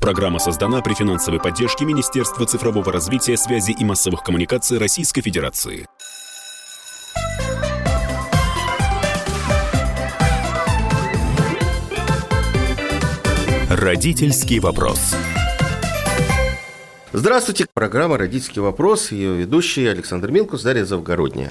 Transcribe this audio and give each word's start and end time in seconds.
Программа 0.00 0.38
создана 0.38 0.80
при 0.80 0.94
финансовой 0.94 1.40
поддержке 1.40 1.84
Министерства 1.84 2.46
цифрового 2.46 2.90
развития, 2.90 3.36
связи 3.36 3.72
и 3.72 3.84
массовых 3.84 4.22
коммуникаций 4.22 4.78
Российской 4.78 5.20
Федерации. 5.20 5.86
Родительский 13.68 14.58
вопрос. 14.58 15.14
Здравствуйте. 17.12 17.66
Программа 17.74 18.16
«Родительский 18.16 18.62
вопрос». 18.62 19.10
Ее 19.10 19.34
ведущий 19.34 19.86
Александр 19.86 20.30
Милкус, 20.30 20.62
Дарья 20.62 20.84
Завгородняя. 20.84 21.50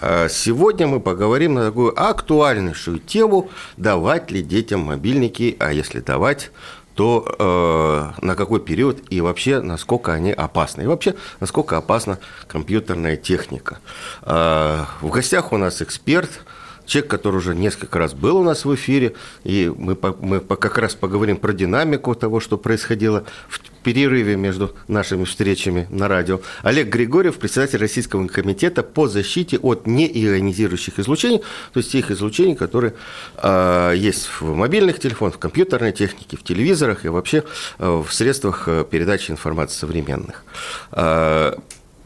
А 0.00 0.28
сегодня 0.28 0.86
мы 0.86 1.00
поговорим 1.00 1.54
на 1.54 1.64
такую 1.64 1.98
актуальнейшую 1.98 2.98
тему 2.98 3.48
«Давать 3.76 4.30
ли 4.32 4.42
детям 4.42 4.80
мобильники, 4.80 5.56
а 5.60 5.72
если 5.72 6.00
давать, 6.00 6.50
то 6.96 8.14
э, 8.18 8.24
на 8.24 8.34
какой 8.34 8.58
период 8.58 9.00
и 9.10 9.20
вообще 9.20 9.60
насколько 9.60 10.12
они 10.12 10.32
опасны. 10.32 10.82
И 10.82 10.86
вообще, 10.86 11.14
насколько 11.40 11.76
опасна 11.76 12.18
компьютерная 12.48 13.16
техника. 13.16 13.78
Э, 14.22 14.84
в 15.02 15.10
гостях 15.10 15.52
у 15.52 15.58
нас 15.58 15.82
эксперт– 15.82 16.30
человек, 16.86 17.10
который 17.10 17.36
уже 17.36 17.54
несколько 17.54 17.98
раз 17.98 18.14
был 18.14 18.38
у 18.38 18.42
нас 18.42 18.64
в 18.64 18.74
эфире, 18.74 19.14
и 19.44 19.72
мы, 19.76 19.96
мы 20.20 20.40
как 20.40 20.78
раз 20.78 20.94
поговорим 20.94 21.36
про 21.36 21.52
динамику 21.52 22.14
того, 22.14 22.40
что 22.40 22.56
происходило 22.56 23.24
в 23.48 23.60
перерыве 23.86 24.34
между 24.36 24.74
нашими 24.88 25.24
встречами 25.24 25.86
на 25.90 26.08
радио. 26.08 26.40
Олег 26.62 26.88
Григорьев, 26.88 27.36
председатель 27.36 27.78
Российского 27.78 28.26
комитета 28.26 28.82
по 28.82 29.06
защите 29.06 29.58
от 29.58 29.86
неионизирующих 29.86 30.98
излучений, 30.98 31.38
то 31.72 31.78
есть 31.78 31.92
тех 31.92 32.10
излучений, 32.10 32.56
которые 32.56 32.94
э, 33.36 33.92
есть 33.96 34.28
в 34.40 34.54
мобильных 34.54 34.98
телефонах, 34.98 35.36
в 35.36 35.38
компьютерной 35.38 35.92
технике, 35.92 36.36
в 36.36 36.42
телевизорах 36.42 37.04
и 37.04 37.08
вообще 37.08 37.44
э, 37.78 38.02
в 38.04 38.12
средствах 38.12 38.66
э, 38.66 38.84
передачи 38.90 39.30
информации 39.30 39.78
современных. 39.78 40.44
Э, 40.90 41.54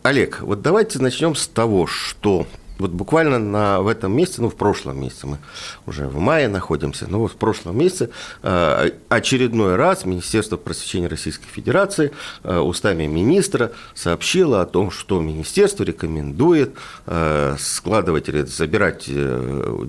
Олег, 0.03 0.41
вот 0.41 0.62
давайте 0.62 0.98
начнем 0.98 1.34
с 1.34 1.47
того, 1.47 1.86
что 1.86 2.47
вот 2.81 2.91
буквально 2.91 3.39
на, 3.39 3.81
в 3.81 3.89
этом 3.89 4.12
месяце, 4.12 4.42
ну, 4.42 4.48
в 4.48 4.56
прошлом 4.56 5.00
месяце, 5.00 5.27
мы 5.27 5.39
уже 5.86 6.06
в 6.06 6.19
мае 6.19 6.48
находимся, 6.48 7.06
но 7.09 7.20
вот 7.20 7.33
в 7.33 7.36
прошлом 7.36 7.78
месяце 7.78 8.11
э, 8.42 8.91
очередной 9.09 9.77
раз 9.77 10.05
Министерство 10.05 10.56
просвещения 10.56 11.08
Российской 11.08 11.48
Федерации 11.48 12.12
э, 12.42 12.58
устами 12.58 13.06
министра 13.06 13.73
сообщило 13.95 14.62
о 14.62 14.67
том, 14.67 14.91
что 14.91 15.20
министерство 15.20 15.84
рекомендует 15.84 16.75
э, 17.06 17.56
складывать 17.58 18.28
или 18.28 18.42
забирать 18.42 19.08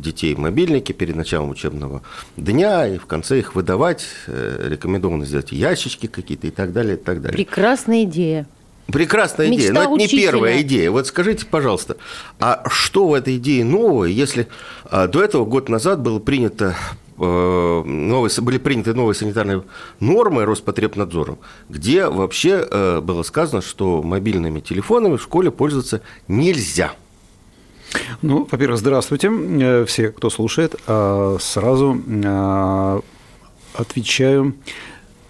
детей 0.02 0.36
мобильники 0.36 0.92
перед 0.92 1.16
началом 1.16 1.50
учебного 1.50 2.02
дня 2.38 2.88
и 2.88 2.97
в 2.97 3.06
конце 3.06 3.39
их 3.39 3.56
выдавать, 3.56 4.06
рекомендовано 4.28 5.25
сделать 5.25 5.52
ящички 5.52 6.08
какие-то 6.08 6.47
и 6.47 6.52
так 6.52 6.73
далее, 6.73 6.95
и 6.95 7.00
так 7.00 7.22
далее. 7.22 7.38
Прекрасная 7.38 8.03
идея. 8.03 8.47
Прекрасная 8.92 9.50
Мечта 9.50 9.64
идея, 9.64 9.73
но 9.73 9.81
это 9.81 9.89
учителя. 9.92 10.17
не 10.17 10.25
первая 10.25 10.61
идея. 10.61 10.92
Вот 10.92 11.08
скажите, 11.08 11.45
пожалуйста, 11.45 11.97
а 12.39 12.64
что 12.70 13.08
в 13.08 13.14
этой 13.14 13.38
идее 13.38 13.64
нового, 13.64 14.06
если 14.06 14.47
а, 14.86 15.08
до 15.08 15.23
этого 15.23 15.45
год 15.45 15.70
назад 15.70 16.02
было 16.02 16.20
принято 16.20 16.75
э, 17.17 17.84
новые, 17.86 18.31
были 18.42 18.58
приняты 18.58 18.94
новые 18.94 19.16
санитарные 19.16 19.64
нормы 20.00 20.45
Роспотребнадзором, 20.45 21.39
где 21.69 22.08
вообще 22.08 22.67
э, 22.69 23.02
было 23.02 23.23
сказано, 23.23 23.62
что 23.62 24.02
мобильными 24.02 24.59
телефонами 24.59 25.17
в 25.17 25.22
школе 25.22 25.52
пользоваться 25.52 26.02
нельзя. 26.28 26.94
Ну, 28.22 28.47
во-первых, 28.50 28.80
здравствуйте, 28.80 29.30
э, 29.30 29.86
все, 29.86 30.09
кто 30.09 30.30
слушает. 30.30 30.75
А, 30.88 31.38
сразу 31.39 32.02
отвечаю 33.73 34.53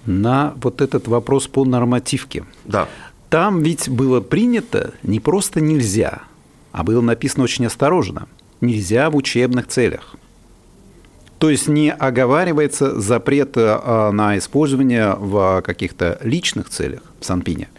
на 0.06 0.54
вот 0.62 0.82
этот 0.82 1.08
вопрос 1.08 1.48
по 1.48 1.64
нормативке. 1.66 2.46
Да. 2.66 2.88
Там 3.32 3.62
ведь 3.62 3.88
было 3.88 4.20
принято 4.20 4.92
не 5.04 5.22
просто 5.22 5.62
нельзя, 5.62 6.24
а 6.74 6.84
было 6.84 7.00
написано 7.00 7.46
очень 7.46 7.66
осторожно. 7.66 8.28
Нельзя 8.60 9.10
в 9.10 9.16
учебных 9.16 9.68
целях. 9.68 10.18
То 11.40 11.50
есть 11.50 11.70
не 11.70 11.94
оговаривается 11.94 13.00
запрет 13.00 13.56
э, 13.56 14.12
на 14.12 14.38
использование 14.38 15.16
в 15.18 15.62
каких-то 15.62 16.20
личных 16.22 16.68
целях 16.68 17.04
в 17.22 17.26
Санпине. 17.26 17.70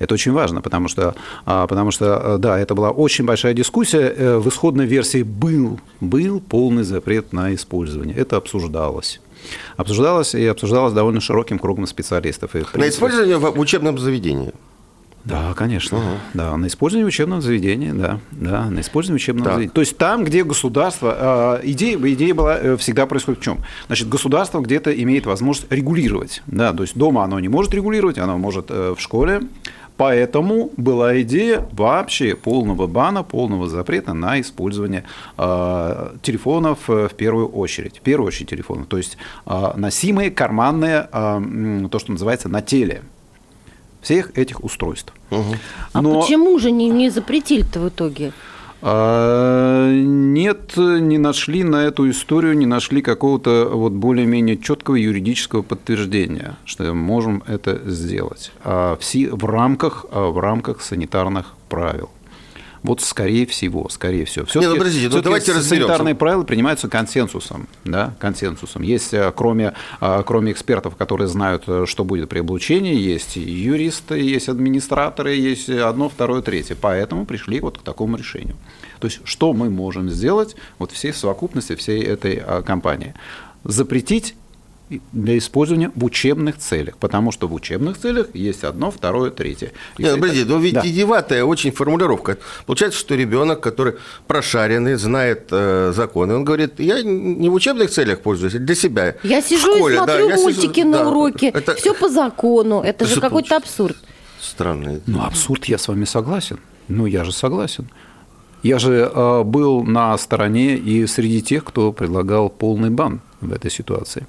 Это 0.00 0.14
очень 0.14 0.32
важно, 0.32 0.60
потому 0.60 0.88
что, 0.88 1.14
а, 1.46 1.68
потому 1.68 1.92
что, 1.92 2.34
э, 2.34 2.38
да, 2.38 2.58
это 2.58 2.74
была 2.74 2.90
очень 2.90 3.24
большая 3.24 3.54
дискуссия. 3.54 4.12
Э, 4.16 4.38
в 4.38 4.48
исходной 4.48 4.86
версии 4.86 5.22
был, 5.22 5.78
был 6.00 6.40
полный 6.40 6.82
запрет 6.82 7.32
на 7.32 7.54
использование. 7.54 8.16
Это 8.16 8.36
обсуждалось 8.36 9.20
обсуждалось 9.76 10.34
и 10.34 10.44
обсуждалось 10.46 10.92
довольно 10.92 11.20
широким 11.20 11.58
кругом 11.58 11.86
специалистов. 11.86 12.54
И, 12.54 12.58
принципе... 12.58 12.78
На 12.78 12.88
использование 12.88 13.38
в 13.38 13.58
учебном 13.58 13.98
заведении? 13.98 14.52
Да, 15.24 15.54
конечно. 15.54 15.98
Угу. 15.98 16.06
Да, 16.34 16.56
на 16.56 16.66
использование 16.66 17.06
учебного 17.06 17.40
заведения, 17.40 17.94
да, 17.94 18.20
да, 18.30 18.68
на 18.68 18.80
использование 18.80 19.16
учебного 19.16 19.44
так. 19.46 19.54
заведения. 19.54 19.74
То 19.74 19.80
есть 19.80 19.96
там, 19.96 20.22
где 20.24 20.44
государство, 20.44 21.60
э, 21.62 21.66
идея, 21.70 21.96
идея 21.96 22.34
была 22.34 22.58
э, 22.58 22.76
всегда 22.76 23.06
происходит 23.06 23.40
в 23.40 23.42
чем? 23.42 23.60
Значит, 23.86 24.08
государство 24.10 24.60
где-то 24.60 24.92
имеет 24.92 25.24
возможность 25.24 25.72
регулировать, 25.72 26.42
да, 26.46 26.74
то 26.74 26.82
есть 26.82 26.96
дома 26.96 27.24
оно 27.24 27.40
не 27.40 27.48
может 27.48 27.72
регулировать, 27.72 28.18
оно 28.18 28.36
может 28.36 28.66
э, 28.68 28.94
в 28.96 29.00
школе, 29.00 29.40
Поэтому 29.96 30.70
была 30.76 31.20
идея 31.22 31.66
вообще 31.70 32.34
полного 32.34 32.86
бана, 32.86 33.22
полного 33.22 33.68
запрета 33.68 34.12
на 34.12 34.40
использование 34.40 35.04
э, 35.38 36.10
телефонов 36.22 36.88
в 36.88 37.10
первую 37.10 37.48
очередь. 37.48 37.98
В 37.98 38.00
первую 38.00 38.28
очередь 38.28 38.50
телефонов. 38.50 38.86
То 38.88 38.96
есть 38.96 39.16
э, 39.46 39.72
носимые, 39.76 40.32
карманные, 40.32 41.08
э, 41.12 41.88
то, 41.90 41.98
что 41.98 42.12
называется 42.12 42.48
на 42.48 42.60
теле 42.60 43.02
всех 44.02 44.36
этих 44.36 44.62
устройств. 44.62 45.12
Угу. 45.30 45.54
А 45.92 46.02
Но... 46.02 46.20
почему 46.20 46.58
же 46.58 46.70
не, 46.70 46.88
не 46.88 47.10
запретили-то 47.10 47.80
в 47.80 47.88
итоге? 47.88 48.32
А, 48.86 49.90
нет, 49.90 50.76
не 50.76 51.16
нашли 51.16 51.64
на 51.64 51.84
эту 51.84 52.10
историю, 52.10 52.54
не 52.54 52.66
нашли 52.66 53.00
какого-то 53.00 53.70
вот 53.72 53.92
более-менее 53.92 54.58
четкого 54.58 54.96
юридического 54.96 55.62
подтверждения, 55.62 56.58
что 56.66 56.92
можем 56.92 57.42
это 57.46 57.80
сделать. 57.86 58.52
А 58.62 58.98
все 59.00 59.30
в 59.30 59.42
рамках, 59.46 60.04
а 60.10 60.30
в 60.30 60.38
рамках 60.38 60.82
санитарных 60.82 61.54
правил. 61.70 62.10
Вот 62.84 63.00
скорее 63.00 63.46
всего, 63.46 63.88
скорее 63.88 64.26
всего. 64.26 64.44
Все-таки, 64.44 64.66
Нет, 64.66 64.74
ну, 64.74 64.78
подождите, 64.78 65.08
ну, 65.08 65.22
давайте 65.22 65.52
разберемся. 65.52 65.86
Санитарные 65.86 66.14
правила 66.14 66.44
принимаются 66.44 66.86
консенсусом. 66.86 67.66
Да, 67.82 68.14
консенсусом. 68.18 68.82
Есть, 68.82 69.14
э, 69.14 69.32
кроме, 69.34 69.72
э, 70.02 70.22
кроме 70.26 70.52
экспертов, 70.52 70.94
которые 70.94 71.26
знают, 71.28 71.64
э, 71.66 71.86
что 71.86 72.04
будет 72.04 72.28
при 72.28 72.40
облучении, 72.40 72.94
есть 72.94 73.36
юристы, 73.36 74.20
есть 74.20 74.50
администраторы, 74.50 75.34
есть 75.34 75.70
одно, 75.70 76.10
второе, 76.10 76.42
третье. 76.42 76.76
Поэтому 76.78 77.24
пришли 77.24 77.58
вот 77.60 77.78
к 77.78 77.80
такому 77.80 78.18
решению. 78.18 78.56
То 79.00 79.06
есть, 79.06 79.20
что 79.24 79.54
мы 79.54 79.70
можем 79.70 80.10
сделать 80.10 80.54
вот 80.78 80.92
всей 80.92 81.14
совокупности 81.14 81.76
всей 81.76 82.02
этой 82.02 82.42
компании? 82.64 83.14
Запретить 83.64 84.34
для 85.12 85.38
использования 85.38 85.90
в 85.94 86.04
учебных 86.04 86.58
целях, 86.58 86.98
потому 86.98 87.32
что 87.32 87.48
в 87.48 87.54
учебных 87.54 87.98
целях 87.98 88.34
есть 88.34 88.64
одно, 88.64 88.90
второе, 88.90 89.30
третье. 89.30 89.72
Нет, 89.98 90.12
это... 90.12 90.20
подожди, 90.20 90.44
но 90.44 90.58
ведь 90.58 90.74
да. 90.74 90.82
идиотая 90.84 91.44
очень 91.44 91.72
формулировка. 91.72 92.38
Получается, 92.66 92.98
что 92.98 93.14
ребенок, 93.14 93.60
который 93.60 93.94
прошаренный, 94.26 94.96
знает 94.96 95.48
э, 95.50 95.92
законы, 95.94 96.34
он 96.34 96.44
говорит, 96.44 96.80
я 96.80 97.02
не 97.02 97.48
в 97.48 97.54
учебных 97.54 97.90
целях 97.90 98.20
пользуюсь, 98.20 98.54
а 98.54 98.58
для 98.58 98.74
себя. 98.74 99.16
Я 99.22 99.40
сижу 99.40 99.74
школе, 99.76 99.94
и 99.94 99.98
смотрю 99.98 100.28
да, 100.28 100.36
мультики 100.36 100.80
сижу, 100.80 100.88
на 100.88 100.98
да, 100.98 101.08
уроке, 101.08 101.48
это... 101.48 101.74
все 101.74 101.94
по 101.94 102.08
закону, 102.08 102.80
это, 102.80 103.04
это 103.04 103.14
же 103.14 103.20
какой-то 103.20 103.56
абсурд. 103.56 103.96
Странный. 104.40 105.00
Ну, 105.06 105.22
абсурд, 105.22 105.64
я 105.64 105.78
с 105.78 105.88
вами 105.88 106.04
согласен. 106.04 106.58
Ну, 106.88 107.06
я 107.06 107.24
же 107.24 107.32
согласен. 107.32 107.88
Я 108.62 108.78
же 108.78 109.10
э, 109.12 109.42
был 109.42 109.82
на 109.82 110.16
стороне 110.18 110.76
и 110.76 111.06
среди 111.06 111.42
тех, 111.42 111.64
кто 111.64 111.92
предлагал 111.92 112.50
полный 112.50 112.90
бан 112.90 113.20
в 113.48 113.52
этой 113.52 113.70
ситуации. 113.70 114.26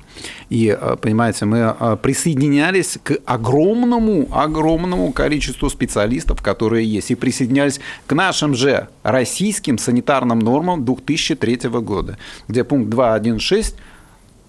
И, 0.50 0.70
а, 0.70 0.96
понимаете, 0.96 1.46
мы 1.46 1.62
а, 1.62 1.96
присоединялись 1.96 2.98
к 3.04 3.18
огромному, 3.26 4.28
огромному 4.32 5.12
количеству 5.12 5.70
специалистов, 5.70 6.42
которые 6.42 6.86
есть, 6.86 7.12
и 7.12 7.16
присоединялись 7.16 7.80
к 8.08 8.14
нашим 8.14 8.56
же 8.56 8.88
российским 9.04 9.78
санитарным 9.78 10.40
нормам 10.40 10.86
2003 10.86 11.70
года, 11.82 12.18
где 12.48 12.64
пункт 12.64 12.94
2.1.6 12.94 13.76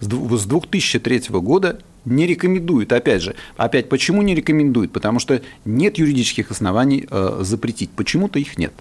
с 0.00 0.06
2003 0.06 1.22
года 1.30 1.78
не 2.06 2.26
рекомендует, 2.26 2.92
опять 2.92 3.22
же, 3.22 3.34
опять 3.56 3.88
почему 3.88 4.22
не 4.22 4.34
рекомендует? 4.34 4.92
Потому 4.92 5.18
что 5.18 5.42
нет 5.64 5.98
юридических 5.98 6.50
оснований 6.50 7.06
э, 7.10 7.38
запретить, 7.40 7.90
почему-то 7.90 8.38
их 8.38 8.56
нет. 8.58 8.72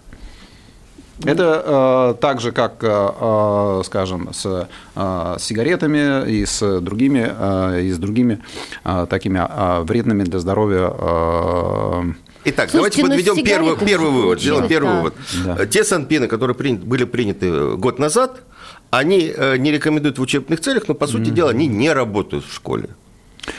Это 1.23 2.13
э, 2.15 2.21
так 2.21 2.41
же, 2.41 2.51
как, 2.51 2.83
э, 2.83 2.87
э, 2.87 3.81
скажем, 3.85 4.33
с 4.33 4.67
э, 4.95 5.35
сигаретами 5.39 6.29
и 6.29 6.45
с 6.45 6.81
другими, 6.81 7.31
э, 7.37 7.81
и 7.83 7.91
с 7.91 7.97
другими 7.97 8.41
э, 8.83 9.07
такими 9.09 9.39
э, 9.39 9.83
вредными 9.83 10.23
для 10.23 10.39
здоровья 10.39 10.91
э, 10.91 12.03
Итак, 12.47 12.69
Слушайте, 12.69 13.01
давайте 13.01 13.23
подведем 13.25 13.43
первый, 13.43 13.75
первый 13.77 14.11
вывод. 14.11 14.39
Сделаем 14.39 14.67
первый 14.67 14.89
да. 14.89 14.95
вывод. 14.97 15.13
Да. 15.45 15.65
Те 15.65 15.83
санпины, 15.83 16.27
которые 16.27 16.55
принят, 16.55 16.83
были 16.83 17.03
приняты 17.05 17.75
год 17.75 17.97
назад, 17.97 18.41
они 18.91 19.33
э, 19.35 19.57
не 19.57 19.71
рекомендуют 19.71 20.19
в 20.19 20.21
учебных 20.21 20.59
целях, 20.59 20.87
но, 20.87 20.93
по 20.93 21.07
сути 21.07 21.29
mm-hmm. 21.29 21.33
дела, 21.33 21.49
они 21.49 21.67
не 21.67 21.91
работают 21.91 22.45
в 22.45 22.53
школе. 22.53 22.89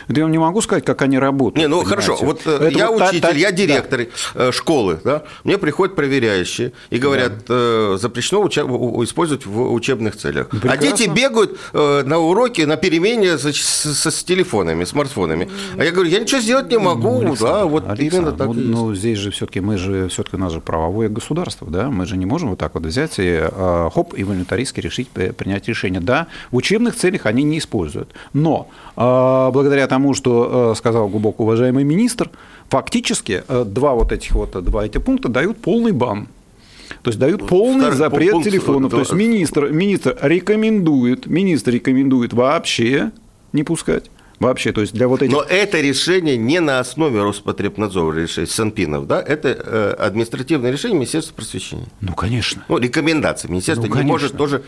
Это 0.09 0.21
я 0.21 0.27
не 0.27 0.39
могу 0.39 0.61
сказать, 0.61 0.85
как 0.85 1.03
они 1.03 1.19
работают. 1.19 1.57
Не, 1.57 1.69
ну 1.69 1.83
понимаете? 1.83 2.07
хорошо, 2.07 2.25
вот 2.25 2.43
э, 2.47 2.69
это 2.69 2.79
я 2.79 2.91
вот 2.91 3.03
учитель, 3.03 3.21
та, 3.21 3.29
та, 3.29 3.35
я 3.35 3.53
директор 3.53 4.01
да. 4.35 4.49
Э, 4.49 4.53
школы, 4.53 4.99
да, 5.05 5.25
мне 5.45 5.59
приходят 5.59 5.95
проверяющие 5.95 6.73
и 6.91 6.99
говорят, 6.99 7.33
да. 7.47 7.55
э, 7.55 7.99
запрещено 8.01 8.43
уча- 8.43 8.63
использовать 9.05 9.47
в 9.47 9.73
учебных 9.73 10.17
целях. 10.17 10.49
Прекрасно. 10.49 10.73
А 10.73 10.77
дети 10.77 11.09
бегают 11.09 11.59
э, 11.73 12.03
на 12.05 12.19
уроке, 12.19 12.67
на 12.67 12.77
перемене 12.77 13.39
с, 13.39 13.45
с, 13.45 14.11
с 14.11 14.25
телефонами, 14.25 14.85
смартфонами. 14.85 15.49
А 15.79 15.85
я 15.85 15.91
говорю, 15.93 16.11
я 16.11 16.21
ничего 16.21 16.41
сделать 16.41 16.71
не 16.71 16.79
могу, 16.79 17.21
ну, 17.23 17.37
да, 17.37 17.65
вот 17.65 17.89
Александр, 17.89 18.17
именно 18.17 18.33
так 18.33 18.47
ну, 18.49 18.55
ну, 18.55 18.95
здесь 18.95 19.19
же 19.19 19.31
все-таки 19.31 19.61
мы 19.61 19.79
же, 19.79 20.09
все-таки 20.09 20.37
у 20.37 20.41
нас 20.41 20.53
же 20.53 20.61
правовое 20.61 21.09
государство, 21.09 21.69
да, 21.71 21.91
мы 21.91 22.07
же 22.07 22.17
не 22.17 22.27
можем 22.27 22.51
вот 22.51 22.59
так 22.59 22.75
вот 22.75 22.85
взять 22.85 23.19
и 23.19 23.41
э, 23.41 23.91
хоп, 23.93 24.15
и 24.17 24.25
волюнтаристски 24.25 24.81
решить 24.81 25.09
принять 25.09 25.69
решение. 25.69 26.01
Да, 26.01 26.27
в 26.51 26.57
учебных 26.57 26.97
целях 26.97 27.27
они 27.27 27.43
не 27.43 27.59
используют, 27.59 28.11
но 28.33 28.69
э, 28.97 29.51
благодаря 29.53 29.76
тому, 29.87 30.15
что 30.15 30.73
э, 30.73 30.77
сказал 30.77 31.09
глубоко 31.09 31.45
уважаемый 31.45 31.85
министр, 31.85 32.31
фактически 32.69 33.43
э, 33.47 33.65
два 33.67 33.95
вот 33.95 34.13
этих 34.13 34.33
вот, 34.33 34.53
два 34.65 34.87
эти 34.87 34.99
пункта 34.99 35.29
дают 35.29 35.59
полный 35.59 35.93
бан. 35.93 36.29
То 37.03 37.11
есть 37.11 37.19
дают 37.19 37.47
полный 37.47 37.81
Второй 37.81 37.97
запрет 37.97 38.33
пункт, 38.33 38.49
телефонов. 38.49 38.91
Да. 38.91 38.97
То 38.97 39.01
есть 39.01 39.13
министр, 39.13 39.71
министр 39.71 40.17
рекомендует, 40.23 41.27
министр 41.27 41.73
рекомендует 41.73 42.33
вообще 42.33 43.11
не 43.53 43.63
пускать. 43.63 44.11
Вообще, 44.39 44.73
то 44.73 44.81
есть 44.81 44.93
для 44.93 45.09
вот 45.09 45.23
этих... 45.23 45.33
Но 45.33 45.43
это 45.43 45.81
решение 45.81 46.37
не 46.37 46.61
на 46.61 46.79
основе 46.81 47.23
Роспотребнадзора 47.23 48.17
решение 48.17 48.49
Санпинов, 48.49 49.07
да? 49.07 49.23
Это 49.23 49.49
э, 49.49 49.95
административное 49.99 50.71
решение 50.71 50.97
Министерства 50.97 51.35
просвещения. 51.35 51.87
Ну, 52.01 52.15
конечно. 52.15 52.65
Ну, 52.69 52.79
рекомендации. 52.79 53.49
Министерство 53.49 53.87
ну, 53.87 53.97
не 53.97 54.03
может 54.03 54.37
тоже 54.37 54.63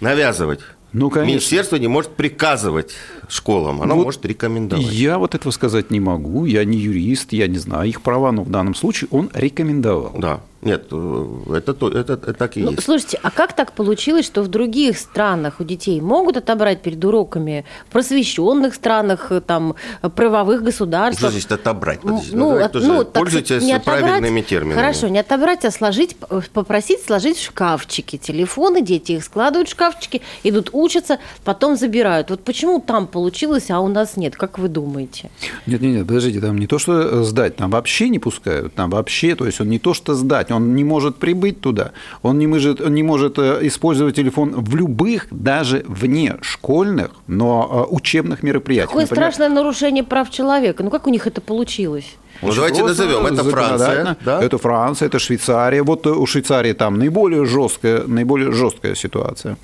навязывать. 0.00 0.60
Ну, 0.94 1.10
конечно. 1.10 1.30
Министерство 1.32 1.76
не 1.76 1.88
может 1.88 2.12
приказывать 2.12 2.92
школам, 3.28 3.82
оно 3.82 3.96
вот 3.96 4.04
может 4.04 4.24
рекомендовать. 4.26 4.86
Я 4.86 5.18
вот 5.18 5.34
этого 5.34 5.50
сказать 5.50 5.90
не 5.90 5.98
могу, 5.98 6.44
я 6.44 6.64
не 6.64 6.78
юрист, 6.78 7.32
я 7.32 7.48
не 7.48 7.58
знаю 7.58 7.88
их 7.88 8.00
права, 8.00 8.30
но 8.30 8.44
в 8.44 8.50
данном 8.50 8.76
случае 8.76 9.08
он 9.10 9.28
рекомендовал. 9.34 10.14
Да. 10.16 10.40
Нет, 10.64 10.86
э, 10.90 11.26
это, 11.56 11.72
это, 11.72 12.12
это 12.14 12.34
так 12.34 12.56
и 12.56 12.62
ну, 12.62 12.70
есть. 12.70 12.84
Слушайте, 12.84 13.20
а 13.22 13.30
как 13.30 13.54
так 13.54 13.72
получилось, 13.72 14.24
что 14.24 14.42
в 14.42 14.48
других 14.48 14.98
странах 14.98 15.60
у 15.60 15.64
детей 15.64 16.00
могут 16.00 16.36
отобрать 16.36 16.80
перед 16.82 17.04
уроками, 17.04 17.64
в 17.88 17.92
просвещенных 17.92 18.74
странах, 18.74 19.30
э, 19.30 19.40
там, 19.40 19.74
правовых 20.14 20.62
государствах? 20.62 21.30
Что 21.30 21.30
значит 21.30 21.52
отобрать? 21.52 22.00
Подожди, 22.00 22.34
ну, 22.34 22.58
ну, 22.58 22.80
ну 22.80 23.04
пользуйтесь 23.04 23.62
не 23.62 23.74
отобрать, 23.74 24.00
правильными 24.00 24.40
терминами. 24.40 24.78
Хорошо, 24.78 25.08
не 25.08 25.18
отобрать, 25.18 25.64
а 25.64 25.70
сложить, 25.70 26.16
попросить 26.52 27.04
сложить 27.04 27.36
в 27.36 27.44
шкафчики. 27.44 28.16
Телефоны, 28.16 28.80
дети 28.80 29.12
их 29.12 29.24
складывают 29.24 29.68
в 29.68 29.72
шкафчики, 29.72 30.22
идут 30.42 30.70
учатся, 30.72 31.18
потом 31.44 31.76
забирают. 31.76 32.30
Вот 32.30 32.42
почему 32.42 32.80
там 32.80 33.06
получилось, 33.06 33.70
а 33.70 33.80
у 33.80 33.88
нас 33.88 34.16
нет? 34.16 34.36
Как 34.36 34.58
вы 34.58 34.68
думаете? 34.68 35.30
Нет, 35.66 35.80
нет, 35.80 35.96
нет, 35.96 36.06
подождите, 36.06 36.40
там 36.40 36.58
не 36.58 36.66
то, 36.66 36.78
что 36.78 37.22
сдать, 37.24 37.56
там 37.56 37.70
вообще 37.70 38.08
не 38.08 38.18
пускают, 38.18 38.74
там 38.74 38.90
вообще, 38.90 39.34
то 39.34 39.46
есть 39.46 39.60
он 39.60 39.68
не 39.68 39.78
то, 39.78 39.92
что 39.94 40.14
сдать, 40.14 40.50
он 40.56 40.74
не 40.74 40.84
может 40.84 41.16
прибыть 41.16 41.60
туда, 41.60 41.92
он 42.22 42.38
не 42.38 42.46
может, 42.46 42.80
он 42.80 42.94
не 42.94 43.02
может 43.02 43.38
э, 43.38 43.58
использовать 43.62 44.16
телефон 44.16 44.54
в 44.56 44.76
любых, 44.76 45.26
даже 45.30 45.84
вне 45.86 46.36
школьных, 46.42 47.10
но 47.26 47.86
э, 47.90 47.94
учебных 47.94 48.42
мероприятиях. 48.42 48.90
Какое 48.90 49.04
Например, 49.04 49.32
страшное 49.32 49.54
нарушение 49.54 50.04
прав 50.04 50.30
человека. 50.30 50.82
Ну 50.82 50.90
как 50.90 51.06
у 51.06 51.10
них 51.10 51.26
это 51.26 51.40
получилось? 51.40 52.16
Ну, 52.42 52.52
давайте 52.54 52.82
назовем. 52.82 53.26
Это 53.26 53.44
Франция. 53.44 54.16
Да? 54.24 54.42
Это 54.42 54.58
Франция, 54.58 55.06
это 55.06 55.18
Швейцария. 55.18 55.82
Вот 55.82 56.06
у 56.06 56.26
Швейцарии 56.26 56.72
там 56.72 56.98
наиболее 56.98 57.44
жесткая, 57.44 58.04
наиболее 58.06 58.52
жесткая 58.52 58.94
ситуация. 58.94 59.56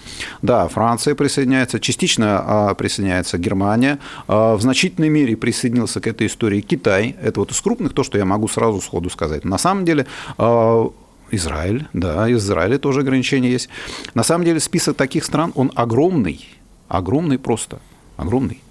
Да, 0.42 0.68
Франция 0.68 1.14
присоединяется, 1.14 1.80
частично 1.80 2.42
а, 2.46 2.74
присоединяется 2.74 3.38
Германия. 3.38 3.98
А, 4.28 4.56
в 4.56 4.62
значительной 4.62 5.08
мере 5.08 5.36
присоединился 5.36 6.00
к 6.00 6.06
этой 6.06 6.26
истории 6.26 6.60
Китай. 6.60 7.16
Это 7.22 7.40
вот 7.40 7.52
из 7.52 7.60
крупных 7.60 7.92
то, 7.92 8.02
что 8.02 8.18
я 8.18 8.24
могу 8.24 8.48
сразу 8.48 8.80
сходу 8.80 9.10
сказать. 9.10 9.44
На 9.44 9.58
самом 9.58 9.84
деле 9.84 10.06
а, 10.38 10.90
Израиль, 11.30 11.86
да, 11.92 12.30
Израиле 12.32 12.78
тоже 12.78 13.00
ограничения 13.00 13.50
есть. 13.50 13.68
На 14.14 14.22
самом 14.22 14.44
деле 14.44 14.60
список 14.60 14.96
таких 14.96 15.24
стран, 15.24 15.52
он 15.54 15.70
огромный, 15.74 16.44
огромный 16.88 17.38
просто, 17.38 17.80
огромный. 18.16 18.62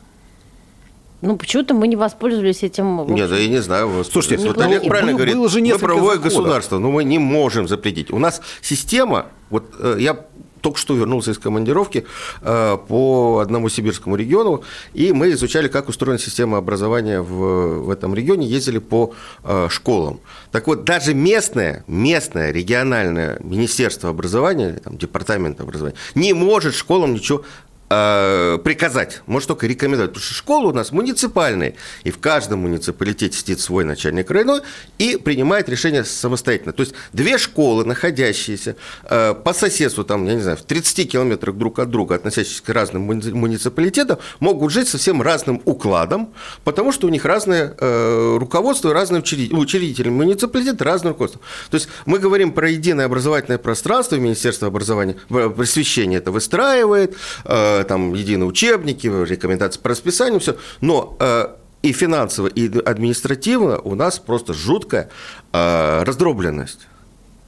Ну, 1.21 1.35
почему-то 1.35 1.73
мы 1.73 1.87
не 1.87 1.95
воспользовались 1.95 2.63
этим. 2.63 3.13
Нет, 3.13 3.29
я 3.29 3.47
не 3.47 3.61
знаю. 3.61 4.03
Слушайте, 4.03 4.47
вот 4.47 4.59
Олег 4.61 4.83
правильно 4.87 5.13
говорит, 5.13 5.35
было 5.35 5.49
же 5.49 5.59
мы 5.61 5.77
правовое 5.77 6.15
заходов. 6.15 6.23
государство, 6.23 6.79
но 6.79 6.91
мы 6.91 7.03
не 7.03 7.19
можем 7.19 7.67
запретить. 7.67 8.11
У 8.11 8.19
нас 8.19 8.41
система, 8.61 9.25
вот 9.49 9.65
э, 9.79 9.97
я 9.99 10.25
только 10.61 10.77
что 10.77 10.95
вернулся 10.95 11.31
из 11.31 11.39
командировки 11.39 12.05
э, 12.41 12.77
по 12.87 13.39
одному 13.39 13.69
сибирскому 13.69 14.15
региону, 14.15 14.63
и 14.93 15.11
мы 15.11 15.31
изучали, 15.31 15.67
как 15.67 15.89
устроена 15.89 16.19
система 16.19 16.57
образования 16.57 17.21
в, 17.21 17.83
в 17.83 17.89
этом 17.89 18.13
регионе, 18.13 18.47
ездили 18.47 18.79
по 18.79 19.13
э, 19.43 19.67
школам. 19.69 20.19
Так 20.51 20.67
вот, 20.67 20.83
даже 20.83 21.13
местное, 21.13 21.83
местное 21.87 22.51
региональное 22.51 23.39
министерство 23.41 24.09
образования, 24.09 24.79
там, 24.83 24.97
департамент 24.97 25.59
образования, 25.61 25.97
не 26.15 26.33
может 26.33 26.75
школам 26.75 27.13
ничего 27.13 27.43
Э, 27.43 27.68
приказать, 27.89 29.21
может 29.25 29.47
только 29.47 29.65
рекомендовать, 29.65 30.11
потому 30.11 30.23
что 30.23 30.33
школы 30.35 30.69
у 30.69 30.73
нас 30.73 30.91
муниципальные, 30.91 31.75
и 32.03 32.11
в 32.11 32.19
каждом 32.19 32.59
муниципалитете 32.59 33.37
сидит 33.37 33.59
свой 33.59 33.83
начальник 33.83 34.29
района 34.29 34.61
и 34.99 35.17
принимает 35.17 35.69
решение 35.69 36.03
самостоятельно. 36.03 36.73
То 36.73 36.81
есть 36.81 36.93
две 37.13 37.37
школы, 37.37 37.85
находящиеся 37.85 38.75
э, 39.03 39.33
по 39.33 39.53
соседству, 39.53 40.03
там, 40.03 40.25
я 40.27 40.35
не 40.35 40.41
знаю, 40.41 40.57
в 40.57 40.61
30 40.61 41.11
километрах 41.11 41.55
друг 41.55 41.79
от 41.79 41.89
друга, 41.89 42.15
относящиеся 42.15 42.61
к 42.63 42.69
разным 42.69 43.01
муниципалитетам, 43.03 44.19
могут 44.39 44.71
жить 44.71 44.87
совсем 44.87 45.21
разным 45.21 45.61
укладом, 45.65 46.33
потому 46.63 46.91
что 46.91 47.07
у 47.07 47.09
них 47.09 47.25
разное 47.25 47.75
э, 47.77 48.37
руководство, 48.37 48.93
разные 48.93 49.21
учредители, 49.21 49.55
учредители 49.55 50.09
муниципалитета, 50.09 50.83
разное 50.83 51.13
руководство. 51.13 51.41
То 51.71 51.75
есть 51.75 51.89
мы 52.05 52.19
говорим 52.19 52.51
про 52.51 52.69
единое 52.69 53.05
образовательное 53.05 53.57
пространство, 53.57 54.15
Министерство 54.15 54.67
образования, 54.67 55.15
просвещения 55.27 56.17
это 56.17 56.31
выстраивает, 56.31 57.15
Э, 57.45 57.78
там 57.83 58.13
единые 58.13 58.47
учебники, 58.47 59.07
рекомендации 59.07 59.79
по 59.79 59.89
расписанию, 59.89 60.39
все. 60.39 60.57
Но 60.81 61.15
э, 61.19 61.47
и 61.81 61.91
финансово, 61.91 62.47
и 62.47 62.79
административно 62.79 63.79
у 63.79 63.95
нас 63.95 64.19
просто 64.19 64.53
жуткая 64.53 65.09
э, 65.53 66.03
раздробленность 66.03 66.87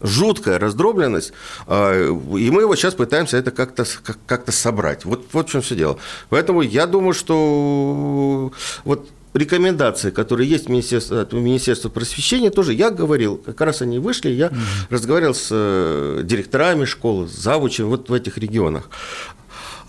жуткая 0.04 0.58
раздробленность, 0.58 1.32
и 1.68 1.70
мы 1.70 2.62
его 2.62 2.76
сейчас 2.76 2.96
пытаемся 2.96 3.38
это 3.38 3.52
как-то 3.52 3.86
как 4.26 4.52
собрать. 4.52 5.06
Вот, 5.06 5.28
вот 5.32 5.48
в 5.48 5.52
чем 5.52 5.62
все 5.62 5.76
дело. 5.76 6.00
Поэтому 6.30 6.64
я 6.64 6.88
думаю, 6.88 7.14
что 7.14 8.52
вот 8.84 9.10
рекомендации, 9.34 10.10
которые 10.10 10.50
есть 10.50 10.66
в 10.66 10.70
Министерстве, 10.70 11.20
от 11.20 11.34
Министерства 11.34 11.90
просвещения, 11.90 12.50
тоже 12.50 12.74
я 12.74 12.90
говорил, 12.90 13.38
как 13.38 13.62
раз 13.62 13.82
они 13.82 14.00
вышли, 14.00 14.30
я 14.30 14.48
mm-hmm. 14.48 14.88
разговаривал 14.90 15.34
с 15.34 16.24
директорами 16.24 16.86
школ, 16.86 17.28
с 17.28 17.32
завучами 17.32 17.88
вот 17.88 18.10
в 18.10 18.14
этих 18.14 18.38
регионах. 18.38 18.90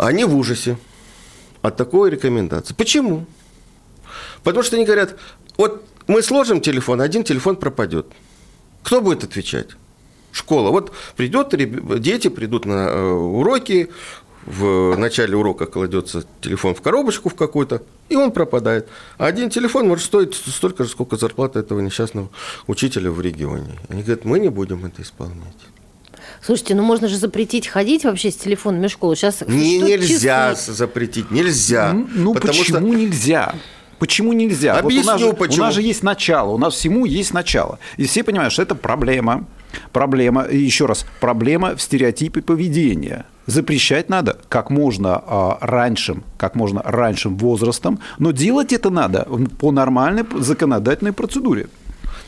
Они 0.02 0.24
в 0.24 0.36
ужасе 0.36 0.78
от 1.62 1.76
такой 1.76 2.10
рекомендации. 2.10 2.74
Почему? 2.74 3.24
Потому 4.42 4.64
что 4.64 4.74
они 4.74 4.84
говорят, 4.84 5.16
вот 5.56 5.84
мы 6.08 6.22
сложим 6.22 6.60
телефон, 6.60 7.00
один 7.00 7.22
телефон 7.22 7.54
пропадет. 7.54 8.06
Кто 8.82 9.00
будет 9.00 9.22
отвечать? 9.22 9.68
Школа. 10.32 10.70
Вот 10.70 10.92
придет, 11.14 11.54
дети 12.00 12.26
придут 12.26 12.64
на 12.64 12.88
э, 12.88 13.12
уроки, 13.12 13.90
в 14.44 14.96
начале 14.96 15.36
урока 15.36 15.66
кладется 15.66 16.24
телефон 16.40 16.74
в 16.74 16.82
коробочку 16.82 17.28
в 17.28 17.36
какую-то, 17.36 17.84
и 18.08 18.16
он 18.16 18.32
пропадает. 18.32 18.88
А 19.18 19.26
один 19.26 19.50
телефон 19.50 19.86
может 19.86 20.04
стоить 20.04 20.34
столько 20.34 20.82
же, 20.82 20.90
сколько 20.90 21.16
зарплата 21.16 21.60
этого 21.60 21.78
несчастного 21.78 22.28
учителя 22.66 23.12
в 23.12 23.20
регионе. 23.20 23.78
Они 23.88 24.02
говорят, 24.02 24.24
мы 24.24 24.40
не 24.40 24.48
будем 24.48 24.84
это 24.84 25.02
исполнять. 25.02 25.54
Слушайте, 26.44 26.74
ну 26.74 26.82
можно 26.82 27.08
же 27.08 27.16
запретить 27.16 27.68
ходить 27.68 28.04
вообще 28.04 28.30
с 28.30 28.36
телефонами 28.36 28.88
в 28.88 28.90
школу. 28.90 29.14
Сейчас 29.14 29.44
не, 29.46 29.78
нельзя 29.78 30.54
часы? 30.54 30.72
запретить, 30.72 31.30
нельзя. 31.30 31.92
Ну 31.92 32.34
почему 32.34 32.64
что... 32.64 32.80
нельзя? 32.80 33.54
Почему 34.00 34.32
нельзя? 34.32 34.74
Объясню, 34.78 35.12
вот 35.12 35.22
у 35.22 35.26
нас, 35.26 35.38
почему. 35.38 35.62
У 35.62 35.66
нас 35.66 35.74
же 35.74 35.82
есть 35.82 36.02
начало, 36.02 36.50
у 36.50 36.58
нас 36.58 36.74
всему 36.74 37.04
есть 37.04 37.32
начало. 37.32 37.78
И 37.96 38.06
все 38.06 38.24
понимают, 38.24 38.52
что 38.52 38.62
это 38.62 38.74
проблема. 38.74 39.46
Проблема, 39.92 40.42
и 40.42 40.58
еще 40.58 40.86
раз, 40.86 41.06
проблема 41.20 41.76
в 41.76 41.80
стереотипе 41.80 42.42
поведения. 42.42 43.26
Запрещать 43.46 44.08
надо 44.08 44.38
как 44.48 44.70
можно 44.70 45.22
а, 45.24 45.58
раньше, 45.60 46.16
как 46.36 46.56
можно 46.56 46.82
раньшим 46.84 47.36
возрастом, 47.38 48.00
но 48.18 48.32
делать 48.32 48.72
это 48.72 48.90
надо 48.90 49.26
по 49.60 49.70
нормальной 49.70 50.24
законодательной 50.38 51.12
процедуре. 51.12 51.68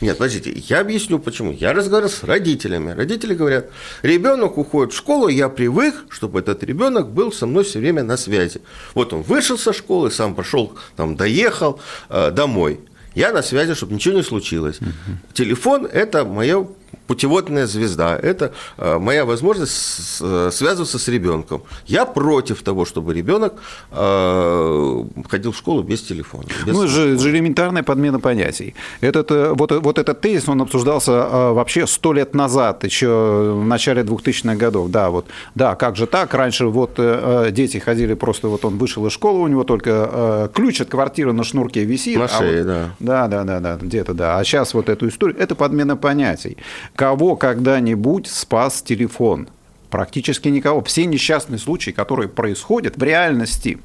Нет, 0.01 0.17
подождите, 0.17 0.51
я 0.67 0.81
объясню 0.81 1.19
почему. 1.19 1.51
Я 1.51 1.73
разговаривал 1.73 2.11
с 2.11 2.23
родителями. 2.23 2.91
Родители 2.91 3.33
говорят, 3.33 3.69
ребенок 4.01 4.57
уходит 4.57 4.93
в 4.93 4.97
школу, 4.97 5.27
я 5.27 5.49
привык, 5.49 6.05
чтобы 6.09 6.39
этот 6.39 6.63
ребенок 6.63 7.09
был 7.11 7.31
со 7.31 7.45
мной 7.45 7.63
все 7.63 7.79
время 7.79 8.03
на 8.03 8.17
связи. 8.17 8.61
Вот 8.93 9.13
он 9.13 9.21
вышел 9.21 9.57
со 9.57 9.73
школы, 9.73 10.11
сам 10.11 10.35
пошел, 10.35 10.73
там, 10.95 11.15
доехал 11.15 11.79
э, 12.09 12.31
домой. 12.31 12.79
Я 13.15 13.31
на 13.31 13.41
связи, 13.41 13.73
чтобы 13.73 13.93
ничего 13.93 14.15
не 14.15 14.23
случилось. 14.23 14.79
Угу. 14.81 14.89
Телефон– 15.33 15.85
это 15.91 16.25
мое 16.25 16.67
путеводная 17.07 17.67
звезда. 17.67 18.17
Это 18.21 18.51
э, 18.77 18.97
моя 18.99 19.25
возможность 19.25 19.73
с- 19.73 20.51
связываться 20.51 20.97
с 20.99 21.07
ребенком. 21.07 21.61
Я 21.87 22.05
против 22.05 22.61
того, 22.63 22.85
чтобы 22.85 23.13
ребенок 23.13 23.53
э, 23.91 25.03
ходил 25.29 25.51
в 25.51 25.57
школу 25.57 25.83
без 25.83 26.01
телефона. 26.01 26.45
без 26.65 26.73
Ну, 26.73 26.83
это 26.83 26.91
же, 26.91 27.29
элементарная 27.29 27.83
подмена 27.83 28.19
понятий. 28.19 28.75
Этот, 29.01 29.31
э, 29.31 29.53
вот, 29.53 29.71
вот 29.71 29.97
этот 29.99 30.21
тезис, 30.21 30.49
он 30.49 30.61
обсуждался 30.61 31.11
э, 31.11 31.51
вообще 31.53 31.87
сто 31.87 32.13
лет 32.13 32.35
назад, 32.35 32.83
еще 32.83 33.53
в 33.61 33.65
начале 33.65 34.01
2000-х 34.03 34.55
годов. 34.55 34.89
Да, 34.89 35.09
вот, 35.09 35.25
да, 35.55 35.75
как 35.75 35.95
же 35.95 36.07
так? 36.07 36.33
Раньше 36.33 36.65
вот 36.67 36.91
э, 36.97 37.49
дети 37.51 37.77
ходили 37.77 38.13
просто, 38.13 38.47
вот 38.47 38.65
он 38.65 38.77
вышел 38.77 39.05
из 39.07 39.11
школы, 39.13 39.39
у 39.41 39.47
него 39.47 39.63
только 39.63 40.09
э, 40.11 40.49
ключ 40.53 40.81
от 40.81 40.89
квартиры 40.89 41.33
на 41.33 41.43
шнурке 41.43 41.83
висит. 41.83 42.17
На 42.17 42.25
а 42.25 42.27
шее, 42.27 42.63
вот- 42.63 42.67
да. 42.67 42.89
Да, 42.99 43.27
да, 43.27 43.43
да, 43.43 43.59
да, 43.59 43.77
где-то 43.81 44.13
да. 44.13 44.37
А 44.37 44.43
сейчас 44.43 44.73
вот 44.73 44.89
эту 44.89 45.07
историю, 45.07 45.37
это 45.39 45.55
подмена 45.55 45.95
понятий. 45.97 46.57
Кого 46.95 47.35
когда-нибудь 47.35 48.27
спас 48.27 48.81
телефон? 48.81 49.49
Практически 49.89 50.49
никого. 50.49 50.83
Все 50.83 51.05
несчастные 51.05 51.59
случаи, 51.59 51.91
которые 51.91 52.27
происходят 52.27 52.97
в 52.97 53.03
реальности, 53.03 53.79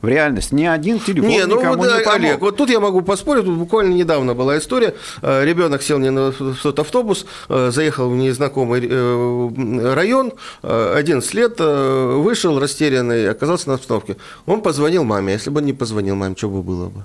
в 0.00 0.08
реальности 0.08 0.54
ни 0.54 0.64
один 0.64 1.00
телефон 1.00 1.28
Не, 1.28 1.46
ну 1.46 1.58
никому 1.58 1.76
вот, 1.76 1.88
не 1.88 2.00
э, 2.00 2.04
помог. 2.04 2.14
Олег, 2.14 2.40
вот 2.40 2.56
тут 2.56 2.70
я 2.70 2.78
могу 2.78 3.02
поспорить, 3.02 3.44
тут 3.44 3.56
буквально 3.56 3.94
недавно 3.94 4.34
была 4.34 4.58
история, 4.58 4.94
Э, 5.22 5.44
ребенок 5.44 5.82
сел 5.82 5.98
не 5.98 6.10
на 6.10 6.32
тот 6.32 6.78
автобус, 6.78 7.26
э, 7.48 7.70
заехал 7.72 8.10
в 8.10 8.16
незнакомый 8.16 8.80
район, 9.94 10.32
э, 10.62 10.94
11 10.96 11.34
лет, 11.34 11.58
вышел 11.58 12.58
растерянный, 12.60 13.28
оказался 13.28 13.68
на 13.68 13.74
остановке. 13.74 14.16
Он 14.46 14.60
позвонил 14.60 15.04
маме, 15.04 15.32
если 15.32 15.50
бы 15.50 15.58
он 15.58 15.66
не 15.66 15.72
позвонил 15.72 16.14
маме, 16.14 16.34
что 16.36 16.48
бы 16.48 16.62
было 16.62 16.88
бы? 16.88 17.04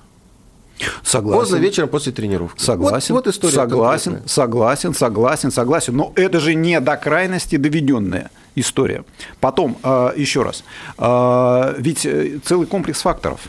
Согласен. 1.03 1.39
Поздно 1.39 1.55
вечером 1.57 1.89
после 1.89 2.11
тренировки. 2.11 2.61
Согласен, 2.61 3.13
Вот, 3.15 3.25
вот 3.25 3.33
история 3.33 3.53
согласен, 3.53 4.03
конкретная. 4.11 4.27
согласен, 4.29 4.93
согласен, 4.93 5.51
согласен. 5.51 5.95
Но 5.95 6.13
это 6.15 6.39
же 6.39 6.53
не 6.53 6.79
до 6.79 6.97
крайности 6.97 7.55
доведенная 7.57 8.29
история. 8.55 9.03
Потом, 9.39 9.77
э, 9.83 10.11
еще 10.17 10.43
раз, 10.43 10.63
э, 10.97 11.75
ведь 11.77 12.05
э, 12.05 12.39
целый 12.43 12.67
комплекс 12.67 13.01
факторов. 13.01 13.41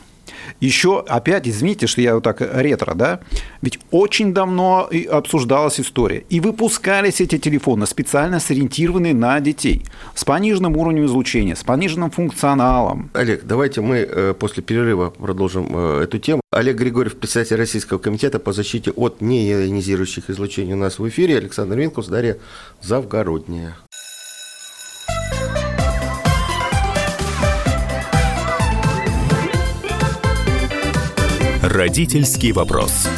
Еще, 0.61 1.00
опять, 1.06 1.49
извините, 1.49 1.87
что 1.87 2.00
я 2.00 2.14
вот 2.14 2.25
так 2.25 2.40
ретро, 2.40 2.94
да, 2.94 3.21
ведь 3.61 3.78
очень 3.90 4.32
давно 4.32 4.88
обсуждалась 5.11 5.80
история. 5.80 6.25
И 6.28 6.40
выпускались 6.40 7.21
эти 7.21 7.38
телефоны, 7.38 7.87
специально 7.87 8.40
сориентированные 8.40 9.14
на 9.14 9.40
детей, 9.40 9.85
с 10.14 10.25
пониженным 10.25 10.76
уровнем 10.76 11.06
излучения, 11.06 11.54
с 11.54 11.64
пониженным 11.64 12.11
функционалом. 12.11 13.11
Олег, 13.14 13.44
давайте 13.44 13.80
мы 13.80 13.99
э, 13.99 14.35
после 14.35 14.62
перерыва 14.62 15.11
продолжим 15.11 15.68
э, 15.71 16.02
эту 16.04 16.18
тему. 16.18 16.42
Олег 16.50 16.76
Григорьев, 16.76 17.16
председатель 17.16 17.56
Российского 17.56 17.99
комитета 17.99 18.38
по 18.38 18.52
защите 18.52 18.90
от 18.90 19.21
неионизирующих 19.21 20.28
излучений 20.28 20.75
у 20.75 20.76
нас 20.76 20.99
в 20.99 21.09
эфире. 21.09 21.38
Александр 21.38 21.78
Винкус, 21.78 22.09
Дарья 22.09 22.38
Завгородняя. 22.82 23.76
Родительский 31.73 32.52
вопрос. 32.52 33.09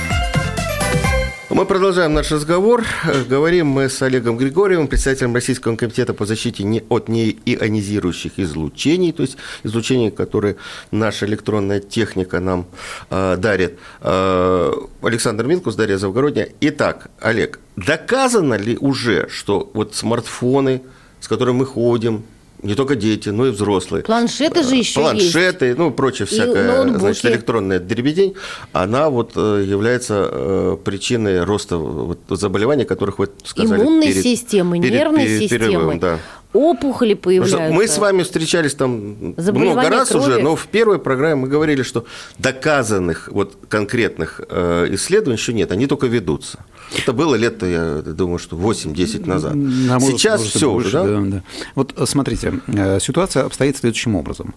Мы 1.51 1.67
продолжаем 1.67 2.15
наш 2.15 2.31
разговор. 2.31 2.85
Говорим 3.29 3.67
мы 3.67 3.89
с 3.89 4.01
Олегом 4.01 4.37
Григорьевым, 4.37 4.87
председателем 4.87 5.35
Российского 5.35 5.75
комитета 5.75 6.15
по 6.15 6.25
защите 6.25 6.85
от 6.89 7.09
неионизирующих 7.09 8.39
излучений, 8.39 9.11
то 9.11 9.23
есть 9.23 9.39
излучений, 9.65 10.13
которые 10.13 10.55
наша 10.93 11.27
электронная 11.27 11.81
техника 11.81 12.39
нам 12.39 12.67
э, 13.11 13.37
дарит. 13.39 13.81
Э, 14.03 14.71
Александр 15.03 15.47
Минкус, 15.47 15.75
Дарья 15.75 15.97
Завгородняя. 15.97 16.49
Итак, 16.61 17.11
Олег, 17.19 17.59
доказано 17.75 18.55
ли 18.55 18.79
уже, 18.79 19.29
что 19.31 19.69
вот 19.75 19.97
смартфоны, 19.97 20.83
с 21.19 21.27
которыми 21.27 21.57
мы 21.57 21.67
ходим, 21.67 22.23
не 22.64 22.75
только 22.75 22.94
дети, 22.97 23.28
но 23.28 23.47
и 23.47 23.50
взрослые. 23.50 24.02
Планшеты 24.02 24.62
же 24.62 24.75
еще 24.75 25.00
Планшеты, 25.00 25.75
ну, 25.76 25.90
прочее 25.90 26.26
всякое, 26.26 26.66
ноутбуки. 26.66 26.99
значит, 27.00 27.25
электронная 27.26 27.78
дребедень, 27.78 28.35
она 28.73 29.11
вот 29.11 29.33
э, 29.37 29.64
является 29.66 30.28
э, 30.30 30.76
причиной 30.83 31.44
роста 31.44 31.76
вот, 31.76 32.18
заболеваний, 32.30 32.85
которых 32.85 33.18
вы 33.18 33.28
сказали. 33.44 33.80
Иммунной 33.83 34.09
перед- 34.09 34.23
системы, 34.23 34.80
перед 34.80 34.94
нервной 34.94 35.26
пере- 35.26 35.40
системы. 35.40 35.64
перерывом, 35.66 35.99
да. 36.00 36.18
Опухоли 36.55 37.15
появляются. 37.15 37.73
мы 37.73 37.89
с 37.89 37.99
вами 37.99 38.23
встречались 38.23 38.75
там 38.75 39.35
много 39.37 39.91
раз 39.91 40.09
крови. 40.11 40.25
уже, 40.25 40.39
но 40.39 40.55
в 40.55 40.69
первой 40.69 41.01
программе 41.01 41.35
мы 41.35 41.49
говорили, 41.49 41.83
что 41.83 42.07
доказанных 42.39 43.29
вот 43.33 43.59
конкретных 43.69 44.41
э, 44.49 44.87
исследований 44.93 45.37
еще 45.37 45.53
нет, 45.53 45.73
они 45.73 45.89
только 45.89 46.07
ведутся. 46.07 46.65
Это 46.97 47.13
было 47.13 47.35
лет, 47.35 47.61
я 47.63 48.03
думаю, 48.03 48.39
что 48.39 48.57
8-10 48.57 49.27
назад. 49.27 49.55
На 49.57 49.99
мой 49.99 50.13
Сейчас 50.13 50.41
взгляд, 50.43 50.57
все 50.57 50.73
больше, 50.73 51.01
уже, 51.01 51.05
да? 51.05 51.21
да? 51.37 51.43
Вот 51.75 51.95
э, 51.97 52.07
смотрите, 52.07 52.53
э, 52.69 53.01
ситуация 53.01 53.47
обстоит 53.47 53.77
следующим 53.77 54.15
образом. 54.15 54.55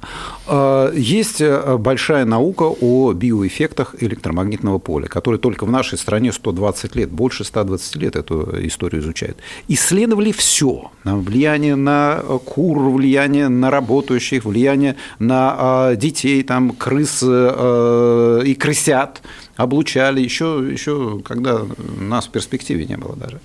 Есть 0.93 1.41
большая 1.79 2.25
наука 2.25 2.63
о 2.63 3.13
биоэффектах 3.13 3.95
электромагнитного 3.99 4.77
поля, 4.77 5.07
которая 5.07 5.39
только 5.39 5.65
в 5.65 5.71
нашей 5.71 5.97
стране 5.97 6.31
120 6.31 6.95
лет, 6.95 7.09
больше 7.09 7.43
120 7.43 7.95
лет 7.95 8.15
эту 8.15 8.67
историю 8.67 9.01
изучает. 9.01 9.37
Исследовали 9.67 10.31
все. 10.31 10.91
Влияние 11.03 11.75
на 11.75 11.86
кур, 12.45 12.79
влияние 12.89 13.47
на 13.49 13.69
работающих, 13.69 14.45
влияние 14.45 14.95
на 15.19 15.91
э, 15.91 15.95
детей, 15.95 16.43
там, 16.43 16.71
крыс 16.71 17.23
э, 17.23 18.41
и 18.45 18.55
крысят 18.55 19.21
облучали 19.57 20.21
еще, 20.21 20.65
еще 20.71 21.19
когда 21.25 21.61
нас 21.99 22.27
в 22.27 22.31
перспективе 22.31 22.85
не 22.85 22.97
было 22.97 23.15
даже. 23.15 23.39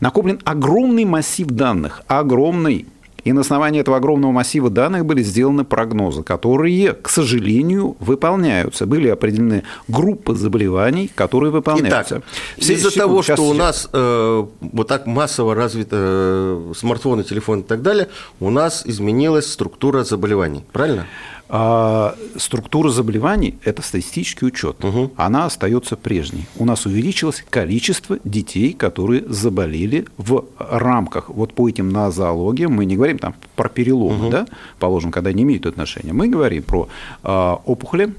Накоплен 0.00 0.40
огромный 0.44 1.04
массив 1.04 1.46
данных, 1.48 2.02
огромный. 2.06 2.86
И 3.28 3.32
на 3.32 3.42
основании 3.42 3.78
этого 3.78 3.98
огромного 3.98 4.32
массива 4.32 4.70
данных 4.70 5.04
были 5.04 5.22
сделаны 5.22 5.62
прогнозы, 5.64 6.22
которые, 6.22 6.94
к 6.94 7.10
сожалению, 7.10 7.94
выполняются. 8.00 8.86
Были 8.86 9.08
определены 9.08 9.64
группы 9.86 10.34
заболеваний, 10.34 11.10
которые 11.14 11.50
выполняются. 11.50 12.22
Итак, 12.56 12.70
из-за 12.70 12.90
того, 12.90 13.20
что 13.20 13.42
у 13.42 13.52
нас 13.52 13.90
э, 13.92 14.46
вот 14.60 14.88
так 14.88 15.04
массово 15.04 15.54
развиты 15.54 15.96
э, 15.98 16.72
смартфоны, 16.74 17.22
телефоны 17.22 17.60
и 17.60 17.64
так 17.64 17.82
далее, 17.82 18.08
у 18.40 18.48
нас 18.48 18.82
изменилась 18.86 19.52
структура 19.52 20.04
заболеваний, 20.04 20.64
правильно? 20.72 21.04
А, 21.50 22.14
структура 22.36 22.90
заболеваний– 22.90 23.54
это 23.64 23.82
статистический 23.82 24.46
учет. 24.46 24.76
Она 25.16 25.46
остается 25.46 25.96
прежней. 25.96 26.46
У 26.56 26.64
нас 26.64 26.84
увеличилось 26.86 27.44
количество 27.48 28.18
детей, 28.24 28.72
которые 28.72 29.24
заболели 29.28 30.06
в 30.18 30.44
рамках, 30.58 31.30
вот 31.30 31.54
по 31.54 31.68
этим 31.68 31.88
нозологиям, 31.90 32.72
мы 32.72 32.84
не 32.84 32.96
говорим 32.96 33.18
там 33.18 33.34
про 33.56 33.68
переломы, 33.68 34.30
да, 34.30 34.46
положим, 34.78 35.10
когда 35.10 35.32
не 35.32 35.42
имеют 35.42 35.66
отношения, 35.66 36.12
мы 36.12 36.28
говорим 36.28 36.62
про 36.62 36.88
а, 37.22 37.60
опухоли, 37.64 38.12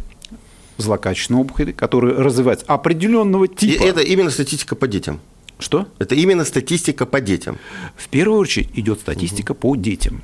злокачественные 0.78 1.42
опухоли, 1.44 1.72
которые 1.72 2.16
развиваются 2.16 2.66
определенного 2.68 3.46
И 3.46 3.48
типа. 3.48 3.84
это 3.84 4.02
именно 4.02 4.30
статистика 4.30 4.76
по 4.76 4.88
детям. 4.88 5.20
Что? 5.60 5.88
Это 6.00 6.16
именно 6.16 6.46
статистика 6.46 7.06
по 7.06 7.20
детям. 7.20 7.58
В 7.98 8.08
первую 8.08 8.40
очередь 8.40 8.70
идет 8.76 9.02
статистика 9.02 9.54
по 9.54 9.76
детям. 9.76 10.22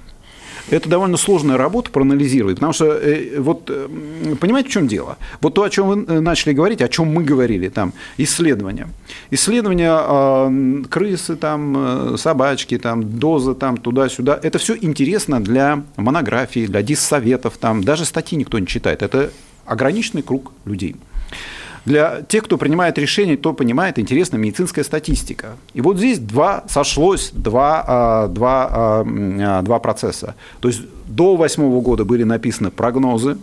Это 0.70 0.90
довольно 0.90 1.18
сложная 1.18 1.58
работа 1.58 1.92
проанализировать, 1.92 2.56
потому 2.56 2.74
что 2.74 2.86
э, 2.86 3.40
вот 3.40 3.70
э, 3.70 4.36
понимаете, 4.40 4.70
в 4.70 4.72
чем 4.72 4.88
дело? 4.88 5.18
Вот 5.42 5.54
то, 5.54 5.64
о 5.64 5.70
чем 5.70 5.88
вы 5.88 6.06
э, 6.08 6.20
начали 6.20 6.54
говорить, 6.54 6.82
о 6.82 6.88
чем 6.88 7.08
мы 7.08 7.24
говорили, 7.24 7.70
там 7.70 7.94
исследования, 8.18 8.88
исследования 9.30 9.96
э, 9.96 10.84
крысы, 10.90 11.36
там 11.36 12.18
собачки, 12.18 12.78
там 12.80 13.20
дозы, 13.20 13.54
там 13.54 13.78
туда-сюда, 13.78 14.40
это 14.42 14.58
все 14.58 14.76
интересно 14.76 15.40
для 15.40 15.84
монографий, 15.98 16.66
для 16.66 16.82
диссоветов, 16.82 17.58
там 17.58 17.84
даже 17.84 18.06
статьи 18.06 18.38
никто 18.38 18.58
не 18.58 18.66
читает, 18.66 19.04
это 19.04 19.32
ограниченный 19.66 20.24
круг 20.24 20.52
людей. 20.66 20.96
Для 21.86 22.24
тех, 22.28 22.44
кто 22.44 22.58
принимает 22.58 22.98
решения, 22.98 23.38
кто 23.38 23.54
понимает, 23.54 24.00
интересна 24.00 24.38
медицинская 24.38 24.84
статистика. 24.84 25.56
И 25.74 25.82
вот 25.82 25.98
здесь 25.98 26.20
два, 26.20 26.64
сошлось 26.68 27.32
два, 27.32 27.84
а, 27.88 28.28
два, 28.28 28.70
а, 28.72 29.06
а, 29.06 29.62
два 29.62 29.80
процесса. 29.80 30.36
То 30.62 30.68
есть 30.68 30.82
до 31.06 31.36
восьмого 31.36 31.82
года 31.82 32.04
были 32.04 32.24
написаны 32.24 32.72
прогнозы, 32.72 33.38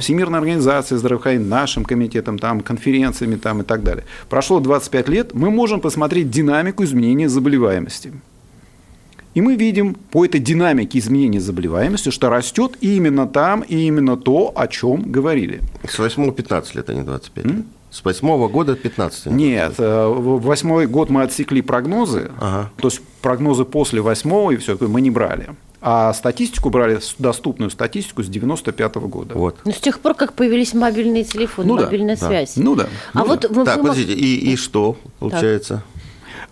Всемирной 0.00 0.40
организации 0.40 0.96
здравоохранения, 0.96 1.46
нашим 1.46 1.84
комитетом, 1.84 2.38
там, 2.38 2.60
конференциями 2.60 3.36
там, 3.36 3.60
и 3.60 3.64
так 3.64 3.84
далее. 3.84 4.04
Прошло 4.28 4.58
25 4.58 5.08
лет, 5.08 5.34
мы 5.34 5.50
можем 5.50 5.80
посмотреть 5.80 6.28
динамику 6.28 6.82
изменения 6.82 7.28
заболеваемости. 7.28 8.12
И 9.34 9.40
мы 9.40 9.54
видим 9.54 9.94
по 9.94 10.24
этой 10.24 10.40
динамике 10.40 10.98
изменения 10.98 11.40
заболеваемости, 11.40 12.10
что 12.10 12.30
растет 12.30 12.72
именно 12.80 13.26
там 13.28 13.60
и 13.62 13.76
именно 13.86 14.16
то, 14.16 14.52
о 14.54 14.66
чем 14.66 15.02
говорили. 15.12 15.60
С 15.88 15.98
8 15.98 16.32
15 16.32 16.74
лет, 16.74 16.90
а 16.90 16.94
не 16.94 17.02
25 17.02 17.44
лет. 17.46 17.64
С 17.90 18.04
8 18.04 18.48
года 18.48 18.74
15. 18.76 19.26
а 19.26 19.30
не 19.30 19.50
Нет, 19.50 19.74
э, 19.78 20.06
в 20.06 20.40
восьмой 20.42 20.86
год 20.86 21.10
мы 21.10 21.22
отсекли 21.22 21.60
прогнозы, 21.60 22.30
Ага. 22.40 22.70
то 22.76 22.86
есть 22.88 23.00
прогнозы 23.20 23.64
после 23.64 24.00
восьмого 24.00 24.52
и 24.52 24.56
все 24.56 24.76
мы 24.80 25.00
не 25.00 25.10
брали. 25.10 25.48
А 25.82 26.12
статистику 26.12 26.68
брали, 26.70 27.00
доступную 27.18 27.70
статистику 27.70 28.22
с 28.22 28.28
95 28.28 28.96
года. 29.08 29.34
Вот. 29.34 29.56
Ну, 29.64 29.72
с 29.72 29.80
тех 29.80 29.98
пор, 30.00 30.14
как 30.14 30.34
появились 30.34 30.74
мобильные 30.74 31.24
телефоны, 31.24 31.68
Ну 31.68 31.76
да, 31.78 31.84
мобильная 31.86 32.16
да. 32.16 32.26
связь. 32.28 32.52
Ну 32.56 32.76
да. 32.76 32.86
А 33.14 33.20
ну 33.20 33.26
вот 33.26 33.40
да. 33.40 33.48
вы- 33.48 33.64
Так, 33.64 33.76
вы- 33.78 33.82
подождите, 33.88 34.12
и, 34.12 34.52
и 34.52 34.56
что 34.56 34.96
получается? 35.18 35.82
А, 35.86 35.99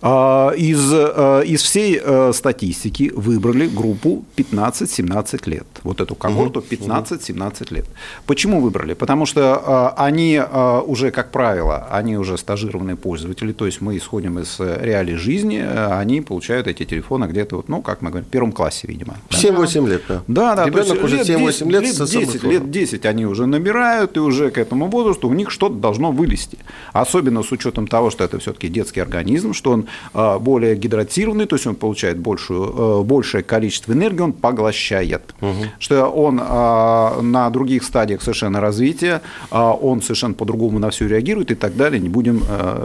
из, 0.01 0.91
а, 0.93 1.41
из 1.41 1.61
всей 1.61 1.99
а, 2.01 2.31
статистики 2.33 3.11
выбрали 3.13 3.67
группу 3.67 4.23
15-17 4.37 5.49
лет. 5.49 5.67
Вот 5.83 5.99
эту 5.99 6.15
когорту 6.15 6.63
15-17 6.67 7.73
лет. 7.73 7.85
Почему 8.25 8.61
выбрали? 8.61 8.93
Потому 8.93 9.25
что 9.25 9.93
они 9.97 10.41
уже, 10.87 11.11
как 11.11 11.31
правило, 11.31 11.87
они 11.91 12.17
уже 12.17 12.37
стажированные 12.37 12.95
пользователи, 12.95 13.51
то 13.51 13.65
есть 13.65 13.81
мы 13.81 13.97
исходим 13.97 14.39
из 14.39 14.59
реалий 14.59 15.15
жизни, 15.15 15.57
они 15.59 16.21
получают 16.21 16.67
эти 16.67 16.85
телефоны 16.85 17.25
где-то, 17.25 17.57
вот, 17.57 17.69
ну, 17.69 17.81
как 17.81 18.01
мы 18.01 18.09
говорим, 18.09 18.27
в 18.27 18.31
первом 18.31 18.51
классе, 18.51 18.87
видимо. 18.87 19.17
7-8 19.29 19.89
лет, 19.89 20.03
да. 20.07 20.21
Да, 20.27 20.55
да. 20.55 20.65
Ребенок 20.65 21.03
уже 21.03 21.19
7-8 21.19 21.69
лет, 21.69 21.83
лет, 21.83 22.09
10, 22.09 22.43
лет 22.43 22.71
10 22.71 23.05
они 23.05 23.25
уже 23.25 23.45
набирают, 23.45 24.17
и 24.17 24.19
уже 24.19 24.51
к 24.51 24.57
этому 24.57 24.87
возрасту 24.87 25.27
у 25.27 25.33
них 25.33 25.51
что-то 25.51 25.75
должно 25.75 26.11
вылезти. 26.11 26.57
Особенно 26.93 27.43
с 27.43 27.51
учетом 27.51 27.87
того, 27.87 28.09
что 28.09 28.23
это 28.23 28.39
все-таки 28.39 28.69
детский 28.69 29.01
организм, 29.01 29.53
что 29.53 29.71
он 29.71 29.81
а, 29.81 29.88
более 30.13 30.75
гидратированный, 30.75 31.45
то 31.45 31.55
есть 31.55 31.67
он 31.67 31.75
получает 31.75 32.17
большую, 32.17 33.01
э, 33.01 33.03
большее 33.03 33.43
количество 33.43 33.93
энергии, 33.93 34.21
он 34.21 34.33
поглощает. 34.33 35.33
Угу. 35.41 35.65
Что 35.79 36.05
он 36.05 36.39
а, 36.41 37.21
на 37.21 37.49
других 37.49 37.83
стадиях 37.83 38.21
совершенно 38.21 38.59
развития, 38.61 39.21
а, 39.51 39.73
он 39.73 40.01
совершенно 40.01 40.33
по-другому 40.33 40.79
на 40.79 40.89
все 40.89 41.07
реагирует 41.07 41.51
и 41.51 41.55
так 41.55 41.75
далее. 41.75 41.99
Не 41.99 42.09
будем 42.09 42.43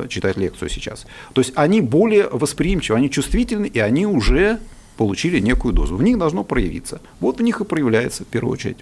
читать 0.09 0.37
лекцию 0.37 0.69
сейчас. 0.69 1.07
То 1.33 1.41
есть 1.41 1.53
они 1.55 1.81
более 1.81 2.29
восприимчивы, 2.31 2.99
они 2.99 3.11
чувствительны, 3.11 3.67
и 3.67 3.79
они 3.79 4.07
уже 4.07 4.59
получили 4.97 5.41
некую 5.41 5.75
дозу. 5.75 5.97
В 5.97 6.03
них 6.03 6.19
должно 6.19 6.45
проявиться. 6.45 7.01
Вот 7.21 7.39
в 7.39 7.43
них 7.43 7.61
и 7.61 7.65
проявляется 7.65 8.25
в 8.25 8.27
первую 8.27 8.53
очередь. 8.53 8.79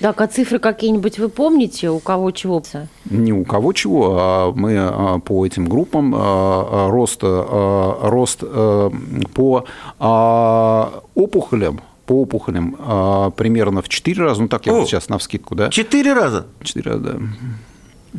Так, 0.00 0.20
а 0.20 0.26
цифры 0.26 0.58
какие-нибудь 0.58 1.18
вы 1.18 1.28
помните, 1.28 1.90
у 1.90 1.98
кого 1.98 2.30
чего? 2.30 2.62
Не 3.08 3.32
у 3.32 3.44
кого 3.44 3.72
чего, 3.72 4.16
а 4.18 4.52
мы 4.52 4.76
а, 4.78 5.18
по 5.20 5.46
этим 5.46 5.66
группам 5.66 6.14
а, 6.16 6.88
рост, 6.90 7.22
рост 7.22 8.40
по 9.34 9.66
опухолям 11.14 11.80
по 12.06 12.20
опухолям 12.20 13.32
примерно 13.36 13.80
в 13.80 13.88
4 13.88 14.22
раза, 14.22 14.42
ну 14.42 14.48
так 14.48 14.66
я 14.66 14.72
О, 14.72 14.80
вот 14.80 14.88
сейчас 14.88 15.08
на 15.08 15.16
вскидку, 15.16 15.54
да? 15.54 15.70
4 15.70 16.12
раза? 16.12 16.46
4 16.62 16.90
раза, 16.90 17.02
да. 17.02 17.18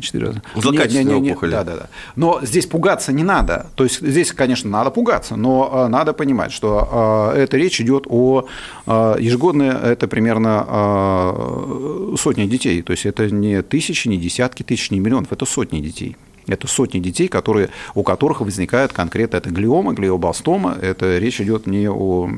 Четыре 0.00 0.26
раза. 0.26 0.42
Злокачественные 0.54 1.16
опухоли. 1.16 1.50
Да, 1.50 1.64
да, 1.64 1.76
да. 1.76 1.88
Но 2.16 2.40
здесь 2.42 2.66
пугаться 2.66 3.12
не 3.12 3.24
надо. 3.24 3.66
То 3.76 3.84
есть 3.84 4.00
здесь, 4.00 4.32
конечно, 4.32 4.68
надо 4.68 4.90
пугаться, 4.90 5.36
но 5.36 5.70
а, 5.72 5.88
надо 5.88 6.12
понимать, 6.12 6.52
что 6.52 7.32
э, 7.34 7.38
это 7.38 7.56
речь 7.56 7.80
идет 7.80 8.04
о 8.08 8.46
э, 8.86 9.16
ежегодно 9.18 9.62
это 9.62 10.06
примерно 10.06 10.66
э, 10.68 12.14
сотни 12.18 12.44
детей. 12.44 12.82
То 12.82 12.92
есть 12.92 13.06
это 13.06 13.30
не 13.30 13.62
тысячи, 13.62 14.08
не 14.08 14.18
десятки 14.18 14.62
тысяч, 14.62 14.90
не 14.90 15.00
миллионов, 15.00 15.32
это 15.32 15.46
сотни 15.46 15.80
детей. 15.80 16.16
Это 16.46 16.66
сотни 16.66 17.00
детей, 17.00 17.28
которые, 17.28 17.70
у 17.94 18.02
которых 18.02 18.40
возникает 18.40 18.92
конкретно 18.92 19.38
это 19.38 19.50
глиома, 19.50 19.92
глиобластома. 19.92 20.76
Это 20.80 21.18
речь 21.18 21.40
идет 21.40 21.66
не 21.66 21.88
о 21.88 22.28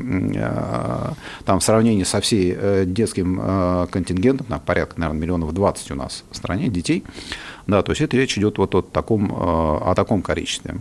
там, 1.44 1.60
в 1.60 1.64
сравнении 1.64 2.04
со 2.04 2.20
всей 2.20 2.54
э, 2.56 2.84
детским 2.86 3.88
контингентом, 3.90 4.46
на 4.48 4.58
порядка, 4.58 5.00
наверное, 5.00 5.20
миллионов 5.20 5.52
20 5.52 5.90
у 5.90 5.94
нас 5.94 6.24
в 6.30 6.36
стране 6.36 6.68
детей, 6.68 7.04
да, 7.68 7.82
то 7.82 7.92
есть 7.92 8.00
это 8.00 8.16
речь 8.16 8.38
идет 8.38 8.56
вот 8.56 8.74
о 8.74 8.80
таком, 8.80 9.30
э, 9.30 9.34
о 9.34 9.92
таком 9.94 10.22
количестве. 10.22 10.76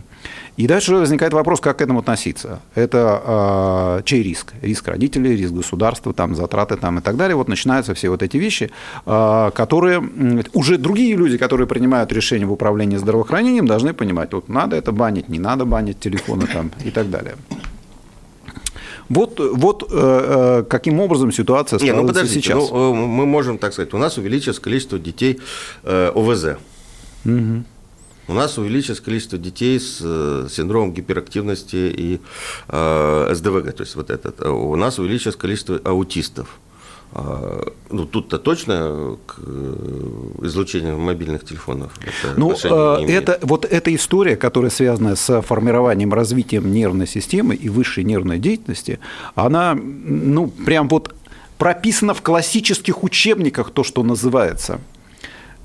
И 0.56 0.66
дальше 0.66 0.94
возникает 0.94 1.34
вопрос, 1.34 1.60
как 1.60 1.76
к 1.76 1.82
этому 1.82 1.98
относиться. 1.98 2.60
Это 2.74 3.98
э, 3.98 4.02
чей 4.06 4.22
риск? 4.22 4.54
Риск 4.62 4.88
родителей, 4.88 5.36
риск 5.36 5.52
государства, 5.52 6.14
там, 6.14 6.34
затраты 6.34 6.76
там, 6.76 6.98
и 6.98 7.02
так 7.02 7.16
далее. 7.16 7.36
Вот 7.36 7.46
начинаются 7.46 7.92
все 7.92 8.08
вот 8.08 8.22
эти 8.22 8.38
вещи, 8.38 8.70
э, 9.04 9.50
которые 9.54 10.02
уже 10.54 10.78
другие 10.78 11.14
люди, 11.14 11.36
которые 11.36 11.66
принимают 11.66 12.10
решения 12.10 12.46
в 12.46 12.52
управлении 12.52 12.96
здравоохранением, 12.96 13.66
должны 13.66 13.92
понимать, 13.92 14.32
вот 14.32 14.48
надо 14.48 14.74
это 14.74 14.90
банить, 14.90 15.28
не 15.28 15.38
надо 15.38 15.66
банить 15.66 16.00
телефоны 16.00 16.46
там, 16.46 16.70
и 16.86 16.90
так 16.90 17.10
далее. 17.10 17.34
Вот, 19.10 19.40
вот 19.40 19.88
э, 19.90 20.64
каким 20.68 21.00
образом 21.00 21.32
ситуация 21.32 21.78
складывается 21.78 21.96
Не, 21.96 22.02
ну 22.02 22.08
подождите, 22.08 22.40
сейчас. 22.40 22.70
Ну, 22.70 22.94
мы 22.94 23.26
можем 23.26 23.58
так 23.58 23.72
сказать, 23.72 23.94
у 23.94 23.98
нас 23.98 24.18
увеличилось 24.18 24.58
количество 24.58 24.98
детей 24.98 25.40
э, 25.84 26.12
ОВЗ. 26.14 26.58
Угу. 27.24 27.64
У 28.28 28.34
нас 28.34 28.58
увеличилось 28.58 29.00
количество 29.00 29.38
детей 29.38 29.80
с 29.80 30.00
э, 30.02 30.48
синдромом 30.50 30.92
гиперактивности 30.92 31.90
и 31.96 32.20
э, 32.68 33.30
СДВГ, 33.34 33.72
то 33.72 33.82
есть 33.82 33.96
вот 33.96 34.10
этот. 34.10 34.42
У 34.42 34.76
нас 34.76 34.98
увеличилось 34.98 35.36
количество 35.36 35.80
аутистов. 35.82 36.58
А, 37.12 37.72
ну, 37.90 38.04
тут-то 38.04 38.38
точно 38.38 39.16
к 39.26 39.36
э, 39.38 40.30
излучению 40.42 40.98
мобильных 40.98 41.46
телефонов. 41.46 41.90
Это 42.02 42.38
ну, 42.38 42.52
это, 42.52 43.38
вот 43.40 43.64
эта 43.64 43.94
история, 43.94 44.36
которая 44.36 44.70
связана 44.70 45.16
с 45.16 45.40
формированием, 45.40 46.12
развитием 46.12 46.70
нервной 46.70 47.06
системы 47.06 47.54
и 47.54 47.70
высшей 47.70 48.04
нервной 48.04 48.38
деятельности, 48.38 48.98
она, 49.34 49.74
ну, 49.74 50.48
прям 50.48 50.88
вот 50.88 51.14
прописана 51.56 52.12
в 52.12 52.20
классических 52.20 53.02
учебниках, 53.02 53.70
то, 53.70 53.84
что 53.84 54.02
называется– 54.02 54.78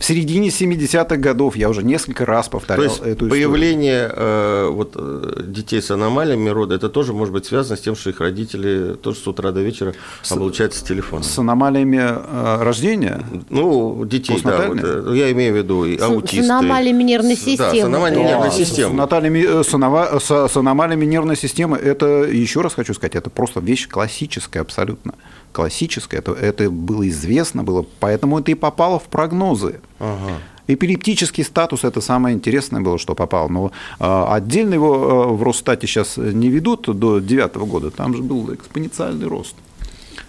в 0.03 0.05
середине 0.05 0.49
70-х 0.49 1.15
годов, 1.15 1.55
я 1.55 1.69
уже 1.69 1.81
несколько 1.81 2.25
раз 2.25 2.49
повторял 2.49 2.83
То 2.83 2.91
есть 2.91 3.01
эту 3.05 3.29
появление 3.29 4.11
э, 4.13 4.67
вот, 4.69 4.91
э, 4.95 5.43
детей 5.47 5.81
с 5.81 5.91
аномалиями 5.91 6.49
рода, 6.49 6.75
это 6.75 6.89
тоже 6.89 7.13
может 7.13 7.33
быть 7.33 7.45
связано 7.45 7.77
с 7.77 7.79
тем, 7.79 7.95
что 7.95 8.09
их 8.09 8.19
родители 8.19 8.95
тоже 8.95 9.19
с 9.19 9.27
утра 9.27 9.53
до 9.53 9.61
вечера 9.61 9.93
с, 10.21 10.29
облучаются 10.33 10.81
с 10.81 10.83
телефоном. 10.83 11.23
С 11.23 11.39
аномалиями 11.39 12.01
э, 12.01 12.63
рождения? 12.63 13.23
Ну, 13.49 14.03
детей, 14.03 14.37
да. 14.43 14.67
Вот, 14.67 14.79
э, 14.83 15.13
я 15.15 15.31
имею 15.31 15.53
в 15.53 15.57
виду 15.57 15.85
и 15.85 15.97
аутисты. 15.97 16.43
С 16.43 16.49
аномалиями 16.49 17.03
нервной 17.03 17.37
системы. 17.37 17.71
Да, 17.71 17.73
с 17.73 17.83
аномалиями 17.85 18.27
нервной 18.27 18.51
системы. 18.51 18.89
С, 18.89 18.99
аномалиями, 18.99 19.63
с, 19.63 19.73
анова, 19.73 20.19
с, 20.19 20.47
с 20.49 20.57
аномалиями 20.57 21.05
нервной 21.05 21.37
системы, 21.37 21.77
это, 21.77 22.23
еще 22.23 22.59
раз 22.59 22.73
хочу 22.73 22.93
сказать, 22.93 23.15
это 23.15 23.29
просто 23.29 23.61
вещь 23.61 23.87
классическая 23.87 24.59
абсолютно 24.59 25.13
классическое, 25.53 26.19
это, 26.19 26.33
это 26.33 26.69
было 26.69 27.07
известно, 27.07 27.63
было, 27.63 27.85
поэтому 27.99 28.39
это 28.39 28.51
и 28.51 28.55
попало 28.55 28.99
в 28.99 29.03
прогнозы. 29.03 29.79
Ага. 29.99 30.39
Эпилептический 30.67 31.43
статус– 31.43 31.83
это 31.83 31.99
самое 32.01 32.35
интересное 32.35 32.81
было, 32.81 32.97
что 32.97 33.15
попало. 33.15 33.49
Но 33.49 33.71
э, 33.99 34.25
отдельно 34.29 34.73
его 34.73 34.95
э, 34.95 35.33
в 35.33 35.43
Росстате 35.43 35.87
сейчас 35.87 36.15
не 36.17 36.49
ведут 36.49 36.83
до 36.85 37.19
2009 37.19 37.55
года. 37.55 37.91
Там 37.91 38.15
же 38.15 38.23
был 38.23 38.53
экспоненциальный 38.53 39.27
рост. 39.27 39.55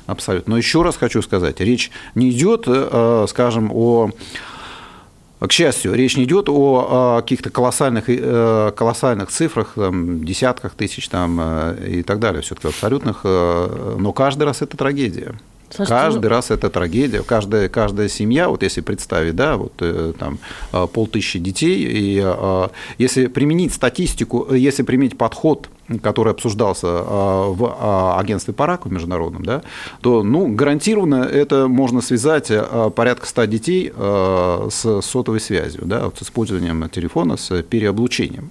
Абсолютно. 0.07 0.53
Но 0.53 0.59
еще 0.59 0.83
раз 0.83 0.97
хочу 0.97 1.23
сказать, 1.23 1.61
речь 1.61 1.91
не 2.15 2.31
идет, 2.31 2.65
э, 2.67 3.27
скажем, 3.29 3.71
о 3.73 4.11
к 5.41 5.53
счастью, 5.53 5.95
речь 5.95 6.17
не 6.17 6.25
идет 6.25 6.49
о 6.49 7.21
каких-то 7.21 7.51
колоссальных, 7.51 8.05
э, 8.09 8.73
колоссальных 8.77 9.31
цифрах, 9.31 9.73
там, 9.75 10.25
десятках 10.25 10.75
тысяч 10.75 11.09
там, 11.09 11.39
э, 11.41 11.99
и 11.99 12.03
так 12.03 12.19
далее, 12.19 12.43
все-таки 12.43 12.69
абсолютных, 12.69 13.21
э, 13.25 13.97
но 13.99 14.13
каждый 14.13 14.45
раз 14.45 14.63
это 14.63 14.77
трагедия. 14.77 15.35
Слушайте, 15.75 15.95
каждый 15.95 16.23
ну... 16.23 16.29
раз 16.29 16.51
это 16.51 16.71
трагедия. 16.71 17.23
Каждая, 17.23 17.69
каждая 17.69 18.09
семья, 18.09 18.49
вот 18.49 18.63
если 18.63 18.81
представить, 18.81 19.35
да, 19.35 19.57
вот 19.57 19.83
там 20.19 20.39
полтысячи 20.93 21.39
детей, 21.39 21.87
и 21.91 22.25
если 22.99 23.27
применить 23.27 23.75
статистику, 23.75 24.55
если 24.55 24.83
применить 24.83 25.19
подход 25.19 25.69
который 26.03 26.33
обсуждался 26.33 26.87
в 26.87 28.19
агентстве 28.19 28.55
по 28.55 28.67
раку 28.67 28.89
международном, 28.89 29.45
да, 29.45 29.61
то 30.01 30.23
ну, 30.23 30.49
гарантированно 30.49 31.25
это 31.25 31.69
можно 31.69 32.01
связать 32.01 32.51
порядка 32.97 33.27
100 33.27 33.45
детей 33.45 33.93
с 33.95 35.03
сотовой 35.03 35.41
связью, 35.41 35.83
да, 35.85 36.11
с 36.19 36.23
использованием 36.23 36.89
телефона, 36.89 37.37
с 37.37 37.63
переоблучением. 37.63 38.51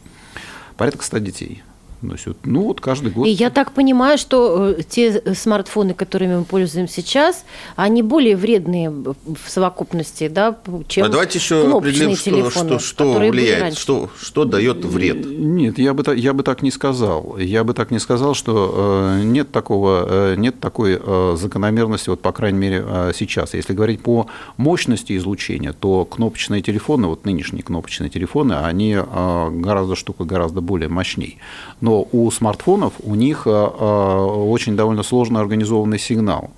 Порядка 0.78 1.04
100 1.04 1.18
детей. 1.18 1.64
Есть, 2.12 2.28
ну 2.44 2.64
вот 2.64 2.82
каждый 2.82 3.12
год. 3.12 3.26
И 3.26 3.30
я 3.30 3.50
так 3.50 3.72
понимаю, 3.72 4.18
что 4.18 4.76
э, 4.78 4.84
те 4.84 5.22
смартфоны, 5.34 5.94
которыми 5.94 6.38
мы 6.38 6.44
пользуемся 6.44 6.96
сейчас, 6.96 7.46
они 7.76 8.04
более 8.04 8.36
вредные 8.36 8.90
в 8.90 9.16
совокупности, 9.48 10.28
да, 10.28 10.60
чем 10.88 11.06
а 11.06 11.10
давайте 11.10 11.40
еще 11.40 11.76
определим, 11.76 12.16
что, 12.16 12.50
что, 12.50 12.80
что 12.80 13.14
влияет, 13.14 13.78
что, 13.78 14.10
что 14.20 14.46
дает 14.46 14.84
вред. 14.84 15.26
Нет, 15.26 15.80
я 15.80 15.94
бы, 15.94 16.16
я 16.16 16.34
бы 16.34 16.44
так 16.44 16.62
не 16.62 16.72
сказал. 16.72 17.38
Я 17.38 17.64
бы 17.64 17.74
так 17.74 17.92
не 17.92 18.00
сказал, 18.00 18.34
что 18.34 18.74
э, 19.20 19.22
нет, 19.24 19.52
такого, 19.52 20.06
э, 20.34 20.36
нет 20.36 20.60
такой 20.60 21.00
закономерности, 21.38 22.10
вот 22.10 22.22
по 22.22 22.32
крайней 22.32 22.60
мере 22.60 22.86
сейчас. 23.16 23.54
Если 23.54 23.74
говорить 23.74 24.02
по 24.02 24.28
мощности 24.58 25.16
излучения, 25.18 25.74
то 25.74 26.06
кнопочные 26.06 26.62
телефоны, 26.62 27.08
вот 27.08 27.26
нынешние 27.26 27.64
кнопочные 27.64 28.10
телефоны, 28.10 28.54
они 28.54 28.96
гораздо 28.96 29.96
штука 29.96 30.24
гораздо 30.26 30.62
более 30.62 30.90
мощней. 30.90 31.38
Но 31.82 31.93
что 31.94 32.08
у 32.12 32.32
смартфонов 32.32 32.94
у 33.04 33.14
них 33.14 33.44
э, 33.46 33.50
э, 33.50 33.54
очень 33.54 34.76
довольно 34.76 35.04
сложно 35.04 35.40
организованный 35.40 36.00
сигнал. 36.00 36.50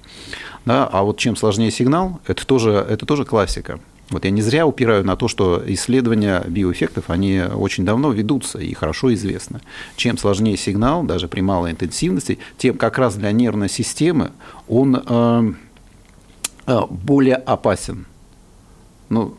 Да? 0.66 0.88
А 0.90 1.04
вот 1.04 1.18
чем 1.18 1.36
сложнее 1.36 1.72
сигнал, 1.72 2.20
это 2.26 2.48
тоже, 2.48 2.72
это 2.72 3.06
тоже 3.06 3.26
классика. 3.26 3.80
Вот 4.12 4.24
я 4.24 4.32
не 4.32 4.42
зря 4.42 4.66
упираю 4.66 5.04
на 5.04 5.18
то, 5.18 5.28
что 5.28 5.62
исследования 5.66 6.42
биоэффектов, 6.48 7.10
они 7.10 7.42
очень 7.42 7.84
давно 7.84 8.12
ведутся 8.12 8.60
и 8.60 8.74
хорошо 8.74 9.14
известны. 9.14 9.60
Чем 9.98 10.18
сложнее 10.18 10.56
сигнал, 10.56 11.04
даже 11.04 11.28
при 11.28 11.42
малой 11.42 11.72
интенсивности, 11.72 12.38
тем 12.58 12.78
как 12.78 12.98
раз 12.98 13.16
для 13.16 13.32
нервной 13.34 13.70
системы 13.70 14.32
он 14.70 15.04
э, 15.06 15.54
более 16.90 17.36
опасен. 17.36 18.06
Ну, 19.10 19.36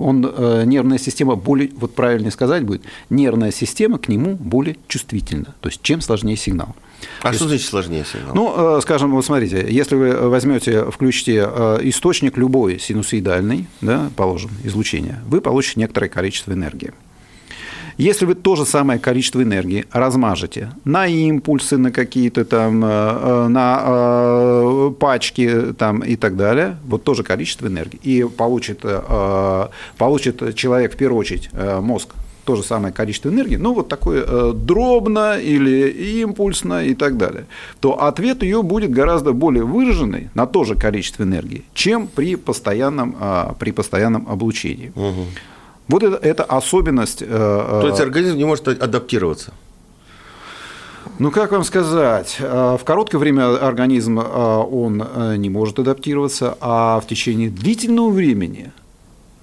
он, 0.00 0.24
э, 0.26 0.64
нервная 0.64 0.98
система 0.98 1.36
более, 1.36 1.70
вот 1.76 1.94
правильнее 1.94 2.30
сказать 2.30 2.64
будет, 2.64 2.82
нервная 3.10 3.52
система 3.52 3.98
к 3.98 4.08
нему 4.08 4.36
более 4.36 4.76
чувствительна. 4.88 5.54
То 5.60 5.68
есть 5.68 5.82
чем 5.82 6.00
сложнее 6.00 6.36
сигнал. 6.36 6.74
А 7.20 7.28
То 7.28 7.34
что 7.34 7.44
есть, 7.44 7.48
значит 7.48 7.66
сложнее 7.68 8.04
сигнал? 8.04 8.34
Ну, 8.34 8.78
э, 8.78 8.80
скажем, 8.80 9.12
вот 9.12 9.24
смотрите, 9.24 9.66
если 9.68 9.94
вы 9.94 10.28
возьмете, 10.28 10.90
включите 10.90 11.46
э, 11.46 11.78
источник 11.82 12.36
любой 12.36 12.78
синусоидальный, 12.78 13.66
да, 13.80 14.10
положим, 14.16 14.50
излучение, 14.64 15.20
вы 15.26 15.40
получите 15.40 15.80
некоторое 15.80 16.08
количество 16.08 16.52
энергии. 16.52 16.92
Если 17.98 18.26
вы 18.26 18.34
то 18.34 18.56
же 18.56 18.66
самое 18.66 18.98
количество 18.98 19.42
энергии 19.42 19.86
размажете 19.90 20.70
на 20.84 21.06
импульсы, 21.06 21.78
на 21.78 21.90
какие-то 21.90 22.44
там, 22.44 22.84
э, 22.84 22.88
э, 22.88 23.48
на 23.48 23.82
э, 23.86 24.92
пачки 25.00 25.72
там, 25.78 26.00
и 26.00 26.16
так 26.16 26.36
далее, 26.36 26.76
вот 26.84 27.04
тоже 27.04 27.22
количество 27.22 27.66
энергии, 27.66 27.98
и 28.02 28.24
получит, 28.24 28.84
получит 29.96 30.54
человек, 30.54 30.94
в 30.94 30.96
первую 30.96 31.20
очередь, 31.20 31.48
мозг, 31.52 32.14
то 32.44 32.54
же 32.54 32.62
самое 32.62 32.92
количество 32.92 33.28
энергии, 33.28 33.56
ну 33.56 33.74
вот 33.74 33.88
такое 33.88 34.52
дробно 34.52 35.38
или 35.38 35.88
импульсно 36.20 36.84
и 36.84 36.94
так 36.94 37.16
далее, 37.16 37.46
то 37.80 38.02
ответ 38.04 38.42
ее 38.42 38.62
будет 38.62 38.90
гораздо 38.90 39.32
более 39.32 39.64
выраженный 39.64 40.30
на 40.34 40.46
то 40.46 40.64
же 40.64 40.74
количество 40.76 41.24
энергии, 41.24 41.64
чем 41.74 42.06
при 42.06 42.36
постоянном, 42.36 43.16
при 43.58 43.72
постоянном 43.72 44.28
облучении. 44.28 44.92
Угу. 44.94 45.24
Вот 45.88 46.02
это, 46.02 46.16
это 46.16 46.44
особенность. 46.44 47.22
Э, 47.22 47.78
То 47.82 47.88
есть 47.88 48.00
организм 48.00 48.36
не 48.36 48.44
может 48.44 48.66
адаптироваться? 48.68 49.52
Ну, 51.18 51.30
как 51.30 51.52
вам 51.52 51.64
сказать, 51.64 52.36
э, 52.40 52.76
в 52.80 52.84
короткое 52.84 53.18
время 53.18 53.56
организм, 53.64 54.18
э, 54.18 54.22
он 54.22 55.06
не 55.36 55.48
может 55.48 55.78
адаптироваться, 55.78 56.56
а 56.60 57.00
в 57.00 57.06
течение 57.06 57.48
длительного 57.48 58.10
времени, 58.10 58.72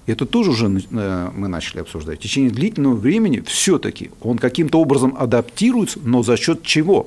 это 0.06 0.26
тоже 0.26 0.50
уже 0.50 0.68
мы 0.68 1.48
начали 1.48 1.80
обсуждать, 1.80 2.18
в 2.18 2.22
течение 2.22 2.50
длительного 2.50 2.94
времени 2.94 3.42
все-таки 3.46 4.10
он 4.20 4.36
каким-то 4.36 4.78
образом 4.78 5.16
адаптируется, 5.18 5.98
но 6.04 6.22
за 6.22 6.36
счет 6.36 6.62
чего? 6.62 7.06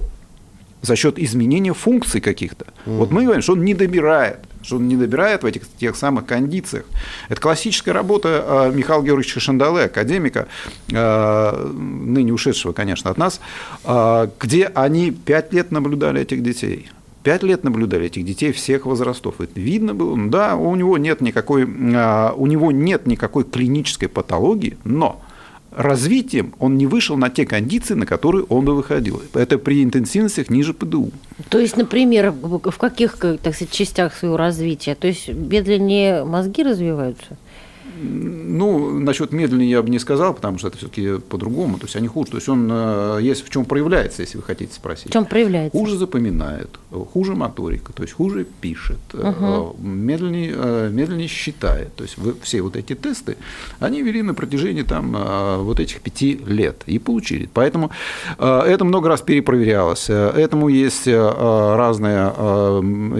За 0.81 0.95
счет 0.95 1.17
изменения 1.19 1.73
функций 1.73 2.21
каких-то. 2.21 2.65
Угу. 2.85 2.95
Вот 2.95 3.11
мы 3.11 3.23
говорим, 3.23 3.41
что 3.41 3.53
он 3.53 3.63
не 3.63 3.73
добирает 3.73 4.39
что 4.67 4.75
он 4.75 4.87
не 4.87 4.97
добирает 4.97 5.43
в 5.43 5.45
этих 5.45 5.63
тех 5.79 5.95
самых 5.95 6.25
кондициях. 6.25 6.83
Это 7.29 7.39
классическая 7.39 7.93
работа 7.93 8.43
а, 8.45 8.69
Михаила 8.69 9.01
Георгиевича 9.01 9.39
Шандале, 9.39 9.85
академика, 9.85 10.47
а, 10.93 11.71
ныне 11.73 12.33
ушедшего, 12.33 12.73
конечно, 12.73 13.09
от 13.09 13.17
нас, 13.17 13.39
а, 13.85 14.29
где 14.39 14.65
они 14.65 15.11
пять 15.11 15.53
лет 15.53 15.71
наблюдали 15.71 16.21
этих 16.21 16.43
детей. 16.43 16.89
Пять 17.23 17.43
лет 17.43 17.63
наблюдали 17.63 18.07
этих 18.07 18.25
детей 18.25 18.51
всех 18.51 18.85
возрастов. 18.85 19.39
Это 19.39 19.59
видно 19.59 19.93
было, 19.93 20.15
ну 20.15 20.29
да, 20.29 20.55
у 20.55 20.75
него 20.75 20.97
нет 20.97 21.21
никакой, 21.21 21.63
у 21.63 22.45
него 22.45 22.71
нет 22.71 23.05
никакой 23.05 23.43
клинической 23.43 24.07
патологии, 24.07 24.77
но 24.83 25.21
развитием 25.71 26.53
он 26.59 26.77
не 26.77 26.87
вышел 26.87 27.17
на 27.17 27.29
те 27.29 27.45
кондиции, 27.45 27.93
на 27.93 28.05
которые 28.05 28.43
он 28.45 28.65
бы 28.65 28.75
выходил. 28.75 29.21
Это 29.33 29.57
при 29.57 29.83
интенсивностях 29.83 30.49
ниже 30.49 30.73
ПДУ. 30.73 31.11
То 31.49 31.59
есть, 31.59 31.77
например, 31.77 32.31
в 32.31 32.77
каких 32.77 33.17
так 33.17 33.55
сказать, 33.55 33.71
частях 33.71 34.15
своего 34.15 34.37
развития? 34.37 34.95
То 34.95 35.07
есть 35.07 35.27
медленнее 35.29 36.23
мозги 36.23 36.63
развиваются? 36.63 37.37
Ну, 38.49 38.99
насчет 38.99 39.33
медленнее 39.33 39.69
я 39.69 39.81
бы 39.81 39.89
не 39.89 39.99
сказал, 39.99 40.33
потому 40.33 40.57
что 40.57 40.69
это 40.69 40.77
все-таки 40.77 41.19
по-другому. 41.19 41.77
То 41.77 41.85
есть 41.85 41.95
они 41.95 42.07
хуже. 42.07 42.31
То 42.31 42.37
есть 42.37 42.49
он 42.49 42.69
э, 42.71 43.19
есть 43.21 43.45
в 43.45 43.49
чем 43.49 43.65
проявляется, 43.65 44.21
если 44.21 44.37
вы 44.37 44.43
хотите 44.43 44.73
спросить. 44.73 45.09
В 45.09 45.11
чем 45.11 45.25
проявляется? 45.25 45.77
Хуже 45.77 45.97
запоминает, 45.97 46.69
хуже 47.13 47.35
моторика, 47.35 47.91
то 47.93 48.03
есть 48.03 48.13
хуже 48.13 48.45
пишет, 48.61 48.99
угу. 49.13 49.75
медленнее, 49.79 50.53
э, 50.55 50.89
медленнее 50.91 51.27
считает. 51.27 51.93
То 51.95 52.03
есть 52.03 52.15
все 52.41 52.61
вот 52.61 52.75
эти 52.75 52.95
тесты, 52.95 53.37
они 53.79 54.01
вели 54.01 54.21
на 54.21 54.33
протяжении 54.33 54.83
там 54.83 55.15
вот 55.63 55.79
этих 55.79 56.01
пяти 56.01 56.39
лет 56.45 56.83
и 56.85 56.99
получили. 56.99 57.49
Поэтому 57.53 57.91
это 58.37 58.85
много 58.85 59.09
раз 59.09 59.21
перепроверялось. 59.21 60.09
Этому 60.09 60.69
есть 60.69 61.07
разные 61.07 62.29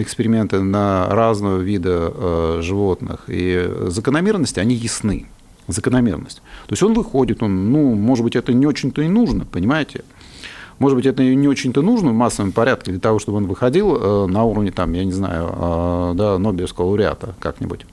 эксперименты 0.02 0.60
на 0.60 1.08
разного 1.10 1.58
вида 1.58 2.62
животных. 2.62 3.24
И 3.28 3.70
закономерности, 3.88 4.60
они 4.60 4.74
ясны 4.74 5.26
закономерность. 5.68 6.38
То 6.66 6.72
есть 6.72 6.82
он 6.82 6.94
выходит, 6.94 7.42
он, 7.42 7.72
ну, 7.72 7.94
может 7.94 8.24
быть, 8.24 8.36
это 8.36 8.52
не 8.52 8.66
очень-то 8.66 9.02
и 9.02 9.08
нужно, 9.08 9.44
понимаете? 9.44 10.04
Может 10.78 10.96
быть, 10.96 11.06
это 11.06 11.22
не 11.22 11.48
очень-то 11.48 11.82
нужно 11.82 12.10
в 12.10 12.14
массовом 12.14 12.52
порядке 12.52 12.92
для 12.92 13.00
того, 13.00 13.18
чтобы 13.18 13.38
он 13.38 13.46
выходил 13.46 13.96
э, 13.96 14.26
на 14.26 14.44
уровне, 14.44 14.70
там, 14.70 14.92
я 14.92 15.04
не 15.04 15.12
знаю, 15.12 15.50
э, 15.52 16.12
да, 16.14 16.38
Нобелевского 16.38 16.86
лауреата 16.86 17.34
как-нибудь. 17.40 17.84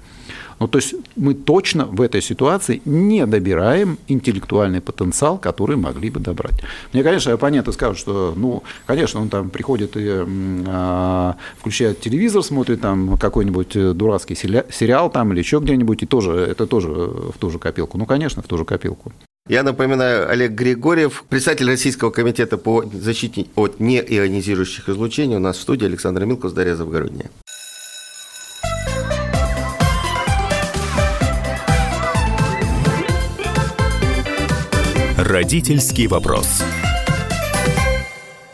Ну, 0.59 0.67
то 0.67 0.77
есть 0.77 0.95
мы 1.15 1.33
точно 1.33 1.85
в 1.85 2.01
этой 2.01 2.21
ситуации 2.21 2.81
не 2.85 3.25
добираем 3.25 3.97
интеллектуальный 4.07 4.81
потенциал, 4.81 5.37
который 5.37 5.75
могли 5.75 6.09
бы 6.09 6.19
добрать. 6.19 6.55
Мне, 6.93 7.03
конечно, 7.03 7.33
оппоненты 7.33 7.71
скажут, 7.73 7.97
что, 7.97 8.33
ну, 8.35 8.63
конечно, 8.85 9.21
он 9.21 9.29
там 9.29 9.49
приходит 9.49 9.97
и 9.97 10.23
а, 10.67 11.35
включает 11.59 11.99
телевизор, 11.99 12.43
смотрит 12.43 12.81
там 12.81 13.17
какой-нибудь 13.17 13.75
э, 13.75 13.93
дурацкий 13.93 14.35
сериал 14.35 15.09
там 15.09 15.33
или 15.33 15.39
еще 15.39 15.59
где-нибудь, 15.59 16.03
и 16.03 16.05
тоже, 16.05 16.31
это 16.31 16.65
тоже 16.67 16.89
в 16.89 17.35
ту 17.39 17.49
же 17.49 17.59
копилку. 17.59 17.97
Ну, 17.97 18.05
конечно, 18.05 18.41
в 18.41 18.47
ту 18.47 18.57
же 18.57 18.65
копилку. 18.65 19.11
Я 19.47 19.61
напоминаю, 19.61 20.27
Олег 20.27 20.53
Григорьев, 20.53 21.23
председатель 21.29 21.67
Российского 21.67 22.09
комитета 22.09 22.57
по 22.57 22.83
защите 22.91 23.45
от 23.55 23.79
неионизирующих 23.79 24.89
излучений. 24.89 25.35
У 25.35 25.39
нас 25.39 25.57
в 25.57 25.61
студии 25.61 25.85
Александр 25.85 26.25
Милкус, 26.25 26.51
Дарья 26.53 26.75
Завгородняя. 26.75 27.29
Родительский 35.17 36.07
вопрос. 36.07 36.61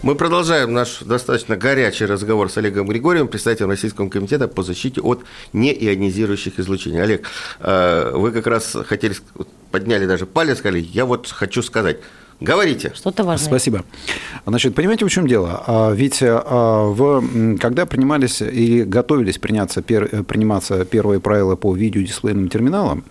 Мы 0.04 0.14
продолжаем 0.14 0.74
наш 0.74 1.00
достаточно 1.00 1.58
горячий 1.58 2.06
разговор 2.06 2.52
с 2.52 2.58
Олегом 2.58 2.88
Григорьевым, 2.88 3.30
представителем 3.30 3.70
Российского 3.72 4.10
комитета 4.10 4.48
по 4.48 4.62
защите 4.62 5.02
от 5.02 5.24
неионизирующих 5.54 6.60
излучений. 6.60 7.02
Олег, 7.02 7.28
э, 7.60 8.12
вы 8.14 8.32
как 8.32 8.46
раз 8.46 8.76
хотели, 8.86 9.16
подняли 9.72 10.06
даже 10.06 10.28
палец, 10.28 10.60
сказали, 10.60 10.80
я 10.82 11.06
вот 11.06 11.28
хочу 11.28 11.64
сказать, 11.64 11.98
Говорите. 12.42 12.92
Что-то 12.96 13.24
важное. 13.24 13.48
Спасибо. 13.48 13.84
Значит, 14.48 14.74
понимаете, 14.74 15.06
в 15.06 15.10
чем 15.10 15.28
дело? 15.28 15.64
А, 15.68 15.92
ведь 15.92 16.24
а, 16.24 16.88
в, 16.88 17.58
когда 17.60 17.86
принимались 17.86 18.42
или 18.42 18.82
готовились 18.82 19.38
приняться, 19.38 19.84
приниматься 19.84 20.84
первые 20.86 21.20
правила 21.20 21.56
по 21.56 21.76
видеодисплейным 21.76 22.50
терминалам, 22.50 23.04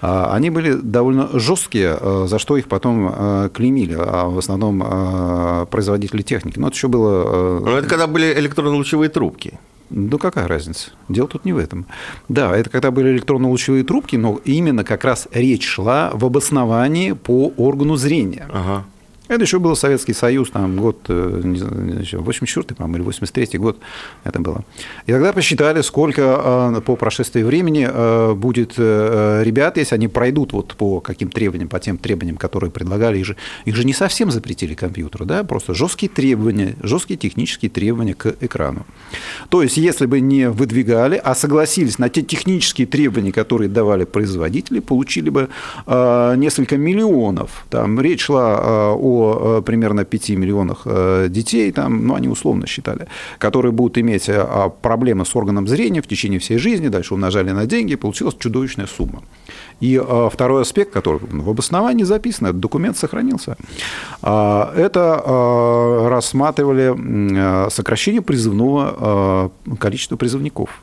а, 0.00 0.34
они 0.34 0.50
были 0.50 0.72
довольно 0.74 1.28
жесткие, 1.38 1.96
за 2.26 2.38
что 2.40 2.56
их 2.56 2.66
потом 2.66 3.50
клеймили, 3.54 3.96
а 3.96 4.28
в 4.28 4.38
основном 4.38 5.66
производители 5.68 6.22
техники. 6.22 6.58
Но 6.58 6.66
это 6.66 6.76
еще 6.76 6.88
было... 6.88 7.60
Но 7.60 7.78
это 7.78 7.88
когда 7.88 8.08
были 8.08 8.34
электронно-лучевые 8.34 9.08
трубки. 9.08 9.60
Ну, 9.94 10.18
какая 10.18 10.48
разница? 10.48 10.90
Дело 11.10 11.28
тут 11.28 11.44
не 11.44 11.52
в 11.52 11.58
этом. 11.58 11.86
Да, 12.28 12.56
это 12.56 12.70
когда 12.70 12.90
были 12.90 13.10
электронно-лучевые 13.10 13.84
трубки, 13.84 14.16
но 14.16 14.40
именно 14.44 14.84
как 14.84 15.04
раз 15.04 15.28
речь 15.32 15.66
шла 15.66 16.10
в 16.14 16.24
обосновании 16.24 17.12
по 17.12 17.52
органу 17.58 17.96
зрения. 17.96 18.48
Ага. 18.50 18.84
Это 19.32 19.44
еще 19.44 19.58
был 19.58 19.74
Советский 19.76 20.12
Союз, 20.12 20.50
там 20.50 20.76
год, 20.76 21.06
э, 21.08 21.40
не 21.42 21.58
знаю, 21.58 22.22
84 22.22 22.74
по-моему, 22.74 22.96
или 22.96 23.02
83 23.02 23.58
год 23.58 23.78
это 24.24 24.40
было. 24.40 24.62
И 25.06 25.12
тогда 25.12 25.32
посчитали, 25.32 25.80
сколько 25.80 26.74
э, 26.76 26.80
по 26.82 26.96
прошествии 26.96 27.42
времени 27.42 27.88
э, 27.90 28.34
будет 28.34 28.78
ребят, 28.78 29.78
если 29.78 29.94
они 29.94 30.08
пройдут 30.08 30.52
вот 30.52 30.74
по 30.74 31.00
каким 31.00 31.30
требованиям, 31.30 31.70
по 31.70 31.80
тем 31.80 31.96
требованиям, 31.96 32.36
которые 32.36 32.70
предлагали, 32.70 33.20
их 33.20 33.24
же, 33.24 33.36
их 33.64 33.74
же 33.74 33.84
не 33.84 33.94
совсем 33.94 34.30
запретили 34.30 34.74
компьютеру, 34.74 35.24
да, 35.24 35.44
просто 35.44 35.72
жесткие 35.72 36.10
требования, 36.10 36.76
жесткие 36.82 37.16
технические 37.16 37.70
требования 37.70 38.14
к 38.14 38.34
экрану. 38.40 38.84
То 39.48 39.62
есть, 39.62 39.78
если 39.78 40.04
бы 40.04 40.20
не 40.20 40.50
выдвигали, 40.50 41.16
а 41.16 41.34
согласились 41.34 41.98
на 41.98 42.10
те 42.10 42.20
технические 42.20 42.86
требования, 42.86 43.32
которые 43.32 43.70
давали 43.70 44.04
производители, 44.04 44.80
получили 44.80 45.30
бы 45.30 45.48
несколько 45.86 46.76
миллионов. 46.76 47.64
Там 47.70 47.98
речь 47.98 48.24
шла 48.24 48.92
о 48.94 49.21
Э, 49.22 49.62
примерно 49.64 50.04
5 50.04 50.30
миллионах 50.30 50.82
э, 50.84 51.26
детей, 51.28 51.72
там, 51.72 52.06
ну, 52.06 52.14
они 52.14 52.28
условно 52.28 52.66
считали, 52.66 53.06
которые 53.38 53.72
будут 53.72 53.98
иметь 53.98 54.28
э, 54.28 54.70
проблемы 54.82 55.24
с 55.24 55.36
органом 55.36 55.68
зрения 55.68 56.00
в 56.02 56.06
течение 56.06 56.38
всей 56.38 56.58
жизни, 56.58 56.88
дальше 56.88 57.14
умножали 57.14 57.50
на 57.50 57.66
деньги, 57.66 57.96
получилась 57.96 58.36
чудовищная 58.38 58.86
сумма. 58.86 59.22
И 59.80 60.00
второй 60.32 60.62
аспект, 60.62 60.92
который 60.92 61.20
в 61.22 61.50
обосновании 61.50 62.04
записан, 62.04 62.48
этот 62.48 62.60
документ 62.60 62.96
сохранился, 62.96 63.56
это 64.22 66.08
рассматривали 66.08 67.68
сокращение 67.68 68.22
призывного 68.22 69.50
количества 69.80 70.16
призывников. 70.16 70.80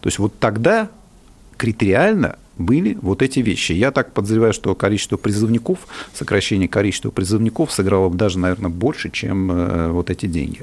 То 0.00 0.08
есть 0.08 0.18
вот 0.18 0.38
тогда 0.38 0.88
критериально 1.56 2.36
были 2.58 2.98
вот 3.00 3.22
эти 3.22 3.40
вещи. 3.40 3.72
Я 3.72 3.90
так 3.90 4.12
подозреваю, 4.12 4.52
что 4.52 4.74
количество 4.74 5.16
призывников, 5.16 5.80
сокращение 6.14 6.68
количества 6.68 7.10
призывников 7.10 7.72
сыграло 7.72 8.08
бы 8.08 8.16
даже, 8.16 8.38
наверное, 8.38 8.70
больше, 8.70 9.10
чем 9.10 9.50
э, 9.50 9.88
вот 9.90 10.10
эти 10.10 10.26
деньги. 10.26 10.62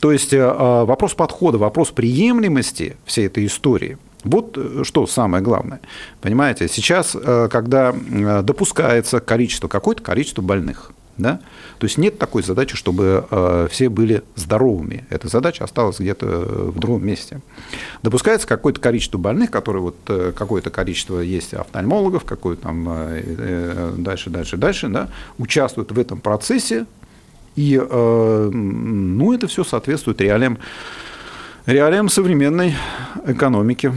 То 0.00 0.12
есть 0.12 0.32
э, 0.32 0.40
а, 0.40 0.84
вопрос 0.84 1.14
подхода, 1.14 1.58
вопрос 1.58 1.90
приемлемости 1.90 2.96
всей 3.04 3.26
этой 3.26 3.46
истории, 3.46 3.98
Вот 4.24 4.56
э, 4.56 4.82
что 4.84 5.06
самое 5.06 5.42
главное. 5.42 5.80
Понимаете, 6.20 6.68
сейчас, 6.68 7.16
когда 7.50 7.92
допускается 8.42 9.20
количество, 9.20 9.68
какое-то 9.68 10.02
количество 10.02 10.42
больных, 10.42 10.92
да, 11.22 11.40
то 11.78 11.84
есть 11.86 11.98
нет 11.98 12.18
такой 12.18 12.42
задачи, 12.42 12.76
чтобы 12.76 13.68
все 13.70 13.88
были 13.88 14.22
здоровыми. 14.34 15.06
Эта 15.10 15.28
задача 15.28 15.64
осталась 15.64 15.98
где-то 15.98 16.26
в 16.26 16.78
другом 16.78 17.06
месте. 17.06 17.40
Допускается 18.02 18.46
какое-то 18.46 18.80
количество 18.80 19.18
больных, 19.18 19.50
которые 19.50 19.82
вот 19.82 19.96
какое-то 20.36 20.70
количество 20.70 21.20
есть 21.20 21.54
офтальмологов, 21.54 22.24
какое 22.24 22.56
там 22.56 22.84
дальше, 23.96 24.30
дальше, 24.30 24.56
дальше, 24.56 24.88
да, 24.88 25.08
участвуют 25.38 25.92
в 25.92 25.98
этом 25.98 26.20
процессе, 26.20 26.86
и 27.56 27.80
ну, 27.80 29.32
это 29.32 29.46
все 29.46 29.64
соответствует 29.64 30.20
реалиям 30.20 30.58
реалиям 31.66 32.08
современной 32.08 32.74
экономики. 33.26 33.92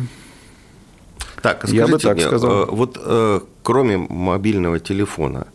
Так, 1.42 1.60
скажите 1.60 1.78
Я 1.78 1.88
бы 1.88 2.00
так 2.00 2.16
мне, 2.16 2.26
сказал. 2.26 2.64
Э, 2.64 2.66
вот 2.72 3.00
э, 3.00 3.40
кроме 3.62 3.98
мобильного 3.98 4.80
телефона, 4.80 5.48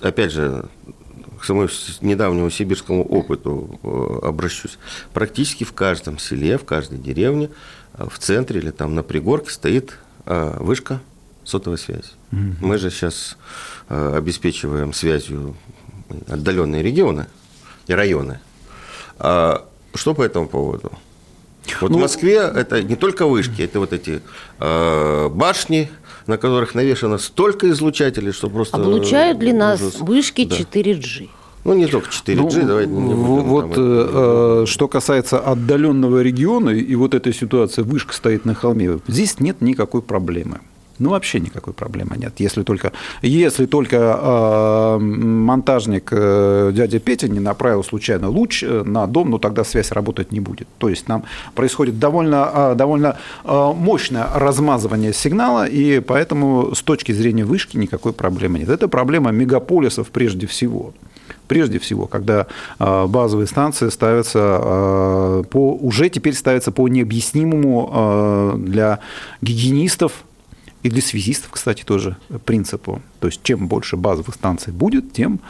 опять 0.00 0.32
же, 0.32 0.64
к 1.40 1.44
самому 1.44 1.68
недавнему 2.00 2.50
сибирскому 2.50 3.04
опыту 3.04 3.78
э, 3.82 4.26
обращусь, 4.26 4.78
практически 5.12 5.64
в 5.64 5.72
каждом 5.72 6.18
селе, 6.18 6.58
в 6.58 6.64
каждой 6.64 6.98
деревне, 6.98 7.50
в 7.94 8.18
центре 8.18 8.60
или 8.60 8.70
там 8.70 8.94
на 8.94 9.02
пригорке 9.02 9.50
стоит 9.50 9.98
вышка 10.24 11.00
сотовой 11.44 11.78
связи. 11.78 12.10
Угу. 12.32 12.40
Мы 12.60 12.78
же 12.78 12.90
сейчас 12.90 13.36
обеспечиваем 13.88 14.92
связью 14.92 15.56
отдаленные 16.28 16.82
регионы 16.82 17.26
и 17.86 17.92
районы. 17.94 18.40
А 19.18 19.66
что 19.94 20.14
по 20.14 20.22
этому 20.22 20.46
поводу? 20.48 20.92
Вот 21.80 21.90
ну, 21.90 21.98
в 21.98 22.00
Москве 22.00 22.36
это 22.36 22.82
не 22.82 22.96
только 22.96 23.26
вышки, 23.26 23.62
это 23.62 23.80
вот 23.80 23.92
эти 23.92 24.22
э, 24.58 25.28
башни, 25.28 25.90
на 26.28 26.36
которых 26.36 26.74
навешано 26.74 27.18
столько 27.18 27.68
излучателей, 27.70 28.32
что 28.32 28.48
просто... 28.48 28.76
Облучают 28.76 29.40
ли 29.42 29.52
нас 29.52 29.80
ужас. 29.80 29.98
вышки 29.98 30.44
да. 30.44 30.56
4G? 30.56 31.28
Ну, 31.64 31.74
не 31.74 31.86
только 31.86 32.08
4G, 32.10 32.36
ну, 32.36 32.66
давайте 32.66 32.92
не 32.92 33.14
будем 33.14 33.42
Вот 33.44 33.74
там, 33.74 33.84
э, 33.84 34.64
что 34.66 34.88
касается 34.88 35.40
отдаленного 35.40 36.22
региона 36.22 36.70
и 36.70 36.94
вот 36.94 37.14
этой 37.14 37.34
ситуации, 37.34 37.82
вышка 37.82 38.14
стоит 38.14 38.44
на 38.44 38.54
холме, 38.54 39.00
здесь 39.08 39.40
нет 39.40 39.60
никакой 39.62 40.02
проблемы. 40.02 40.60
Ну, 40.98 41.10
вообще 41.10 41.40
никакой 41.40 41.72
проблемы 41.72 42.16
нет. 42.16 42.34
Если 42.38 42.62
только, 42.62 42.92
если 43.22 43.66
только 43.66 43.96
э, 43.96 44.98
монтажник 44.98 46.08
э, 46.10 46.72
дядя 46.74 46.98
Петя 46.98 47.28
не 47.28 47.40
направил 47.40 47.84
случайно 47.84 48.28
луч 48.28 48.64
э, 48.64 48.82
на 48.84 49.06
дом, 49.06 49.30
ну, 49.30 49.38
тогда 49.38 49.64
связь 49.64 49.92
работать 49.92 50.32
не 50.32 50.40
будет. 50.40 50.66
То 50.78 50.88
есть 50.88 51.08
нам 51.08 51.24
происходит 51.54 51.98
довольно, 51.98 52.50
э, 52.52 52.74
довольно 52.74 53.16
э, 53.44 53.72
мощное 53.76 54.26
размазывание 54.34 55.12
сигнала, 55.12 55.66
и 55.66 56.00
поэтому 56.00 56.74
с 56.74 56.82
точки 56.82 57.12
зрения 57.12 57.44
вышки 57.44 57.76
никакой 57.76 58.12
проблемы 58.12 58.58
нет. 58.58 58.68
Это 58.68 58.88
проблема 58.88 59.30
мегаполисов 59.30 60.08
прежде 60.10 60.46
всего 60.46 60.92
прежде 61.46 61.78
всего, 61.78 62.06
когда 62.06 62.46
базовые 62.78 63.46
станции 63.46 63.88
ставятся 63.88 65.44
по, 65.50 65.78
уже 65.80 66.10
теперь 66.10 66.34
ставятся 66.34 66.72
по 66.72 66.88
необъяснимому 66.88 68.54
для 68.58 68.98
гигиенистов 69.40 70.24
и 70.82 70.90
для 70.90 71.02
связистов, 71.02 71.50
кстати, 71.50 71.82
тоже 71.82 72.16
принципу. 72.44 73.02
То 73.20 73.28
есть 73.28 73.42
чем 73.42 73.68
больше 73.68 73.96
базовых 73.96 74.34
станций 74.34 74.72
будет, 74.72 75.12
тем, 75.12 75.40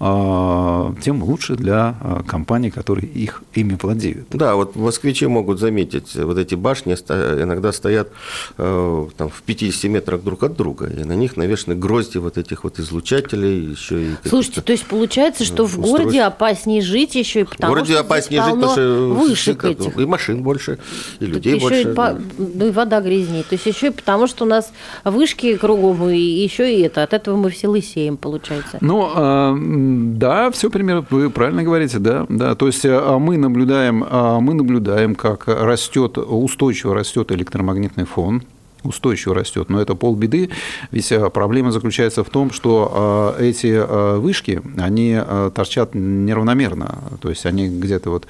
а, 0.00 0.94
тем 1.02 1.22
лучше 1.22 1.56
для 1.56 1.96
а, 2.00 2.22
компаний, 2.26 2.70
которые 2.70 3.08
их 3.08 3.42
ими 3.54 3.76
владеют. 3.80 4.28
Да, 4.30 4.54
вот 4.54 4.76
москвичи 4.76 5.26
могут 5.26 5.58
заметить, 5.58 6.14
вот 6.14 6.38
эти 6.38 6.54
башни 6.54 6.94
иногда 6.94 7.72
стоят 7.72 8.08
э, 8.56 9.06
там, 9.16 9.28
в 9.28 9.42
50 9.42 9.90
метрах 9.90 10.22
друг 10.22 10.42
от 10.42 10.56
друга, 10.56 10.86
и 10.86 11.04
на 11.04 11.12
них 11.12 11.36
навешаны 11.36 11.74
грозди 11.74 12.18
вот 12.18 12.38
этих 12.38 12.64
вот 12.64 12.78
излучателей. 12.78 13.72
Еще 13.72 14.02
и 14.02 14.14
Слушайте, 14.24 14.62
то 14.62 14.72
есть 14.72 14.86
получается, 14.86 15.44
что 15.44 15.66
в 15.66 15.78
городе 15.78 16.22
опаснее 16.22 16.82
жить 16.82 17.14
еще 17.14 17.40
и 17.40 17.44
потому, 17.44 17.72
В 17.72 17.76
городе 17.76 17.92
что 17.92 18.00
опаснее 18.00 18.42
жить, 18.42 18.54
потому 18.54 18.72
что 18.72 19.14
вышек 19.14 19.64
этих. 19.64 19.98
и 19.98 20.06
машин 20.06 20.42
больше, 20.42 20.78
и 21.20 21.26
Тут 21.26 21.34
людей 21.34 21.60
больше. 21.60 21.82
И 21.82 21.94
по... 21.94 22.18
Ну 22.38 22.66
и 22.66 22.70
вода 22.70 23.00
грязнее. 23.00 23.42
То 23.42 23.54
есть 23.54 23.66
еще 23.66 23.88
и 23.88 23.90
потому, 23.90 24.26
что 24.26 24.44
у 24.44 24.48
нас 24.48 24.72
вышки 25.04 25.56
кругом, 25.56 26.08
и 26.08 26.18
еще 26.18 26.72
и 26.74 26.80
это. 26.82 27.02
От 27.02 27.14
этого 27.18 27.36
мы 27.36 27.50
все 27.50 27.68
лысеем, 27.68 28.16
получается. 28.16 28.78
Ну, 28.80 29.08
а, 29.14 29.56
да, 29.56 30.50
все 30.50 30.70
примерно, 30.70 31.06
вы 31.10 31.30
правильно 31.30 31.62
говорите, 31.62 31.98
да. 31.98 32.26
да. 32.28 32.54
То 32.54 32.66
есть 32.66 32.84
а 32.84 33.18
мы 33.18 33.36
наблюдаем, 33.36 34.04
а 34.08 34.40
мы 34.40 34.54
наблюдаем, 34.54 35.14
как 35.14 35.46
растет, 35.46 36.18
устойчиво 36.18 36.94
растет 36.94 37.32
электромагнитный 37.32 38.04
фон 38.04 38.42
устойчиво 38.84 39.34
растет. 39.34 39.68
Но 39.68 39.80
это 39.80 39.94
полбеды, 39.94 40.50
ведь 40.90 41.10
э, 41.12 41.30
проблема 41.30 41.72
заключается 41.72 42.24
в 42.24 42.30
том, 42.30 42.50
что 42.50 43.34
э, 43.38 43.48
эти 43.48 43.66
э, 43.66 44.16
вышки, 44.18 44.62
они 44.76 45.20
торчат 45.54 45.94
неравномерно, 45.94 46.98
то 47.20 47.28
есть 47.28 47.46
они 47.46 47.68
где-то 47.68 48.10
вот 48.10 48.26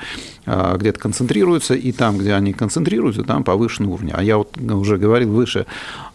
где-то 0.47 0.99
концентрируются, 0.99 1.75
и 1.75 1.93
там, 1.93 2.17
где 2.17 2.33
они 2.33 2.55
концентрируются, 2.55 3.23
там 3.23 3.45
повышенный 3.45 3.91
уровень. 3.91 4.13
А 4.15 4.23
я 4.23 4.39
вот 4.39 4.57
уже 4.59 4.97
говорил 4.97 5.31
выше, 5.31 5.67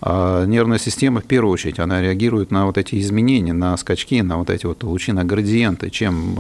нервная 0.02 0.80
система 0.80 1.22
в 1.22 1.26
первую 1.26 1.54
очередь, 1.54 1.80
она 1.80 2.02
реагирует 2.02 2.50
на 2.50 2.66
вот 2.66 2.80
эти 2.80 3.00
изменения, 3.00 3.54
на 3.54 3.78
скачки, 3.78 4.24
на 4.24 4.38
вот 4.38 4.50
эти 4.50 4.66
вот 4.66 4.84
лучи, 4.84 5.12
на 5.12 5.24
градиенты. 5.24 5.92
Чем 5.92 6.34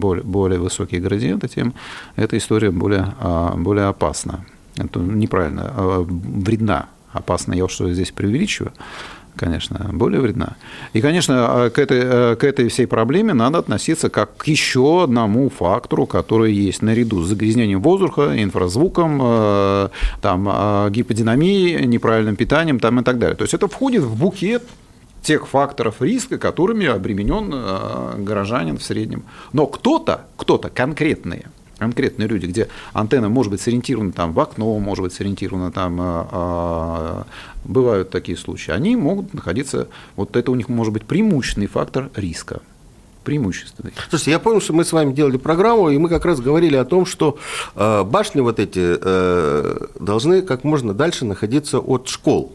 более 0.00 0.60
высокие 0.60 1.00
градиенты, 1.00 1.48
тем 1.48 1.74
эта 2.14 2.38
история 2.38 2.70
более, 2.70 3.14
более 3.56 3.86
опасна. 3.86 4.46
Это 4.76 5.00
неправильно, 5.00 5.72
вредна 5.76 6.86
опасно, 7.12 7.54
я 7.54 7.68
что 7.68 7.92
здесь 7.92 8.10
преувеличиваю, 8.10 8.72
конечно, 9.36 9.90
более 9.92 10.20
вредна. 10.20 10.56
И, 10.92 11.00
конечно, 11.00 11.66
э, 11.66 11.70
к 11.70 11.78
этой, 11.78 12.00
э, 12.02 12.36
к 12.36 12.44
этой 12.44 12.68
всей 12.68 12.86
проблеме 12.86 13.32
надо 13.32 13.58
относиться 13.58 14.10
как 14.10 14.36
к 14.36 14.46
еще 14.46 15.04
одному 15.04 15.48
фактору, 15.48 16.06
который 16.06 16.52
есть 16.52 16.82
наряду 16.82 17.22
с 17.22 17.28
загрязнением 17.28 17.80
воздуха, 17.80 18.42
инфразвуком, 18.42 19.20
э, 19.22 19.88
там, 20.20 20.90
гиподинамией, 20.90 21.86
неправильным 21.86 22.36
питанием 22.36 22.78
там, 22.80 23.00
и 23.00 23.02
так 23.02 23.18
далее. 23.18 23.36
То 23.36 23.44
есть 23.44 23.54
это 23.54 23.68
входит 23.68 24.02
в 24.02 24.16
букет 24.16 24.62
тех 25.22 25.46
факторов 25.46 26.00
риска, 26.00 26.38
которыми 26.38 26.86
обременен 26.86 28.24
горожанин 28.24 28.78
в 28.78 28.82
среднем. 28.82 29.24
Но 29.52 29.66
кто-то, 29.66 30.22
кто-то 30.36 30.70
конкретные– 30.70 31.46
конкретные 31.80 32.28
люди, 32.28 32.46
где 32.46 32.68
антенна 32.92 33.28
может 33.28 33.50
быть 33.50 33.60
сориентирована 33.60 34.12
там, 34.12 34.32
в 34.32 34.38
окно, 34.38 34.78
может 34.78 35.02
быть 35.02 35.12
сориентирована 35.14 35.72
там, 35.72 35.98
а, 36.00 36.28
а, 36.30 37.26
бывают 37.64 38.10
такие 38.10 38.36
случаи, 38.36 38.70
они 38.70 38.94
могут 38.96 39.34
находиться, 39.34 39.88
вот 40.14 40.36
это 40.36 40.52
у 40.52 40.54
них 40.54 40.68
может 40.68 40.92
быть 40.92 41.04
преимущественный 41.04 41.66
фактор 41.66 42.10
риска. 42.14 42.60
Преимущественный. 43.24 43.92
Слушайте, 44.08 44.30
я 44.30 44.38
помню, 44.38 44.60
что 44.60 44.72
мы 44.72 44.84
с 44.84 44.92
вами 44.92 45.12
делали 45.12 45.36
программу, 45.36 45.90
и 45.90 45.98
мы 45.98 46.08
как 46.08 46.24
раз 46.24 46.40
говорили 46.40 46.76
о 46.76 46.84
том, 46.84 47.04
что 47.04 47.38
э, 47.74 48.02
башни 48.04 48.40
вот 48.40 48.58
эти 48.58 48.80
э, 48.80 49.86
должны 49.98 50.42
как 50.42 50.64
можно 50.64 50.94
дальше 50.94 51.24
находиться 51.24 51.80
от 51.80 52.08
школ 52.08 52.52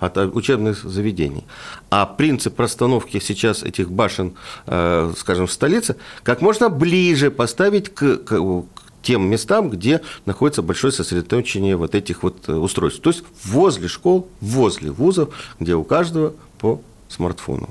от 0.00 0.16
учебных 0.16 0.82
заведений. 0.82 1.44
А 1.90 2.06
принцип 2.06 2.58
расстановки 2.60 3.20
сейчас 3.20 3.62
этих 3.62 3.90
башен, 3.90 4.34
э, 4.66 5.12
скажем, 5.16 5.46
в 5.46 5.52
столице, 5.52 5.96
как 6.22 6.40
можно 6.40 6.68
ближе 6.68 7.30
поставить 7.30 7.88
к, 7.88 8.16
к, 8.18 8.40
к 8.40 8.64
тем 9.02 9.28
местам, 9.28 9.70
где 9.70 10.00
находится 10.26 10.62
большое 10.62 10.92
сосредоточение 10.92 11.76
вот 11.76 11.94
этих 11.94 12.22
вот 12.22 12.48
устройств. 12.48 13.00
То 13.00 13.10
есть 13.10 13.24
возле 13.44 13.88
школ, 13.88 14.28
возле 14.40 14.90
вузов, 14.90 15.34
где 15.60 15.74
у 15.74 15.84
каждого 15.84 16.34
по 16.58 16.80
смартфону. 17.08 17.70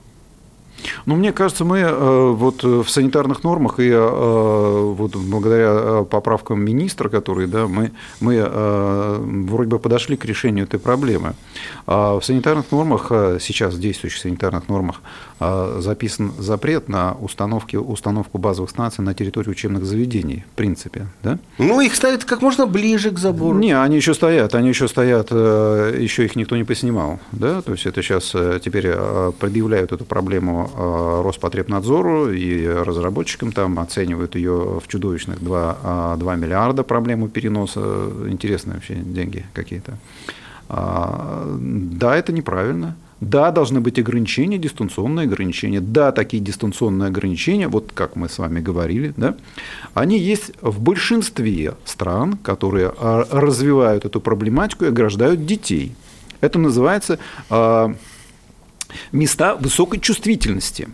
Ну, 1.05 1.15
мне 1.15 1.31
кажется, 1.31 1.65
мы 1.65 1.79
э, 1.79 2.31
вот 2.31 2.63
в 2.63 2.87
санитарных 2.89 3.43
нормах 3.43 3.79
и 3.79 3.89
э, 3.89 4.93
вот 4.97 5.15
благодаря 5.15 5.69
э, 5.71 6.05
поправкам 6.09 6.61
министра, 6.61 7.09
которые, 7.09 7.47
да, 7.47 7.67
мы, 7.67 7.91
мы 8.19 8.37
вроде 9.47 9.69
бы 9.69 9.79
подошли 9.79 10.17
к 10.17 10.25
решению 10.25 10.65
этой 10.65 10.79
проблемы. 10.79 11.33
А 11.85 12.19
в 12.19 12.25
санитарных 12.25 12.71
нормах, 12.71 13.11
сейчас 13.39 13.73
в 13.73 13.79
действующих 13.79 14.21
санитарных 14.21 14.67
нормах, 14.67 15.01
записан 15.39 16.33
запрет 16.37 16.89
на 16.89 17.13
установки, 17.13 17.75
установку 17.75 18.37
базовых 18.37 18.69
станций 18.69 19.03
на 19.03 19.13
территории 19.13 19.49
учебных 19.49 19.85
заведений, 19.85 20.45
в 20.53 20.55
принципе. 20.55 21.07
Да? 21.23 21.39
Ну, 21.57 21.81
их 21.81 21.95
ставят 21.95 22.25
как 22.25 22.41
можно 22.41 22.65
ближе 22.65 23.11
к 23.11 23.19
забору. 23.19 23.57
Не, 23.57 23.79
они 23.79 23.97
еще 23.97 24.13
стоят, 24.13 24.55
они 24.55 24.69
еще 24.69 24.87
стоят, 24.87 25.31
еще 25.31 26.25
их 26.25 26.35
никто 26.35 26.57
не 26.57 26.63
поснимал. 26.63 27.19
Да? 27.31 27.61
То 27.61 27.73
есть 27.73 27.85
это 27.85 28.01
сейчас 28.01 28.31
теперь 28.63 28.91
предъявляют 29.39 29.91
эту 29.91 30.05
проблему 30.05 30.66
Э, 30.75 31.21
Роспотребнадзору 31.23 32.31
и 32.31 32.67
разработчикам 32.67 33.51
там 33.51 33.79
оценивают 33.79 34.35
ее 34.35 34.79
в 34.83 34.87
чудовищных 34.87 35.43
2, 35.43 36.15
2 36.17 36.33
а, 36.33 36.35
миллиарда 36.35 36.83
проблему 36.83 37.27
переноса. 37.29 37.79
Интересные 38.27 38.75
вообще 38.75 38.95
деньги 38.95 39.45
какие-то. 39.53 39.97
А, 40.69 41.57
да, 41.59 42.15
это 42.15 42.31
неправильно. 42.31 42.95
Да, 43.19 43.49
должны 43.51 43.81
быть 43.81 43.97
ограничения, 43.97 44.59
дистанционные 44.59 45.25
ограничения. 45.25 45.81
Да, 45.81 46.11
такие 46.11 46.41
дистанционные 46.41 47.07
ограничения, 47.07 47.67
вот 47.67 47.91
как 47.93 48.15
мы 48.15 48.29
с 48.29 48.37
вами 48.37 48.59
говорили, 48.59 49.13
да, 49.17 49.35
они 49.95 50.19
есть 50.19 50.51
в 50.61 50.79
большинстве 50.79 51.73
стран, 51.83 52.37
которые 52.37 52.93
а, 52.97 53.27
развивают 53.31 54.05
эту 54.05 54.21
проблематику 54.21 54.85
и 54.85 54.89
ограждают 54.89 55.45
детей. 55.45 55.95
Это 56.41 56.59
называется 56.59 57.17
места 59.11 59.55
высокой 59.55 59.99
чувствительности 59.99 60.87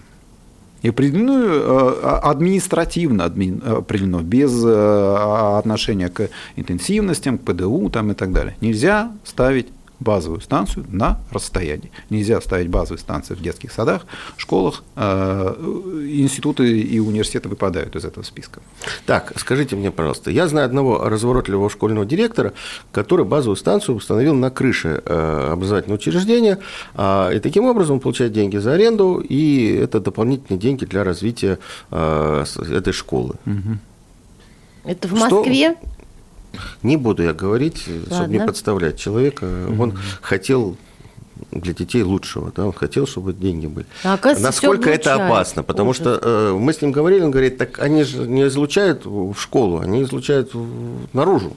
и 0.83 0.89
определенную 0.89 1.61
э, 1.61 2.19
административно 2.23 3.25
определено, 3.25 4.21
без 4.21 4.63
э, 4.63 5.57
отношения 5.57 6.09
к 6.09 6.29
интенсивностям, 6.57 7.37
к 7.37 7.43
ПДУ 7.43 7.89
там, 7.89 8.11
и 8.11 8.13
так 8.13 8.33
далее. 8.33 8.55
Нельзя 8.59 9.11
ставить 9.23 9.67
базовую 10.03 10.41
станцию 10.41 10.85
на 10.89 11.19
расстоянии. 11.31 11.91
Нельзя 12.09 12.39
ставить 12.41 12.69
базовые 12.69 12.99
станции 12.99 13.33
в 13.33 13.41
детских 13.41 13.71
садах, 13.71 14.05
школах. 14.37 14.83
Э, 14.95 15.55
институты 16.07 16.79
и 16.79 16.99
университеты 16.99 17.49
выпадают 17.49 17.95
из 17.95 18.05
этого 18.05 18.23
списка. 18.23 18.61
Так, 19.05 19.33
скажите 19.37 19.75
мне, 19.75 19.91
пожалуйста, 19.91 20.31
я 20.31 20.47
знаю 20.47 20.65
одного 20.65 21.09
разворотливого 21.09 21.69
школьного 21.69 22.05
директора, 22.05 22.53
который 22.91 23.25
базовую 23.25 23.55
станцию 23.55 23.95
установил 23.95 24.33
на 24.35 24.51
крыше 24.51 25.01
э, 25.05 25.49
образовательного 25.53 25.97
учреждения, 25.97 26.59
а, 26.95 27.31
и 27.31 27.39
таким 27.39 27.65
образом 27.65 27.99
получает 27.99 28.33
деньги 28.33 28.57
за 28.57 28.73
аренду, 28.73 29.19
и 29.19 29.75
это 29.75 29.99
дополнительные 29.99 30.59
деньги 30.59 30.85
для 30.85 31.03
развития 31.03 31.59
э, 31.91 32.45
этой 32.71 32.93
школы. 32.93 33.35
Это 34.83 35.07
в 35.07 35.13
Москве? 35.13 35.75
Что? 35.79 35.92
Не 36.81 36.97
буду 36.97 37.23
я 37.23 37.33
говорить, 37.33 37.85
Ладно. 37.87 38.15
чтобы 38.15 38.33
не 38.33 38.45
подставлять 38.45 38.97
человека. 38.97 39.45
Угу. 39.69 39.83
Он 39.83 39.99
хотел 40.21 40.77
для 41.51 41.73
детей 41.73 42.03
лучшего, 42.03 42.51
да, 42.55 42.65
он 42.65 42.73
хотел, 42.73 43.05
чтобы 43.05 43.33
деньги 43.33 43.67
были. 43.67 43.85
А, 44.03 44.17
Насколько 44.39 44.89
это 44.89 45.15
опасно? 45.15 45.63
Потому 45.63 45.89
Ужас. 45.89 46.01
что 46.01 46.19
э, 46.21 46.53
мы 46.57 46.73
с 46.73 46.81
ним 46.81 46.91
говорили, 46.91 47.21
он 47.21 47.31
говорит, 47.31 47.57
так 47.57 47.79
они 47.79 48.03
же 48.03 48.27
не 48.27 48.43
излучают 48.43 49.05
в 49.05 49.35
школу, 49.35 49.79
они 49.79 50.03
излучают 50.03 50.51
наружу. 51.13 51.55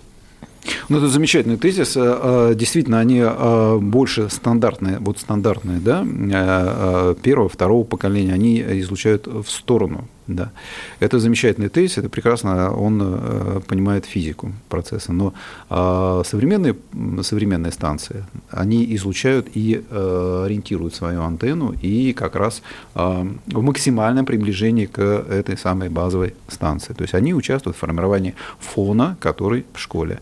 Ну, 0.88 0.98
это 0.98 1.08
замечательный 1.08 1.56
тезис. 1.56 1.96
Э, 1.96 2.50
э, 2.50 2.54
действительно, 2.54 3.00
они 3.00 3.22
э, 3.24 3.78
больше 3.80 4.28
стандартные, 4.28 4.98
вот 4.98 5.18
стандартные, 5.18 5.80
да, 5.80 7.14
первого, 7.22 7.48
второго 7.48 7.84
поколения, 7.84 8.32
они 8.32 8.60
излучают 8.60 9.26
в 9.26 9.46
сторону 9.48 10.08
да. 10.26 10.50
Это 10.98 11.18
замечательный 11.18 11.68
тезис, 11.68 11.98
это 11.98 12.08
прекрасно, 12.08 12.72
он 12.72 13.00
э, 13.00 13.60
понимает 13.66 14.06
физику 14.06 14.52
процесса. 14.68 15.12
Но 15.12 15.34
э, 15.70 16.22
современные, 16.24 16.74
современные 17.22 17.72
станции, 17.72 18.24
они 18.50 18.94
излучают 18.96 19.48
и 19.54 19.84
э, 19.88 20.42
ориентируют 20.46 20.94
свою 20.94 21.22
антенну 21.22 21.74
и 21.80 22.12
как 22.12 22.34
раз 22.34 22.62
э, 22.94 23.26
в 23.46 23.62
максимальном 23.62 24.26
приближении 24.26 24.86
к 24.86 25.00
этой 25.00 25.56
самой 25.56 25.90
базовой 25.90 26.34
станции. 26.48 26.92
То 26.92 27.02
есть 27.02 27.14
они 27.14 27.32
участвуют 27.32 27.76
в 27.76 27.80
формировании 27.80 28.34
фона, 28.58 29.16
который 29.20 29.64
в 29.74 29.78
школе. 29.78 30.20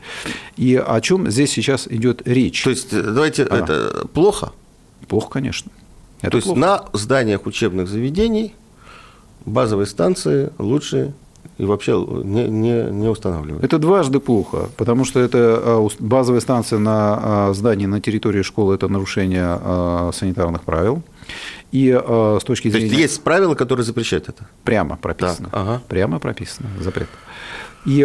И 0.56 0.76
о 0.76 1.00
чем 1.00 1.30
здесь 1.30 1.50
сейчас 1.50 1.86
идет 1.88 2.22
речь? 2.26 2.62
То 2.62 2.70
есть, 2.70 2.90
давайте, 2.90 3.44
а. 3.44 3.56
это 3.56 4.06
плохо? 4.08 4.52
Плохо, 5.08 5.30
конечно. 5.30 5.70
Это 6.20 6.32
То 6.32 6.36
есть 6.36 6.46
плохо. 6.46 6.60
на 6.60 6.84
зданиях 6.92 7.46
учебных 7.46 7.88
заведений 7.88 8.54
базовые 9.44 9.86
станции 9.86 10.50
лучше 10.58 11.12
и 11.58 11.64
вообще 11.64 11.92
не, 12.24 12.48
не, 12.48 12.90
не 12.90 13.08
устанавливают. 13.08 13.64
Это 13.64 13.78
дважды 13.78 14.18
плохо, 14.18 14.70
потому 14.76 15.04
что 15.04 15.20
это 15.20 15.38
а, 15.62 15.88
базовая 16.00 16.40
станция 16.40 16.78
на 16.78 17.48
а, 17.48 17.52
здании 17.54 17.86
на 17.86 18.00
территории 18.00 18.42
школы– 18.42 18.74
это 18.76 18.88
нарушение 18.88 19.44
а, 19.46 20.10
санитарных 20.12 20.62
правил. 20.62 21.02
И 21.70 21.90
с 21.90 22.44
точки 22.44 22.68
зрения... 22.68 22.88
То 22.88 22.92
есть 22.92 23.02
есть 23.14 23.24
правила, 23.24 23.56
которые 23.56 23.84
запрещают 23.84 24.28
это? 24.28 24.46
Прямо 24.62 24.96
прописано. 24.96 25.48
Так, 25.48 25.60
ага. 25.60 25.82
Прямо 25.88 26.20
прописано 26.20 26.68
запрет. 26.80 27.08
И 27.84 28.04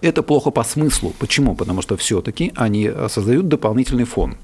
это 0.00 0.22
плохо 0.22 0.50
по 0.50 0.64
смыслу. 0.64 1.14
Почему? 1.18 1.54
Потому 1.54 1.82
что 1.82 1.96
все-таки 1.96 2.52
они 2.54 2.90
э, 2.92 3.08
создают 3.08 3.48
дополнительный 3.48 4.04
фон. 4.04 4.36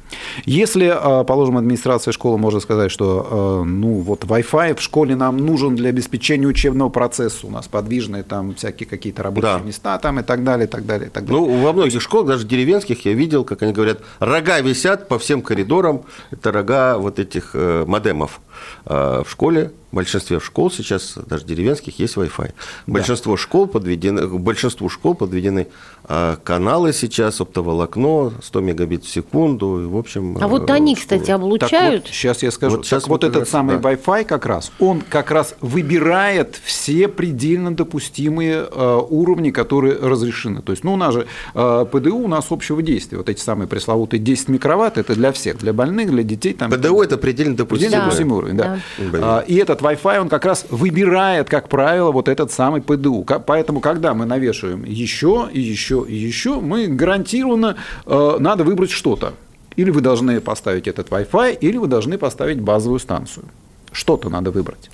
Если, 0.44 0.86
э, 0.86 1.24
положим, 1.24 1.58
администрация 1.58 2.12
школы 2.12 2.38
может 2.38 2.62
сказать, 2.62 2.90
что 2.90 3.62
э, 3.62 3.68
ну 3.68 4.00
вот 4.00 4.24
Wi-Fi 4.24 4.76
в 4.76 4.80
школе 4.80 5.14
нам 5.14 5.36
нужен 5.36 5.76
для 5.76 5.90
обеспечения 5.90 6.46
учебного 6.46 6.88
процесса, 6.88 7.46
у 7.46 7.50
нас 7.50 7.68
подвижные 7.68 8.22
там 8.22 8.54
всякие 8.54 8.86
какие-то 8.88 9.22
рабочие 9.22 9.58
да. 9.58 9.64
места 9.64 9.98
там 9.98 10.20
и 10.20 10.22
так 10.22 10.42
далее, 10.44 10.66
и 10.66 10.70
так 10.70 10.86
далее, 10.86 11.08
и 11.08 11.10
так 11.10 11.26
далее. 11.26 11.40
Ну, 11.40 11.62
во 11.62 11.72
многих 11.72 12.00
школах, 12.00 12.28
даже 12.28 12.46
деревенских, 12.46 13.04
я 13.04 13.12
видел, 13.12 13.44
как 13.44 13.62
они 13.62 13.72
говорят, 13.72 14.00
рога 14.18 14.60
висят 14.60 15.08
по 15.08 15.18
всем 15.18 15.42
коридорам, 15.42 16.02
это 16.30 16.50
рога 16.50 16.98
вот 16.98 17.18
этих 17.18 17.54
модемов 17.54 18.40
в 18.84 19.26
школе, 19.28 19.72
в 19.92 19.96
большинстве 19.96 20.40
школ 20.40 20.70
сейчас, 20.70 21.18
даже 21.26 21.44
деревенских, 21.44 21.98
есть 21.98 22.16
Wi-Fi. 22.16 22.52
Большинство 22.86 23.34
да. 23.34 23.42
школ 23.42 23.66
подведены, 23.66 24.26
большинству 24.26 24.88
школ 24.88 25.14
подведены 25.14 25.68
а, 26.04 26.36
каналы 26.42 26.94
сейчас, 26.94 27.40
оптоволокно, 27.40 28.32
100 28.42 28.60
мегабит 28.60 29.04
в 29.04 29.08
секунду, 29.08 29.82
и, 29.82 29.86
в 29.86 29.96
общем... 29.96 30.38
А 30.40 30.48
вот 30.48 30.68
они, 30.70 30.96
школы. 30.96 31.20
кстати, 31.20 31.30
облучают? 31.30 32.04
Так 32.04 32.10
вот, 32.10 32.14
сейчас 32.14 32.42
я 32.42 32.50
скажу. 32.50 32.76
Вот, 32.78 32.86
сейчас 32.86 33.06
вот, 33.06 33.22
этот 33.22 33.48
самый 33.48 33.78
да. 33.78 33.92
Wi-Fi 33.92 34.24
как 34.24 34.46
раз, 34.46 34.72
он 34.80 35.02
как 35.02 35.30
раз 35.30 35.54
выбирает 35.60 36.58
все 36.64 37.06
предельно 37.06 37.76
допустимые 37.76 38.66
э, 38.70 39.00
уровни, 39.10 39.50
которые 39.50 39.96
разрешены. 39.96 40.62
То 40.62 40.72
есть, 40.72 40.84
ну, 40.84 40.94
у 40.94 40.96
нас 40.96 41.12
же 41.12 41.26
э, 41.54 41.86
ПДУ 41.92 42.16
у 42.16 42.28
нас 42.28 42.46
общего 42.50 42.82
действия. 42.82 43.18
Вот 43.18 43.28
эти 43.28 43.40
самые 43.40 43.68
пресловутые 43.68 44.20
10 44.20 44.48
микроватт, 44.48 44.96
это 44.96 45.14
для 45.14 45.32
всех, 45.32 45.58
для 45.58 45.74
больных, 45.74 46.10
для 46.10 46.22
детей. 46.22 46.54
Там, 46.54 46.70
ПДУ– 46.70 47.00
это 47.02 47.18
предельно 47.18 47.56
допустимый, 47.56 47.90
предельно 47.90 48.04
допустимый 48.06 48.38
уровень, 48.38 48.51
да. 48.52 48.78
да. 48.98 49.40
И 49.40 49.56
этот 49.56 49.80
Wi-Fi, 49.80 50.20
он 50.20 50.28
как 50.28 50.44
раз 50.44 50.66
выбирает, 50.70 51.48
как 51.48 51.68
правило, 51.68 52.12
вот 52.12 52.28
этот 52.28 52.52
самый 52.52 52.80
ПДУ. 52.80 53.24
Поэтому, 53.46 53.80
когда 53.80 54.14
мы 54.14 54.26
навешиваем 54.26 54.84
еще 54.84 55.48
и 55.52 55.60
еще 55.60 56.04
и 56.08 56.14
еще, 56.14 56.60
мы 56.60 56.86
гарантированно 56.86 57.76
э, 58.06 58.36
надо 58.38 58.64
выбрать 58.64 58.90
что-то. 58.90 59.34
Или 59.76 59.90
вы 59.90 60.00
должны 60.00 60.40
поставить 60.40 60.86
этот 60.86 61.08
Wi-Fi, 61.08 61.58
или 61.58 61.76
вы 61.76 61.86
должны 61.86 62.18
поставить 62.18 62.60
базовую 62.60 63.00
станцию. 63.00 63.46
Что-то 63.92 64.28
надо 64.28 64.50
выбрать. 64.50 64.90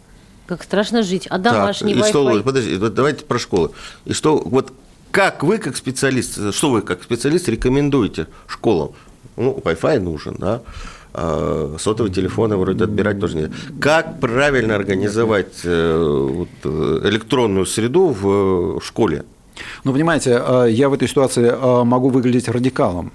Как 0.47 0.62
страшно 0.62 1.03
жить. 1.03 1.27
А 1.29 1.38
домашний 1.38 1.94
так, 1.94 2.05
Wi-Fi? 2.05 2.09
Что, 2.09 2.42
подожди, 2.42 2.77
давайте 2.77 3.25
про 3.25 3.38
школу. 3.38 3.73
И 4.05 4.12
что, 4.12 4.38
вот 4.38 4.73
как 5.11 5.42
вы, 5.42 5.59
как 5.59 5.77
специалист, 5.77 6.55
что 6.55 6.71
вы, 6.71 6.83
как 6.83 7.03
специалист, 7.03 7.49
рекомендуете 7.49 8.27
школам? 8.47 8.92
Ну, 9.37 9.61
Wi-Fi 9.64 10.01
нужен, 10.01 10.37
да? 10.38 10.62
А, 11.20 11.74
сотовые 11.78 12.12
телефоны 12.12 12.57
вроде 12.57 12.85
отбирать 12.85 13.18
тоже 13.18 13.37
нет. 13.37 13.50
Как 13.81 14.20
правильно 14.20 14.76
организовать 14.76 15.62
э, 15.64 16.44
э, 16.62 17.00
электронную 17.04 17.66
среду 17.66 18.14
в 18.20 18.81
школе? 18.85 19.24
Ну, 19.83 19.92
понимаете, 19.92 20.40
э, 20.40 20.66
я 20.70 20.88
в 20.88 20.92
этой 20.92 21.09
ситуации 21.09 21.52
могу 21.85 22.11
выглядеть 22.11 22.48
радикалом, 22.48 23.11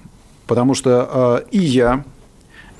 потому 0.46 0.74
что 0.74 1.46
и 1.50 1.58
я, 1.58 2.04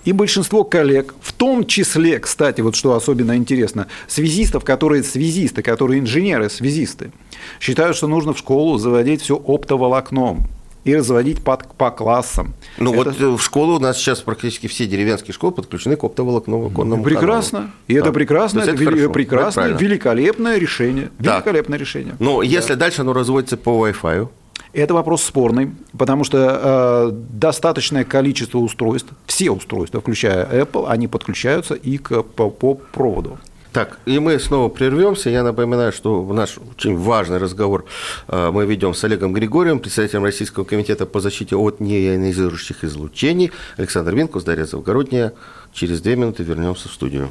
и 0.05 0.13
большинство 0.13 0.63
коллег, 0.63 1.15
в 1.23 1.33
том 1.33 1.65
числе, 1.65 2.19
кстати, 2.19 2.61
вот 2.61 2.75
что 2.75 2.95
особенно 2.95 3.35
интересно, 3.35 3.87
связистов, 4.07 4.63
которые 4.63 5.03
связисты, 5.05 5.63
которые 5.63 6.01
инженеры-связисты, 6.01 7.13
считают, 7.61 7.97
что 7.97 8.09
нужно 8.09 8.35
в 8.35 8.39
школу 8.39 8.77
заводить 8.77 9.23
все 9.23 9.37
оптоволокном 9.37 10.47
и 10.85 10.95
разводить 10.95 11.43
по, 11.43 11.57
по 11.57 11.91
классам. 11.91 12.55
Ну 12.79 12.95
это... 12.95 13.11
вот 13.11 13.21
э, 13.21 13.27
в 13.27 13.41
школу 13.43 13.77
у 13.77 13.79
нас 13.79 13.97
сейчас 13.97 14.21
практически 14.21 14.67
все 14.67 14.87
деревенские 14.87 15.35
школы 15.35 15.53
подключены 15.53 15.97
к 15.97 16.05
оптоволокному 16.05 16.71
Прекрасно. 17.03 17.59
Каналу. 17.59 17.73
И 17.89 17.95
да. 17.95 18.01
это 18.01 18.13
прекрасно, 18.13 18.61
это, 18.61 18.71
это 18.71 18.83
вели... 18.83 19.09
прекрасное, 19.09 19.71
это 19.71 19.83
великолепное 19.83 20.59
решение. 20.59 21.11
Великолепное 21.19 21.79
так. 21.79 21.87
решение. 21.87 22.17
Но 22.19 22.41
да. 22.41 22.45
если 22.45 22.75
дальше 22.75 23.01
оно 23.01 23.13
разводится 23.13 23.57
по 23.57 23.89
Wi-Fi, 23.89 24.29
это 24.75 24.93
вопрос 24.93 25.23
спорный, 25.23 25.71
потому 25.97 26.25
что 26.25 27.11
э, 27.11 27.11
достаточное 27.13 28.05
количество 28.05 28.59
устройств, 28.59 29.13
все 29.27 29.51
устройства, 29.51 30.01
включая 30.01 30.47
Apple, 30.47 30.87
они 30.89 31.07
подключаются 31.07 31.75
и 31.75 31.97
к, 31.97 32.23
по, 32.23 32.51
по 32.51 32.75
проводу. 32.75 33.39
Так, 33.75 33.99
и 34.07 34.21
мы 34.21 34.39
снова 34.39 34.69
прервемся. 34.69 35.31
Я 35.31 35.43
напоминаю, 35.43 35.93
что 35.93 36.25
наш 36.33 36.59
очень 36.59 36.97
важный 36.97 37.39
разговор 37.39 37.87
э, 38.29 38.51
мы 38.53 38.67
ведем 38.67 38.95
с 38.95 39.03
Олегом 39.03 39.33
Григорьевым, 39.33 39.81
председателем 39.81 40.23
Российского 40.23 40.63
комитета 40.63 41.07
по 41.07 41.19
защите 41.19 41.57
от 41.57 41.81
неионизирующих 41.81 42.85
излучений. 42.85 43.51
Александр 43.77 44.15
Винкус, 44.15 44.45
Дарья 44.45 44.65
Завгородняя. 44.65 45.33
Через 45.73 46.01
две 46.01 46.15
минуты 46.15 46.45
вернемся 46.45 46.89
в 46.89 46.93
студию. 46.93 47.31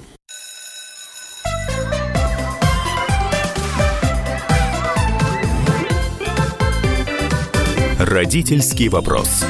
Родительский 8.00 8.90
вопрос. 8.90 9.46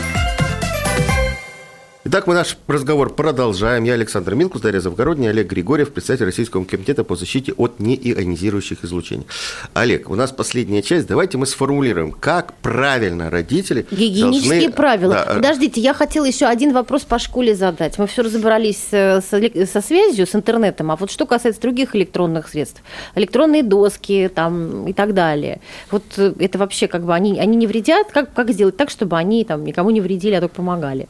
Итак, 2.14 2.28
мы 2.28 2.36
наш 2.36 2.60
разговор 2.68 3.12
продолжаем. 3.12 3.86
Я 3.86 3.94
Александр 3.94 4.36
Милкус, 4.36 4.62
Дарья 4.62 4.80
Завгородняя, 4.82 5.32
Олег 5.32 5.48
Григорьев, 5.48 5.92
председатель 5.92 6.26
Российского 6.26 6.64
комитета 6.64 7.04
по 7.04 7.16
защите 7.16 7.54
от 7.54 7.80
неионизирующих 7.80 8.84
излучений. 8.84 9.26
Олег, 9.74 10.12
у 10.12 10.14
нас 10.14 10.32
последняя 10.32 10.84
часть. 10.84 11.08
Давайте 11.08 11.40
мы 11.40 11.48
сформулируем, 11.48 12.12
как 12.12 12.54
правильно 12.58 13.32
родители 13.32 13.88
Гигиенические 13.90 14.60
должны... 14.60 14.72
правила. 14.74 15.26
Да, 15.28 15.34
Подождите, 15.34 15.82
я 15.82 15.96
хотела 15.96 16.26
еще 16.26 16.46
один 16.46 16.72
вопрос 16.72 17.02
по 17.02 17.18
школе 17.18 17.56
задать. 17.56 17.98
Мы 17.98 18.06
все 18.06 18.22
разобрались 18.22 18.90
э, 18.92 19.22
со, 19.22 19.66
со 19.66 19.82
связью, 19.82 20.28
с 20.28 20.36
интернетом, 20.36 20.92
а 20.92 20.96
вот 20.96 21.10
что 21.10 21.26
касается 21.26 21.62
других 21.64 21.96
электронных 21.96 22.48
средств, 22.48 22.84
электронные 23.16 23.64
доски 23.64 24.30
там 24.30 24.88
и 24.88 24.94
так 24.94 25.16
далее. 25.16 25.62
Вот 25.90 26.04
э, 26.18 26.32
это 26.38 26.60
вообще 26.60 26.88
как 26.88 27.06
бы 27.06 27.16
они, 27.16 27.40
они 27.40 27.58
не 27.58 27.66
вредят? 27.66 28.12
Как, 28.12 28.32
как 28.36 28.52
сделать 28.52 28.78
так, 28.78 28.92
чтобы 28.92 29.18
они 29.18 29.44
там 29.46 29.66
никому 29.66 29.90
не 29.90 30.00
вредили, 30.00 30.36
а 30.36 30.42
только 30.42 30.58
помогали? 30.58 31.10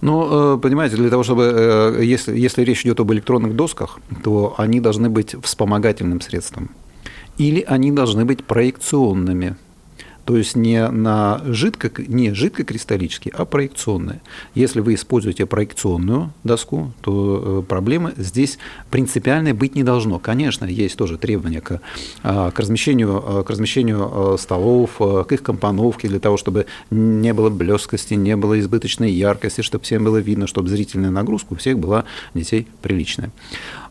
Ну, 0.00 0.54
э, 0.54 0.58
понимаете, 0.58 0.96
для 0.96 1.10
того, 1.10 1.22
чтобы, 1.22 1.98
если, 2.02 2.38
если 2.38 2.62
речь 2.62 2.84
идет 2.84 3.00
об 3.00 3.12
электронных 3.12 3.54
досках, 3.54 3.98
то 4.22 4.54
они 4.56 4.80
должны 4.80 5.10
быть 5.10 5.34
вспомогательным 5.42 6.20
средством. 6.20 6.70
Или 7.38 7.64
они 7.66 7.92
должны 7.92 8.24
быть 8.24 8.44
проекционными 8.44 9.56
то 10.28 10.36
есть 10.36 10.56
не, 10.56 10.86
на 10.88 11.40
жидко, 11.46 11.90
не 12.06 12.34
жидкокристаллические, 12.34 13.32
а 13.34 13.46
проекционные. 13.46 14.20
Если 14.54 14.80
вы 14.80 14.92
используете 14.92 15.46
проекционную 15.46 16.34
доску, 16.44 16.92
то 17.00 17.60
э, 17.60 17.66
проблемы 17.66 18.12
здесь 18.18 18.58
принципиальной 18.90 19.54
быть 19.54 19.74
не 19.74 19.84
должно. 19.84 20.18
Конечно, 20.18 20.66
есть 20.66 20.98
тоже 20.98 21.16
требования 21.16 21.62
к, 21.62 21.80
а, 22.22 22.50
к 22.50 22.58
размещению, 22.58 23.38
а, 23.38 23.42
к 23.42 23.48
размещению 23.48 24.34
а, 24.34 24.36
столов, 24.36 24.98
к 24.98 25.32
их 25.32 25.42
компоновке, 25.42 26.08
для 26.08 26.20
того, 26.20 26.36
чтобы 26.36 26.66
не 26.90 27.32
было 27.32 27.48
блескости, 27.48 28.12
не 28.12 28.36
было 28.36 28.60
избыточной 28.60 29.10
яркости, 29.10 29.62
чтобы 29.62 29.84
всем 29.84 30.04
было 30.04 30.18
видно, 30.18 30.46
чтобы 30.46 30.68
зрительная 30.68 31.10
нагрузка 31.10 31.54
у 31.54 31.56
всех 31.56 31.78
была 31.78 32.04
детей 32.34 32.68
приличная. 32.82 33.30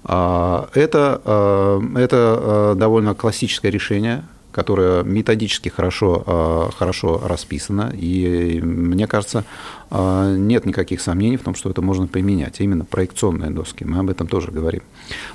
Это, 0.03 1.81
это 1.95 2.75
довольно 2.77 3.15
классическое 3.15 3.71
решение 3.71 4.23
которая 4.57 5.03
методически 5.03 5.69
хорошо, 5.69 6.23
а, 6.25 6.69
хорошо 6.75 7.21
расписана, 7.23 7.93
и 7.95 8.59
мне 8.59 9.05
кажется, 9.05 9.43
а, 9.91 10.35
нет 10.35 10.65
никаких 10.65 10.99
сомнений 10.99 11.37
в 11.37 11.43
том, 11.43 11.53
что 11.53 11.69
это 11.69 11.83
можно 11.83 12.07
применять, 12.07 12.59
именно 12.59 12.83
проекционные 12.83 13.51
доски, 13.51 13.83
мы 13.83 13.99
об 13.99 14.09
этом 14.09 14.27
тоже 14.27 14.49
говорим. 14.49 14.81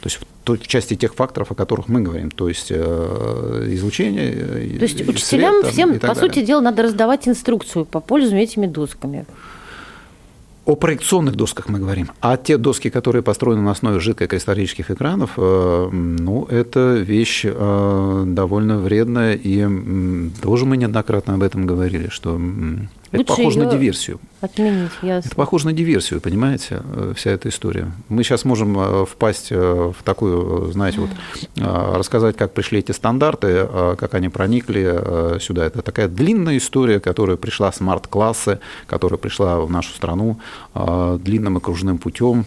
То 0.00 0.08
есть 0.08 0.18
в 0.44 0.66
части 0.66 0.96
тех 0.96 1.14
факторов, 1.14 1.52
о 1.52 1.54
которых 1.54 1.86
мы 1.86 2.00
говорим, 2.00 2.32
то 2.32 2.48
есть 2.48 2.72
э, 2.72 3.68
излучение. 3.68 4.32
То 4.78 4.84
есть 4.84 5.08
учителям 5.08 5.60
свет, 5.60 5.72
всем, 5.72 6.00
по 6.00 6.08
далее. 6.08 6.20
сути 6.20 6.44
дела, 6.44 6.60
надо 6.60 6.82
раздавать 6.82 7.28
инструкцию 7.28 7.84
по 7.84 8.00
пользованию 8.00 8.42
этими 8.42 8.66
досками. 8.66 9.24
О 10.64 10.76
проекционных 10.76 11.34
досках 11.34 11.68
мы 11.68 11.80
говорим. 11.80 12.10
А 12.20 12.36
те 12.36 12.56
доски, 12.56 12.88
которые 12.88 13.22
построены 13.22 13.62
на 13.62 13.72
основе 13.72 13.98
жидкокристаллических 13.98 14.92
экранов, 14.92 15.32
э, 15.36 15.88
ну, 15.90 16.44
это 16.44 16.94
вещь 16.94 17.44
э, 17.44 18.24
довольно 18.26 18.78
вредная. 18.78 19.34
И 19.34 19.66
тоже 20.40 20.64
мы 20.64 20.76
неоднократно 20.76 21.34
об 21.34 21.42
этом 21.42 21.66
говорили, 21.66 22.08
что 22.10 22.38
это 23.12 23.24
похоже 23.24 23.58
на 23.58 23.66
диверсию. 23.66 24.20
Отменить, 24.40 24.90
ясно. 25.02 25.28
Это 25.28 25.36
похоже 25.36 25.66
на 25.66 25.72
диверсию, 25.72 26.20
понимаете, 26.20 26.82
э, 26.82 27.12
вся 27.14 27.30
эта 27.30 27.48
история. 27.48 27.92
Мы 28.08 28.24
сейчас 28.24 28.44
можем 28.44 28.76
э, 28.78 29.06
впасть 29.06 29.52
э, 29.52 29.56
в 29.56 30.02
такую, 30.02 30.72
знаете, 30.72 31.00
вот 31.00 31.10
рассказать, 31.56 32.36
как 32.36 32.52
пришли 32.52 32.80
эти 32.80 32.92
стандарты, 32.92 33.68
как 33.98 34.14
они 34.14 34.28
проникли 34.28 35.38
сюда. 35.40 35.66
Это 35.66 35.82
такая 35.82 36.08
длинная 36.08 36.56
история, 36.56 37.00
которая 37.00 37.36
пришла 37.36 37.70
смарт-классы, 37.70 38.58
которая 38.86 39.18
пришла 39.18 39.60
в 39.60 39.70
нашу 39.70 39.92
страну 39.92 40.38
длинным 40.74 41.56
окружным 41.56 41.98
путем. 41.98 42.46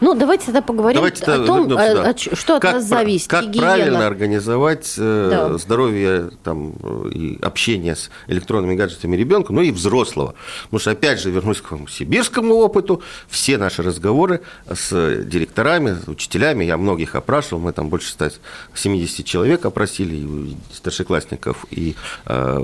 Ну, 0.00 0.14
давайте 0.14 0.46
тогда 0.46 0.62
поговорим 0.62 0.96
давайте 0.96 1.24
о 1.24 1.44
том, 1.44 1.72
о, 1.72 2.10
о, 2.10 2.16
что 2.16 2.56
от 2.56 2.62
как, 2.62 2.74
нас 2.74 2.84
зависит. 2.84 3.28
Как 3.28 3.46
гигиена. 3.46 3.66
правильно 3.66 4.06
организовать 4.06 4.94
э, 4.98 5.28
да. 5.30 5.58
здоровье 5.58 6.30
там, 6.44 6.72
и 7.10 7.38
общение 7.42 7.96
с 7.96 8.10
электронными 8.26 8.74
гаджетами 8.74 9.16
ребенка, 9.16 9.52
ну 9.52 9.62
и 9.62 9.70
взрослого. 9.70 10.34
Потому 10.64 10.80
что, 10.80 10.90
опять 10.90 11.20
же, 11.20 11.30
вернусь 11.30 11.60
к 11.60 11.76
сибирскому 11.88 12.54
опыту, 12.54 13.02
все 13.28 13.58
наши 13.58 13.82
разговоры 13.82 14.42
с 14.70 15.24
директорами, 15.24 15.96
с 16.04 16.08
учителями, 16.08 16.64
я 16.64 16.76
многих 16.76 17.14
опрашивал, 17.14 17.60
мы 17.60 17.72
там 17.72 17.88
больше 17.88 18.10
170 18.10 19.24
человек 19.24 19.64
опросили, 19.64 20.14
и 20.14 20.56
старшеклассников, 20.72 21.66
и 21.70 21.94
э, 22.26 22.58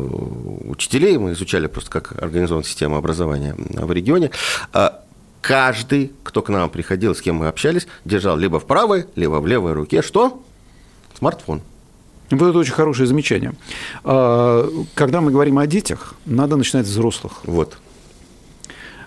учителей, 0.64 1.18
мы 1.18 1.32
изучали 1.32 1.66
просто, 1.66 1.90
как 1.90 2.22
организована 2.22 2.64
система 2.64 2.98
образования 2.98 3.54
в 3.56 3.92
регионе. 3.92 4.30
Каждый, 5.42 6.12
кто 6.22 6.40
к 6.40 6.48
нам 6.50 6.70
приходил, 6.70 7.16
с 7.16 7.20
кем 7.20 7.36
мы 7.36 7.48
общались, 7.48 7.88
держал 8.04 8.36
либо 8.36 8.60
в 8.60 8.64
правой, 8.64 9.06
либо 9.16 9.40
в 9.40 9.46
левой 9.46 9.72
руке 9.72 10.00
что? 10.00 10.40
Смартфон. 11.18 11.60
Вот 12.30 12.48
это 12.48 12.58
очень 12.58 12.72
хорошее 12.72 13.08
замечание. 13.08 13.52
А, 14.04 14.70
когда 14.94 15.20
мы 15.20 15.32
говорим 15.32 15.58
о 15.58 15.66
детях, 15.66 16.14
надо 16.26 16.54
начинать 16.54 16.86
с 16.86 16.90
взрослых. 16.90 17.40
Вот. 17.44 17.78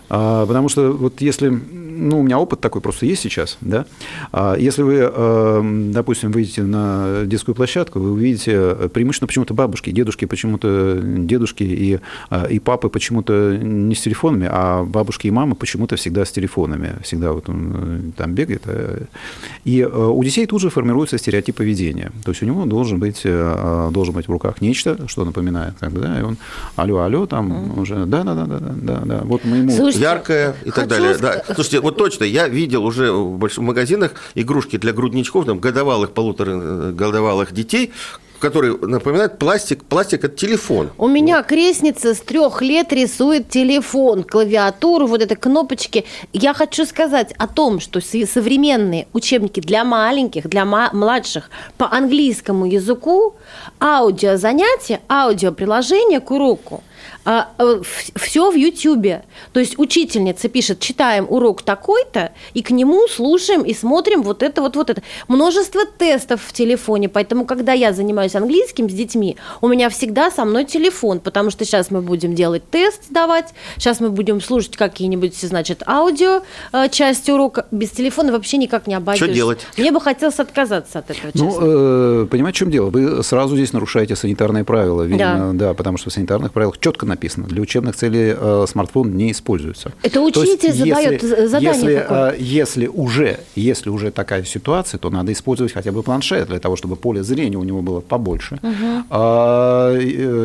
А, 0.09 0.45
потому 0.45 0.69
что 0.69 0.91
вот 0.91 1.21
если, 1.21 1.49
ну, 1.49 2.19
у 2.19 2.23
меня 2.23 2.39
опыт 2.39 2.59
такой 2.59 2.81
просто 2.81 3.05
есть 3.05 3.21
сейчас, 3.21 3.57
да, 3.61 3.85
а, 4.31 4.55
если 4.55 4.81
вы, 4.81 4.99
а, 5.01 5.61
допустим, 5.91 6.31
выйдете 6.31 6.63
на 6.63 7.23
детскую 7.25 7.55
площадку, 7.55 7.99
вы 7.99 8.11
увидите 8.11 8.89
преимущественно 8.93 9.27
почему-то 9.27 9.53
бабушки, 9.53 9.91
дедушки 9.91 10.25
почему-то, 10.25 10.99
дедушки 11.01 11.63
и, 11.63 11.99
и 12.49 12.59
папы 12.59 12.89
почему-то 12.89 13.57
не 13.57 13.95
с 13.95 14.01
телефонами, 14.01 14.47
а 14.51 14.83
бабушки 14.83 15.27
и 15.27 15.31
мамы 15.31 15.55
почему-то 15.55 15.95
всегда 15.95 16.25
с 16.25 16.31
телефонами, 16.31 16.97
всегда 17.03 17.33
вот 17.33 17.49
он 17.49 18.13
там 18.15 18.33
бегает. 18.33 18.63
И 19.63 19.83
у 19.83 20.23
детей 20.23 20.45
тут 20.45 20.61
же 20.61 20.69
формируется 20.69 21.17
стереотип 21.17 21.55
поведения, 21.55 22.11
то 22.23 22.31
есть 22.31 22.43
у 22.43 22.45
него 22.45 22.65
должен 22.65 22.99
быть, 22.99 23.23
должен 23.23 24.13
быть 24.13 24.27
в 24.27 24.31
руках 24.31 24.61
нечто, 24.61 25.07
что 25.07 25.25
напоминает, 25.25 25.75
как 25.79 25.91
бы, 25.91 26.01
да, 26.01 26.19
и 26.19 26.23
он, 26.23 26.37
алло, 26.75 26.99
алло, 26.99 27.25
там 27.25 27.51
mm. 27.51 27.81
уже, 27.81 28.05
да-да-да-да-да, 28.05 29.01
да, 29.05 29.21
вот 29.23 29.45
мы 29.45 29.57
ему... 29.57 29.71
Слушайте, 29.97 30.03
яркое 30.03 30.55
и 30.63 30.71
так 30.71 30.87
далее. 30.87 31.17
Да. 31.17 31.43
Слушайте, 31.53 31.79
вот 31.79 31.97
точно, 31.97 32.23
я 32.23 32.47
видел 32.47 32.85
уже 32.85 33.11
в 33.11 33.37
больших 33.37 33.63
магазинах 33.63 34.11
игрушки 34.35 34.77
для 34.77 34.93
грудничков, 34.93 35.45
там, 35.45 35.59
годовалых, 35.59 36.11
полутора 36.11 36.51
э, 36.51 36.91
годовалых 36.91 37.53
детей, 37.53 37.93
который 38.39 38.77
напоминает 38.77 39.39
пластик. 39.39 39.83
Пластик– 39.85 40.23
это 40.23 40.35
телефон. 40.35 40.91
У 40.97 41.07
меня 41.07 41.41
крестница 41.43 42.13
с 42.13 42.19
трех 42.19 42.61
лет 42.61 42.93
рисует 42.93 43.49
телефон, 43.49 44.23
клавиатуру, 44.23 45.07
вот 45.07 45.21
это 45.21 45.35
кнопочки. 45.35 46.05
Я 46.33 46.53
хочу 46.53 46.85
сказать 46.85 47.33
о 47.37 47.47
том, 47.47 47.79
что 47.79 48.01
современные 48.01 49.07
учебники 49.13 49.59
для 49.59 49.83
маленьких, 49.83 50.47
для 50.49 50.65
младших 50.65 51.49
по 51.77 51.91
английскому 51.91 52.65
языку, 52.65 53.35
аудиозанятия, 53.79 55.01
аудиоприложение 55.09 56.19
к 56.19 56.31
уроку– 56.31 56.83
а, 57.25 57.49
э, 57.57 57.81
все 58.15 58.51
в 58.51 58.55
Ютьюбе. 58.55 59.23
То 59.51 59.59
есть 59.59 59.79
учительница 59.79 60.47
пишет, 60.47 60.79
читаем 60.79 61.25
урок 61.27 61.63
такой-то, 61.63 62.31
и 62.53 62.61
к 62.61 62.69
нему 62.69 63.07
слушаем 63.07 63.63
и 63.63 63.73
смотрим 63.73 64.21
вот 64.21 64.43
это, 64.43 64.61
вот, 64.61 64.75
вот 64.75 64.91
это. 64.91 65.01
Множество 65.27 65.85
тестов 65.85 66.41
в 66.45 66.53
телефоне, 66.53 67.09
поэтому, 67.09 67.45
когда 67.45 67.73
я 67.73 67.93
занимаюсь 67.93 68.35
английским 68.35 68.89
с 68.89 68.93
детьми, 68.93 69.37
у 69.61 69.67
меня 69.67 69.89
всегда 69.89 70.29
со 70.29 70.45
мной 70.45 70.65
телефон, 70.65 71.19
потому 71.19 71.49
что 71.49 71.65
сейчас 71.65 71.89
мы 71.89 72.01
будем 72.01 72.35
делать 72.35 72.69
тест, 72.69 73.05
сдавать, 73.09 73.53
сейчас 73.77 73.99
мы 73.99 74.11
будем 74.11 74.39
слушать 74.39 74.77
какие-нибудь, 74.77 75.35
значит, 75.35 75.81
аудио 75.87 76.41
э, 76.71 76.89
части 76.89 77.31
урока. 77.31 77.65
Без 77.71 77.89
телефона 77.89 78.31
вообще 78.31 78.57
никак 78.57 78.85
не 78.85 78.93
обойдешь. 78.93 79.23
Что 79.23 79.33
делать? 79.33 79.65
Мне 79.77 79.91
бы 79.91 79.99
хотелось 79.99 80.39
отказаться 80.39 80.99
от 80.99 81.09
этого, 81.09 81.31
Ну, 81.33 82.23
э, 82.23 82.27
понимаете, 82.27 82.57
в 82.57 82.59
чем 82.59 82.71
дело? 82.71 82.89
Вы 82.91 83.23
сразу 83.23 83.55
здесь 83.55 83.73
нарушаете 83.73 84.15
санитарные 84.15 84.63
правила, 84.63 85.01
видимо, 85.01 85.53
да, 85.53 85.67
да 85.67 85.73
потому 85.73 85.97
что 85.97 86.09
в 86.09 86.13
санитарных 86.13 86.53
правилах 86.53 86.79
четко 86.79 86.94
написано, 87.03 87.47
для 87.47 87.61
учебных 87.61 87.95
целей 87.95 88.33
э, 88.37 88.65
смартфон 88.67 89.15
не 89.15 89.31
используется. 89.31 89.91
Это 90.03 90.21
учитель 90.21 90.69
есть, 90.69 90.79
задает 90.79 91.23
если, 91.23 91.45
задание 91.45 91.73
если, 91.73 91.95
такое. 91.99 92.31
Э, 92.31 92.35
если, 92.39 92.87
уже, 92.87 93.39
если 93.55 93.89
уже 93.89 94.11
такая 94.11 94.43
ситуация, 94.43 94.97
то 94.97 95.09
надо 95.09 95.31
использовать 95.31 95.73
хотя 95.73 95.91
бы 95.91 96.03
планшет 96.03 96.47
для 96.47 96.59
того, 96.59 96.75
чтобы 96.75 96.95
поле 96.95 97.23
зрения 97.23 97.57
у 97.57 97.63
него 97.63 97.81
было 97.81 98.01
побольше. 98.01 98.59
Угу. 98.61 99.19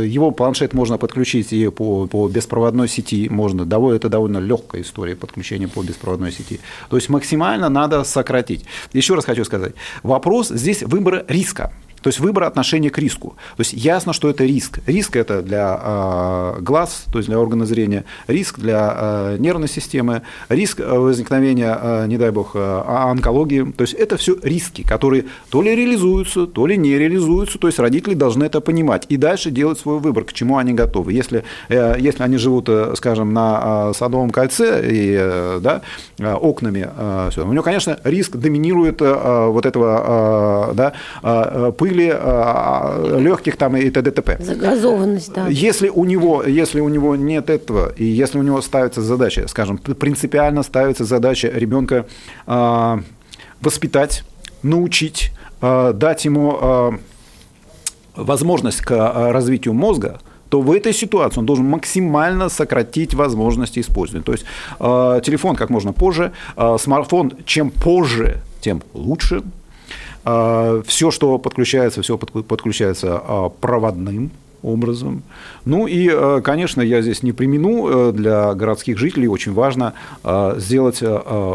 Его 0.05 0.31
планшет 0.31 0.73
можно 0.73 0.99
подключить 0.99 1.53
и 1.53 1.69
по, 1.69 2.07
по 2.07 2.29
беспроводной 2.29 2.89
сети, 2.89 3.29
можно, 3.29 3.63
это 3.93 4.09
довольно 4.09 4.39
легкая 4.39 4.83
история 4.83 5.17
подключения 5.17 5.69
по 5.69 5.83
беспроводной 5.83 6.33
сети. 6.33 6.61
То 6.89 6.97
есть 6.97 7.09
максимально 7.09 7.69
надо 7.69 8.05
сократить. 8.05 8.65
Еще 8.93 9.15
раз 9.15 9.25
хочу 9.25 9.45
сказать, 9.45 9.75
вопрос 10.03 10.49
здесь 10.49 10.83
выбора 10.83 11.25
риска. 11.29 11.73
То 12.03 12.09
есть 12.09 12.21
выбор 12.21 12.45
отношения 12.45 12.91
к 12.91 12.99
риску. 12.99 13.37
То 13.57 13.61
есть 13.61 13.73
ясно, 13.73 14.13
что 14.13 14.31
это 14.31 14.45
риск. 14.45 14.81
Риск 14.87 15.17
это 15.17 15.43
для 15.43 15.79
э, 15.83 16.61
глаз, 16.61 17.05
то 17.13 17.19
есть 17.19 17.29
для 17.29 17.39
органа 17.39 17.67
зрения, 17.67 18.05
риск 18.27 18.59
для 18.59 18.95
э, 18.97 19.37
нервной 19.39 19.69
системы, 19.69 20.23
риск 20.49 20.81
возникновения, 20.81 21.79
э, 21.81 22.07
не 22.07 22.17
дай 22.17 22.31
бог, 22.31 22.53
э, 22.55 22.83
онкологии. 22.87 23.73
То 23.73 23.83
есть 23.83 23.95
это 23.95 24.17
все 24.17 24.37
риски, 24.43 24.83
которые 24.83 25.27
то 25.51 25.63
ли 25.63 25.75
реализуются, 25.75 26.47
то 26.47 26.67
ли 26.67 26.77
не 26.77 26.99
реализуются. 26.99 27.59
То 27.59 27.67
есть 27.67 27.79
родители 27.79 28.15
должны 28.15 28.45
это 28.45 28.61
понимать 28.61 29.07
и 29.09 29.17
дальше 29.17 29.51
делать 29.51 29.79
свой 29.79 29.99
выбор, 29.99 30.25
к 30.25 30.33
чему 30.33 30.57
они 30.57 30.73
готовы. 30.73 31.13
Если, 31.13 31.45
э, 31.69 31.97
если 31.99 32.23
они 32.23 32.39
живут, 32.39 32.69
э, 32.69 32.95
скажем, 32.97 33.33
на 33.33 33.91
э, 33.91 33.93
Садовом 33.95 34.31
кольце 34.31 34.89
и 34.91 35.17
э, 35.19 35.61
да, 35.63 35.83
э, 36.19 36.33
окнами, 36.33 36.89
э, 36.97 37.29
все, 37.31 37.47
у 37.47 37.53
него, 37.53 37.63
конечно, 37.63 37.99
риск 38.05 38.37
доминирует 38.37 39.03
э, 39.03 39.47
вот 39.49 39.67
этого 39.67 40.71
э, 40.71 40.75
да, 40.75 40.93
э, 41.23 41.73
пыли 41.91 42.13
а, 42.13 43.19
легких 43.19 43.57
там 43.57 43.77
и 43.77 43.91
т.д. 43.91 44.11
т.п. 44.11 44.37
Загазованность, 44.41 45.33
да. 45.33 45.49
Если 45.49 45.89
у 45.89 46.05
него, 46.05 46.45
если 46.45 46.81
у 46.81 46.89
него 46.89 47.17
нет 47.17 47.51
этого, 47.51 47.93
и 47.97 48.05
если 48.05 48.39
у 48.39 48.43
него 48.43 48.63
ставится 48.63 49.03
задача, 49.03 49.49
скажем, 49.49 49.79
принципиально 49.79 50.63
ставится 50.63 51.05
задача 51.05 51.49
ребенка 51.49 52.07
а, 52.47 53.01
воспитать, 53.61 54.25
научить, 54.63 55.33
а, 55.61 55.93
дать 55.93 56.25
ему 56.25 56.99
возможность 58.15 58.81
к 58.83 59.33
развитию 59.33 59.75
мозга, 59.75 60.21
то 60.49 60.61
в 60.61 60.73
этой 60.73 60.93
ситуации 60.93 61.39
он 61.41 61.47
должен 61.47 61.65
максимально 61.65 62.49
сократить 62.49 63.15
возможности 63.15 63.81
использования. 63.81 64.25
То 64.25 64.33
есть 64.33 64.45
э, 64.81 65.21
телефон 65.25 65.55
как 65.55 65.71
можно 65.71 65.93
позже, 65.93 66.33
э, 66.57 66.77
смартфон 66.79 67.33
чем 67.47 67.71
позже, 67.71 68.43
тем 68.61 68.83
лучше. 68.93 69.43
А, 70.25 70.83
все, 70.87 71.11
что 71.11 71.39
подключается, 71.39 72.03
все 72.03 72.19
подключается 72.19 73.21
а, 73.23 73.49
проводным 73.49 74.31
образом. 74.63 75.23
Ну 75.65 75.87
и, 75.87 76.11
э, 76.11 76.41
конечно, 76.43 76.83
я 76.83 77.03
здесь 77.03 77.23
не 77.23 77.33
примену, 77.33 77.89
э, 77.89 78.13
для 78.13 78.55
городских 78.55 78.99
жителей 78.99 79.29
очень 79.29 79.53
важно 79.53 79.95
э, 80.25 80.55
сделать, 80.59 81.03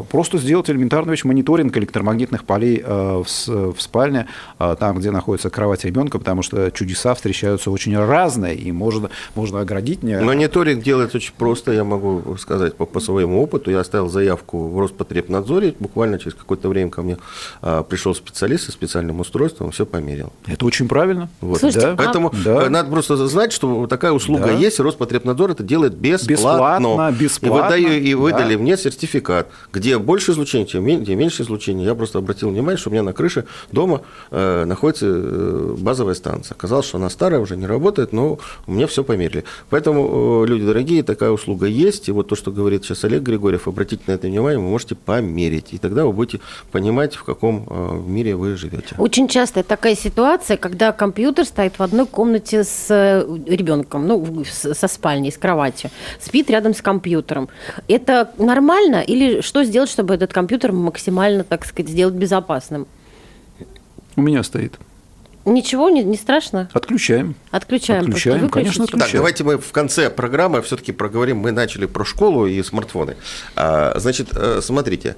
просто 0.09 0.37
сделать 0.37 0.69
элементарный 0.69 1.11
вещь, 1.11 1.23
мониторинг 1.23 1.75
электромагнитных 1.77 2.43
полей 2.43 2.83
в 2.85 3.75
спальне, 3.77 4.27
там, 4.57 4.97
где 4.97 5.11
находится 5.11 5.49
кровать 5.49 5.85
ребенка, 5.85 6.19
потому 6.19 6.41
что 6.41 6.71
чудеса 6.71 7.13
встречаются 7.13 7.71
очень 7.71 7.97
разные, 7.97 8.55
и 8.55 8.71
можно, 8.71 9.09
можно 9.35 9.61
оградить. 9.61 10.03
Мониторинг 10.03 10.83
делается 10.83 11.17
очень 11.17 11.33
просто, 11.37 11.71
я 11.71 11.83
могу 11.83 12.37
сказать 12.37 12.75
по, 12.75 12.85
по 12.85 12.99
своему 12.99 13.41
опыту. 13.41 13.71
Я 13.71 13.79
оставил 13.79 14.09
заявку 14.09 14.67
в 14.69 14.79
Роспотребнадзоре, 14.79 15.75
буквально 15.79 16.19
через 16.19 16.35
какое-то 16.35 16.69
время 16.69 16.89
ко 16.89 17.01
мне 17.01 17.17
пришел 17.61 18.15
специалист 18.15 18.65
со 18.65 18.71
специальным 18.71 19.19
устройством, 19.19 19.71
все 19.71 19.85
померил. 19.85 20.31
Это 20.47 20.65
очень 20.65 20.87
правильно. 20.87 21.29
Вот. 21.41 21.59
Слушайте, 21.59 21.87
да. 21.87 21.95
Поэтому 21.95 22.31
да. 22.43 22.69
надо 22.69 22.89
просто 22.95 23.27
знать, 23.27 23.51
что 23.51 23.87
такая 23.87 24.13
услуга 24.13 24.45
да. 24.45 24.51
есть, 24.51 24.79
Роспотребнадзор 24.79 25.51
это 25.51 25.63
делает 25.63 25.95
бесплатно. 25.95 26.31
Бесплатно, 26.31 27.11
бесплатно. 27.11 27.75
И, 27.75 27.83
выдаю, 27.83 28.01
и 28.01 28.13
выдали 28.13 28.55
да. 28.55 28.61
мне 28.61 28.77
сертификат, 28.77 29.49
где 29.73 29.97
больше 29.97 30.31
излучения, 30.31 30.65
чем 30.65 30.85
где 30.85 31.15
меньше 31.15 31.43
излучения. 31.43 31.85
Я 31.85 31.93
просто 31.93 32.19
обратил 32.19 32.49
внимание, 32.49 32.77
что 32.77 32.89
у 32.89 32.93
меня 32.93 33.03
на 33.03 33.11
крыше 33.11 33.45
дома 33.71 34.01
э, 34.31 34.63
находится 34.65 35.07
э, 35.07 35.75
базовая 35.77 36.13
станция. 36.13 36.55
Оказалось, 36.55 36.85
что 36.85 36.97
она 36.97 37.09
старая, 37.09 37.41
уже 37.41 37.57
не 37.57 37.65
работает, 37.65 38.13
но 38.13 38.39
у 38.65 38.71
меня 38.71 38.87
все 38.87 39.03
померили. 39.03 39.43
Поэтому, 39.69 40.43
э, 40.43 40.47
люди 40.47 40.65
дорогие, 40.65 41.03
такая 41.03 41.31
услуга 41.31 41.65
есть. 41.65 42.07
И 42.07 42.11
вот 42.13 42.29
то, 42.29 42.35
что 42.35 42.51
говорит 42.51 42.85
сейчас 42.85 43.03
Олег 43.03 43.23
Григорьев, 43.23 43.67
обратите 43.67 44.03
на 44.07 44.13
это 44.13 44.27
внимание, 44.27 44.59
вы 44.59 44.69
можете 44.69 44.95
померить. 44.95 45.73
И 45.73 45.77
тогда 45.77 46.05
вы 46.05 46.13
будете 46.13 46.39
понимать, 46.71 47.15
в 47.15 47.23
каком 47.23 47.67
э, 47.69 48.01
мире 48.07 48.35
вы 48.35 48.55
живете. 48.55 48.95
Очень 48.97 49.27
часто 49.27 49.63
такая 49.63 49.95
ситуация, 49.95 50.55
когда 50.55 50.93
компьютер 50.93 51.43
стоит 51.43 51.77
в 51.77 51.83
одной 51.83 52.05
комнате 52.05 52.63
с 52.63 52.84
э, 52.89 53.25
ребенком, 53.47 54.07
ну, 54.07 54.43
со 54.45 54.87
спальней, 54.87 55.31
с 55.31 55.37
кроватью, 55.37 55.89
спит 56.19 56.49
рядом 56.49 56.73
с 56.73 56.81
компьютером. 56.81 57.49
Это 57.87 58.31
нормально 58.37 59.01
или 59.01 59.41
что 59.41 59.63
сделать, 59.63 59.89
чтобы 59.89 60.15
этот 60.15 60.33
компьютер 60.33 60.71
максимально, 60.71 61.43
так 61.43 61.65
сказать, 61.65 61.91
сделать 61.91 62.15
безопасным? 62.15 62.87
У 64.15 64.21
меня 64.21 64.43
стоит. 64.43 64.79
Ничего, 65.45 65.89
не, 65.89 66.03
не 66.03 66.17
страшно? 66.17 66.69
Отключаем. 66.73 67.35
Отключаем. 67.51 68.01
Отключаем, 68.01 68.49
конечно, 68.49 68.85
отключаем. 68.85 69.11
Так, 69.11 69.15
давайте 69.15 69.43
мы 69.43 69.59
в 69.59 69.71
конце 69.71 70.09
программы 70.09 70.63
все-таки 70.63 70.91
проговорим. 70.91 71.37
Мы 71.37 71.51
начали 71.51 71.85
про 71.85 72.03
школу 72.03 72.47
и 72.47 72.63
смартфоны. 72.63 73.15
А, 73.55 73.93
значит, 73.99 74.29
э, 74.33 74.61
смотрите, 74.63 75.15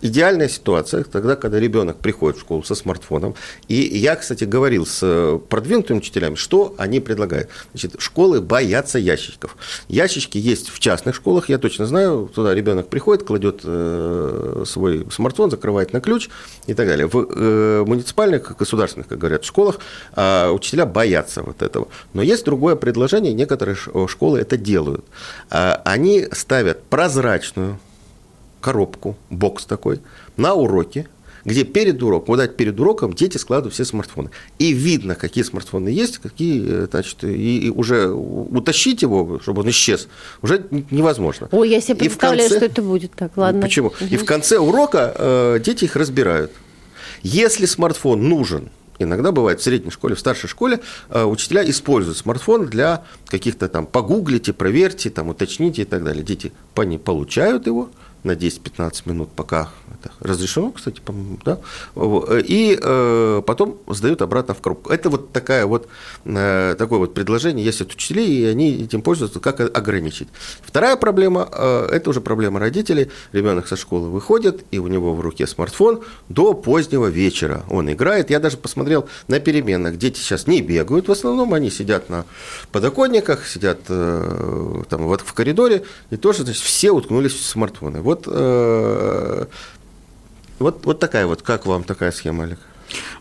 идеальная 0.00 0.48
ситуация 0.48 1.04
тогда, 1.04 1.36
когда 1.36 1.58
ребенок 1.58 1.98
приходит 1.98 2.38
в 2.38 2.40
школу 2.40 2.62
со 2.62 2.74
смартфоном. 2.74 3.34
И 3.68 3.74
я, 3.74 4.16
кстати, 4.16 4.44
говорил 4.44 4.86
с 4.86 5.00
э, 5.02 5.38
продвинутыми 5.48 5.98
учителями, 5.98 6.36
что 6.36 6.74
они 6.78 7.00
предлагают. 7.00 7.48
Значит, 7.72 7.96
школы 7.98 8.40
боятся 8.40 8.98
ящичков. 8.98 9.56
Ящички 9.88 10.38
есть 10.38 10.68
в 10.68 10.78
частных 10.78 11.14
школах, 11.14 11.48
я 11.48 11.58
точно 11.58 11.86
знаю. 11.86 12.30
Туда 12.34 12.54
ребенок 12.54 12.88
приходит, 12.88 13.24
кладет 13.24 13.60
э, 13.64 14.64
свой 14.66 15.06
смартфон, 15.10 15.50
закрывает 15.50 15.92
на 15.92 16.00
ключ 16.00 16.28
и 16.66 16.74
так 16.74 16.86
далее. 16.86 17.06
В 17.06 17.26
э, 17.28 17.84
муниципальных, 17.84 18.56
государственных, 18.56 19.08
как 19.08 19.18
говорят, 19.18 19.44
школах 19.44 19.80
а, 20.14 20.52
учителя 20.52 20.86
боятся 20.86 21.42
вот 21.42 21.62
этого. 21.62 21.88
Но 22.14 22.22
есть 22.22 22.44
другое 22.44 22.76
предложение, 22.76 23.32
некоторые 23.32 23.76
школы 23.76 24.40
это 24.40 24.56
делают. 24.56 25.04
А, 25.50 25.82
они 25.84 26.26
ставят 26.32 26.84
прозрачную 26.84 27.78
коробку, 28.60 29.16
бокс 29.30 29.64
такой, 29.64 30.00
на 30.36 30.54
уроке, 30.54 31.06
где 31.44 31.64
перед 31.64 32.02
уроком, 32.02 32.36
вот 32.36 32.56
перед 32.56 32.78
уроком 32.78 33.12
дети 33.12 33.38
складывают 33.38 33.74
все 33.74 33.84
смартфоны. 33.84 34.30
И 34.58 34.72
видно, 34.72 35.14
какие 35.14 35.44
смартфоны 35.44 35.88
есть, 35.88 36.18
какие, 36.18 36.86
значит, 36.86 37.24
и, 37.24 37.66
и 37.66 37.70
уже 37.70 38.08
утащить 38.08 39.02
его, 39.02 39.40
чтобы 39.42 39.62
он 39.62 39.70
исчез, 39.70 40.08
уже 40.42 40.64
невозможно. 40.90 41.48
Ой, 41.52 41.70
я 41.70 41.80
себе 41.80 41.96
представляю, 41.96 42.48
конце... 42.48 42.56
что 42.56 42.66
это 42.66 42.82
будет 42.82 43.12
так, 43.12 43.36
ладно. 43.36 43.62
Почему? 43.62 43.88
Угу. 43.88 44.04
И 44.10 44.16
в 44.16 44.24
конце 44.24 44.58
урока 44.58 45.14
э, 45.16 45.60
дети 45.64 45.84
их 45.84 45.96
разбирают. 45.96 46.52
Если 47.22 47.66
смартфон 47.66 48.28
нужен, 48.28 48.68
иногда 48.98 49.32
бывает 49.32 49.60
в 49.60 49.62
средней 49.62 49.90
школе, 49.90 50.14
в 50.14 50.20
старшей 50.20 50.48
школе 50.48 50.80
э, 51.08 51.24
учителя 51.24 51.68
используют 51.68 52.18
смартфон 52.18 52.66
для 52.66 53.04
каких-то 53.26 53.68
там 53.68 53.86
погуглите, 53.86 54.52
проверьте, 54.52 55.10
там 55.10 55.28
уточните 55.28 55.82
и 55.82 55.84
так 55.84 56.04
далее. 56.04 56.22
Дети 56.22 56.52
получают 56.74 57.66
его, 57.66 57.90
на 58.24 58.32
10-15 58.32 59.02
минут, 59.06 59.30
пока 59.34 59.68
это 59.92 60.12
разрешено, 60.20 60.70
кстати, 60.70 61.00
по-моему, 61.00 61.38
да, 61.44 61.58
и 61.96 62.78
э, 62.80 63.42
потом 63.46 63.78
сдают 63.88 64.22
обратно 64.22 64.54
в 64.54 64.60
коробку. 64.60 64.90
Это 64.90 65.10
вот 65.10 65.32
такая 65.32 65.66
вот, 65.66 65.88
э, 66.24 66.74
такое 66.78 66.98
вот 66.98 67.14
предложение 67.14 67.64
есть 67.64 67.80
от 67.80 67.92
учителей, 67.92 68.28
и 68.28 68.44
они 68.44 68.84
этим 68.84 69.02
пользуются, 69.02 69.40
как 69.40 69.60
ограничить. 69.60 70.28
Вторая 70.62 70.96
проблема, 70.96 71.48
э, 71.52 71.88
это 71.92 72.10
уже 72.10 72.20
проблема 72.20 72.60
родителей. 72.60 73.10
Ребенок 73.32 73.68
со 73.68 73.76
школы 73.76 74.08
выходит, 74.08 74.64
и 74.70 74.78
у 74.78 74.88
него 74.88 75.14
в 75.14 75.20
руке 75.20 75.46
смартфон 75.46 76.00
до 76.28 76.54
позднего 76.54 77.06
вечера. 77.06 77.64
Он 77.70 77.90
играет. 77.90 78.30
Я 78.30 78.40
даже 78.40 78.56
посмотрел 78.56 79.08
на 79.28 79.40
переменах. 79.40 79.96
Дети 79.96 80.18
сейчас 80.18 80.46
не 80.46 80.60
бегают, 80.60 81.08
в 81.08 81.12
основном 81.12 81.54
они 81.54 81.70
сидят 81.70 82.08
на 82.08 82.24
подоконниках, 82.72 83.46
сидят 83.46 83.80
э, 83.88 84.82
там 84.88 85.06
вот 85.06 85.20
в 85.22 85.32
коридоре, 85.32 85.84
и 86.10 86.16
тоже, 86.16 86.44
значит, 86.44 86.62
все 86.62 86.90
уткнулись 86.90 87.32
в 87.32 87.44
смартфоны. 87.44 88.00
Вот, 88.08 88.24
э, 88.26 89.44
вот, 90.58 90.86
вот 90.86 90.98
такая 90.98 91.26
вот, 91.26 91.42
как 91.42 91.66
вам 91.66 91.84
такая 91.84 92.10
схема, 92.10 92.44
Олег? 92.44 92.58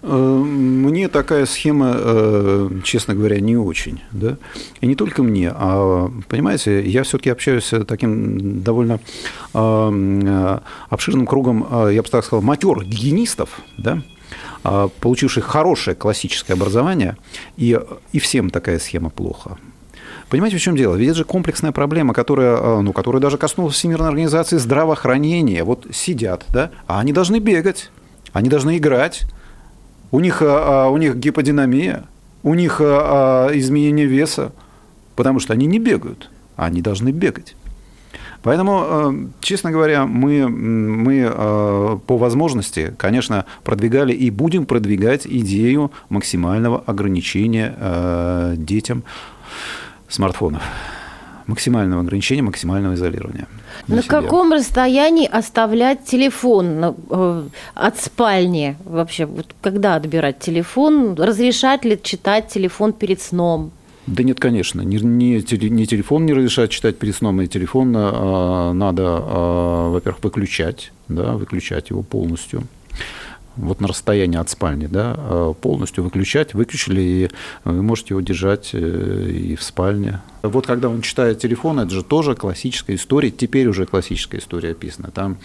Э, 0.01 0.15
мне 0.15 1.09
такая 1.09 1.45
схема, 1.45 1.93
э, 1.93 2.69
честно 2.85 3.13
говоря, 3.13 3.41
не 3.41 3.57
очень. 3.57 3.99
Да? 4.13 4.37
И 4.79 4.87
не 4.87 4.95
только 4.95 5.23
мне, 5.23 5.51
а, 5.53 6.09
понимаете, 6.29 6.87
я 6.87 7.03
все-таки 7.03 7.29
общаюсь 7.29 7.65
с 7.65 7.83
таким 7.83 8.61
довольно 8.61 9.01
обширным 10.89 11.27
кругом, 11.27 11.67
я 11.91 12.01
бы 12.01 12.07
так 12.07 12.23
сказал, 12.23 12.41
матер 12.41 12.85
гигиенистов, 12.85 13.59
да? 13.77 14.01
получивших 15.01 15.43
хорошее 15.43 15.95
классическое 15.95 16.55
образование, 16.55 17.17
и, 17.57 17.77
и 18.13 18.19
всем 18.19 18.49
такая 18.49 18.79
схема 18.79 19.09
плохо. 19.09 19.57
Понимаете, 20.29 20.57
в 20.57 20.61
чем 20.61 20.75
дело? 20.75 20.95
Ведь 20.95 21.07
это 21.09 21.19
же 21.19 21.23
комплексная 21.23 21.71
проблема, 21.71 22.13
которая, 22.13 22.57
э, 22.57 22.81
ну, 22.81 22.91
которая 22.91 23.21
даже 23.21 23.37
коснулась 23.37 23.75
Всемирной 23.75 24.09
организации 24.09 24.57
здравоохранения. 24.57 25.63
Вот 25.63 25.87
сидят, 25.93 26.45
да, 26.49 26.71
а 26.85 26.99
они 26.99 27.13
должны 27.13 27.39
бегать, 27.39 27.91
они 28.33 28.49
должны 28.49 28.77
играть, 28.77 29.23
у 30.11 30.19
них, 30.19 30.41
э, 30.41 30.45
э, 30.45 30.89
у 30.89 30.97
них 30.97 31.15
гиподинамия, 31.15 32.03
у 32.43 32.53
них 32.53 32.79
изменение 32.79 34.05
веса, 34.05 34.51
потому 35.15 35.39
что 35.39 35.53
они 35.53 35.65
не 35.65 35.79
бегают, 35.79 36.29
а 36.55 36.65
они 36.65 36.81
должны 36.81 37.09
бегать. 37.09 37.55
Поэтому, 38.43 39.31
честно 39.41 39.71
говоря, 39.71 40.05
мы, 40.05 40.47
мы 40.47 41.99
по 42.05 42.17
возможности, 42.17 42.93
конечно, 42.97 43.45
продвигали 43.65 44.13
и 44.13 44.29
будем 44.29 44.65
продвигать 44.65 45.25
идею 45.27 45.91
максимального 46.09 46.83
ограничения 46.85 47.75
детям 48.55 49.03
смартфонов. 50.09 50.63
максимального 51.47 52.01
ограничения, 52.01 52.41
максимального 52.41 52.95
изолирования. 52.95 53.47
На, 53.87 53.97
на 53.97 54.03
каком 54.03 54.51
расстоянии 54.51 55.27
оставлять 55.27 56.03
телефон 56.05 56.95
э, 57.09 57.43
от 57.73 57.99
спальни? 57.99 58.75
Вообще, 58.83 59.25
вот 59.25 59.55
когда 59.61 59.95
отбирать 59.95 60.39
телефон? 60.39 61.15
Разрешать 61.15 61.85
ли 61.85 61.97
читать 62.01 62.49
телефон 62.49 62.91
перед 62.91 63.21
сном? 63.21 63.71
Да 64.07 64.23
нет, 64.23 64.39
конечно. 64.39 64.81
Ни, 64.81 64.97
ни, 64.97 65.69
ни 65.69 65.85
телефон 65.85 66.25
не 66.25 66.33
разрешает 66.33 66.71
читать 66.71 66.97
перед 66.97 67.15
сном, 67.15 67.41
и 67.41 67.47
телефон 67.47 67.93
а, 67.95 68.73
надо, 68.73 69.03
а, 69.05 69.89
во-первых, 69.89 70.23
выключать, 70.23 70.91
да, 71.09 71.33
выключать 71.33 71.89
его 71.89 72.03
полностью 72.03 72.63
вот 73.57 73.81
на 73.81 73.87
расстоянии 73.87 74.37
от 74.37 74.49
спальни, 74.49 74.87
да, 74.87 75.15
а 75.17 75.53
полностью 75.53 76.03
выключать, 76.03 76.53
выключили, 76.53 77.01
и 77.01 77.29
вы 77.63 77.81
можете 77.81 78.13
его 78.13 78.21
держать 78.21 78.69
э, 78.73 79.29
и 79.29 79.55
в 79.55 79.63
спальне. 79.63 80.21
Вот 80.43 80.65
когда 80.65 80.89
он 80.89 81.01
читает 81.01 81.39
телефон, 81.39 81.79
это 81.79 81.91
же 81.91 82.03
тоже 82.03 82.35
классическая 82.35 82.95
история, 82.95 83.31
теперь 83.31 83.67
уже 83.67 83.85
классическая 83.85 84.37
история 84.37 84.71
описана. 84.71 85.11
Там 85.11 85.37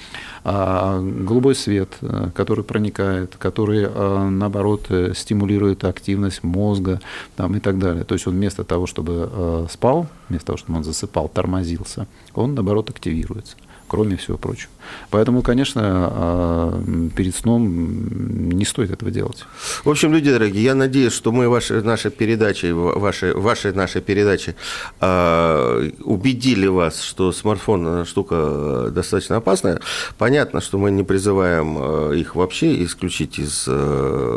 а, 0.44 1.00
голубой 1.00 1.54
свет, 1.54 1.88
э, 2.02 2.30
который 2.34 2.64
проникает, 2.64 3.36
который, 3.36 3.88
наоборот, 4.30 4.86
э, 4.90 5.12
стимулирует 5.14 5.84
активность 5.84 6.42
мозга 6.42 7.00
там, 7.36 7.56
и 7.56 7.60
так 7.60 7.78
далее. 7.78 8.04
То 8.04 8.14
есть 8.14 8.26
он 8.26 8.34
вместо 8.34 8.64
того, 8.64 8.86
чтобы 8.86 9.66
спал, 9.70 10.06
вместо 10.28 10.48
того, 10.48 10.56
чтобы 10.58 10.78
он 10.78 10.84
засыпал, 10.84 11.28
тормозился, 11.28 12.06
он, 12.34 12.54
наоборот, 12.54 12.90
активируется 12.90 13.56
кроме 13.92 14.16
всего 14.16 14.38
прочего. 14.38 14.70
Поэтому, 15.10 15.42
конечно, 15.42 15.82
а, 15.84 16.82
перед 17.16 17.34
сном 17.34 18.48
не 18.50 18.64
стоит 18.64 18.90
этого 18.90 19.10
делать. 19.10 19.44
В 19.84 19.90
общем, 19.90 20.12
люди 20.12 20.30
дорогие, 20.30 20.64
я 20.64 20.74
надеюсь, 20.74 21.12
что 21.12 21.32
мы 21.32 21.48
ваши, 21.48 21.82
наши 21.82 22.10
передачи, 22.10 22.66
ваши, 22.72 23.34
ваши 23.34 23.72
наши 23.72 24.00
передачи 24.00 24.54
э, 25.00 25.90
убедили 26.04 26.66
вас, 26.66 27.02
что 27.02 27.32
смартфон 27.32 28.04
штука 28.04 28.90
достаточно 28.90 29.36
опасная. 29.36 29.80
Понятно, 30.18 30.60
что 30.60 30.78
мы 30.78 30.90
не 30.90 31.02
призываем 31.02 31.76
а, 31.78 32.12
их 32.12 32.36
вообще 32.36 32.84
исключить 32.84 33.38
из 33.38 33.68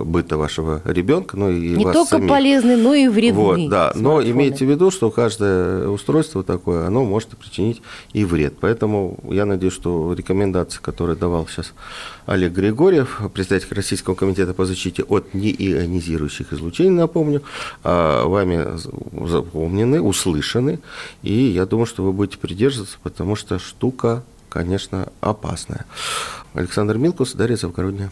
быта 0.05 0.37
вашего 0.37 0.81
ребенка, 0.85 1.37
но 1.37 1.49
и 1.49 1.69
не 1.69 1.85
вас 1.85 1.93
только 1.93 2.17
самих. 2.17 2.29
полезный, 2.29 2.77
но 2.77 2.93
и 2.93 3.07
вредный. 3.07 3.41
Вот, 3.41 3.69
да, 3.69 3.91
но 3.95 4.21
имейте 4.21 4.65
в 4.65 4.69
виду, 4.69 4.91
что 4.91 5.11
каждое 5.11 5.87
устройство 5.87 6.43
такое, 6.43 6.87
оно 6.87 7.03
может 7.03 7.29
причинить 7.29 7.81
и 8.13 8.25
вред. 8.25 8.55
Поэтому 8.59 9.19
я 9.29 9.45
надеюсь, 9.45 9.73
что 9.73 10.13
рекомендации, 10.35 10.79
которые 10.81 11.15
давал 11.15 11.47
сейчас 11.47 11.73
Олег 12.25 12.51
Григорьев, 12.53 13.21
председатель 13.33 13.73
Российского 13.73 14.15
комитета 14.15 14.53
по 14.53 14.65
защите 14.65 15.03
от 15.03 15.33
неионизирующих 15.33 16.51
излучений, 16.53 16.91
напомню, 16.91 17.41
а, 17.83 18.25
вами 18.27 18.77
запомнены, 19.27 20.01
услышаны, 20.01 20.79
и 21.23 21.33
я 21.33 21.65
думаю, 21.65 21.85
что 21.85 22.03
вы 22.03 22.11
будете 22.11 22.37
придерживаться, 22.37 22.97
потому 23.01 23.35
что 23.35 23.59
штука, 23.59 24.23
конечно, 24.49 25.07
опасная. 25.21 25.85
Александр 26.53 26.97
Милкус, 26.97 27.33
Дарья 27.33 27.55
Завгородняя. 27.55 28.11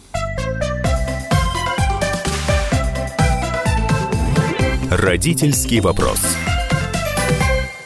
Родительский 4.89 5.79
вопрос. 5.79 6.19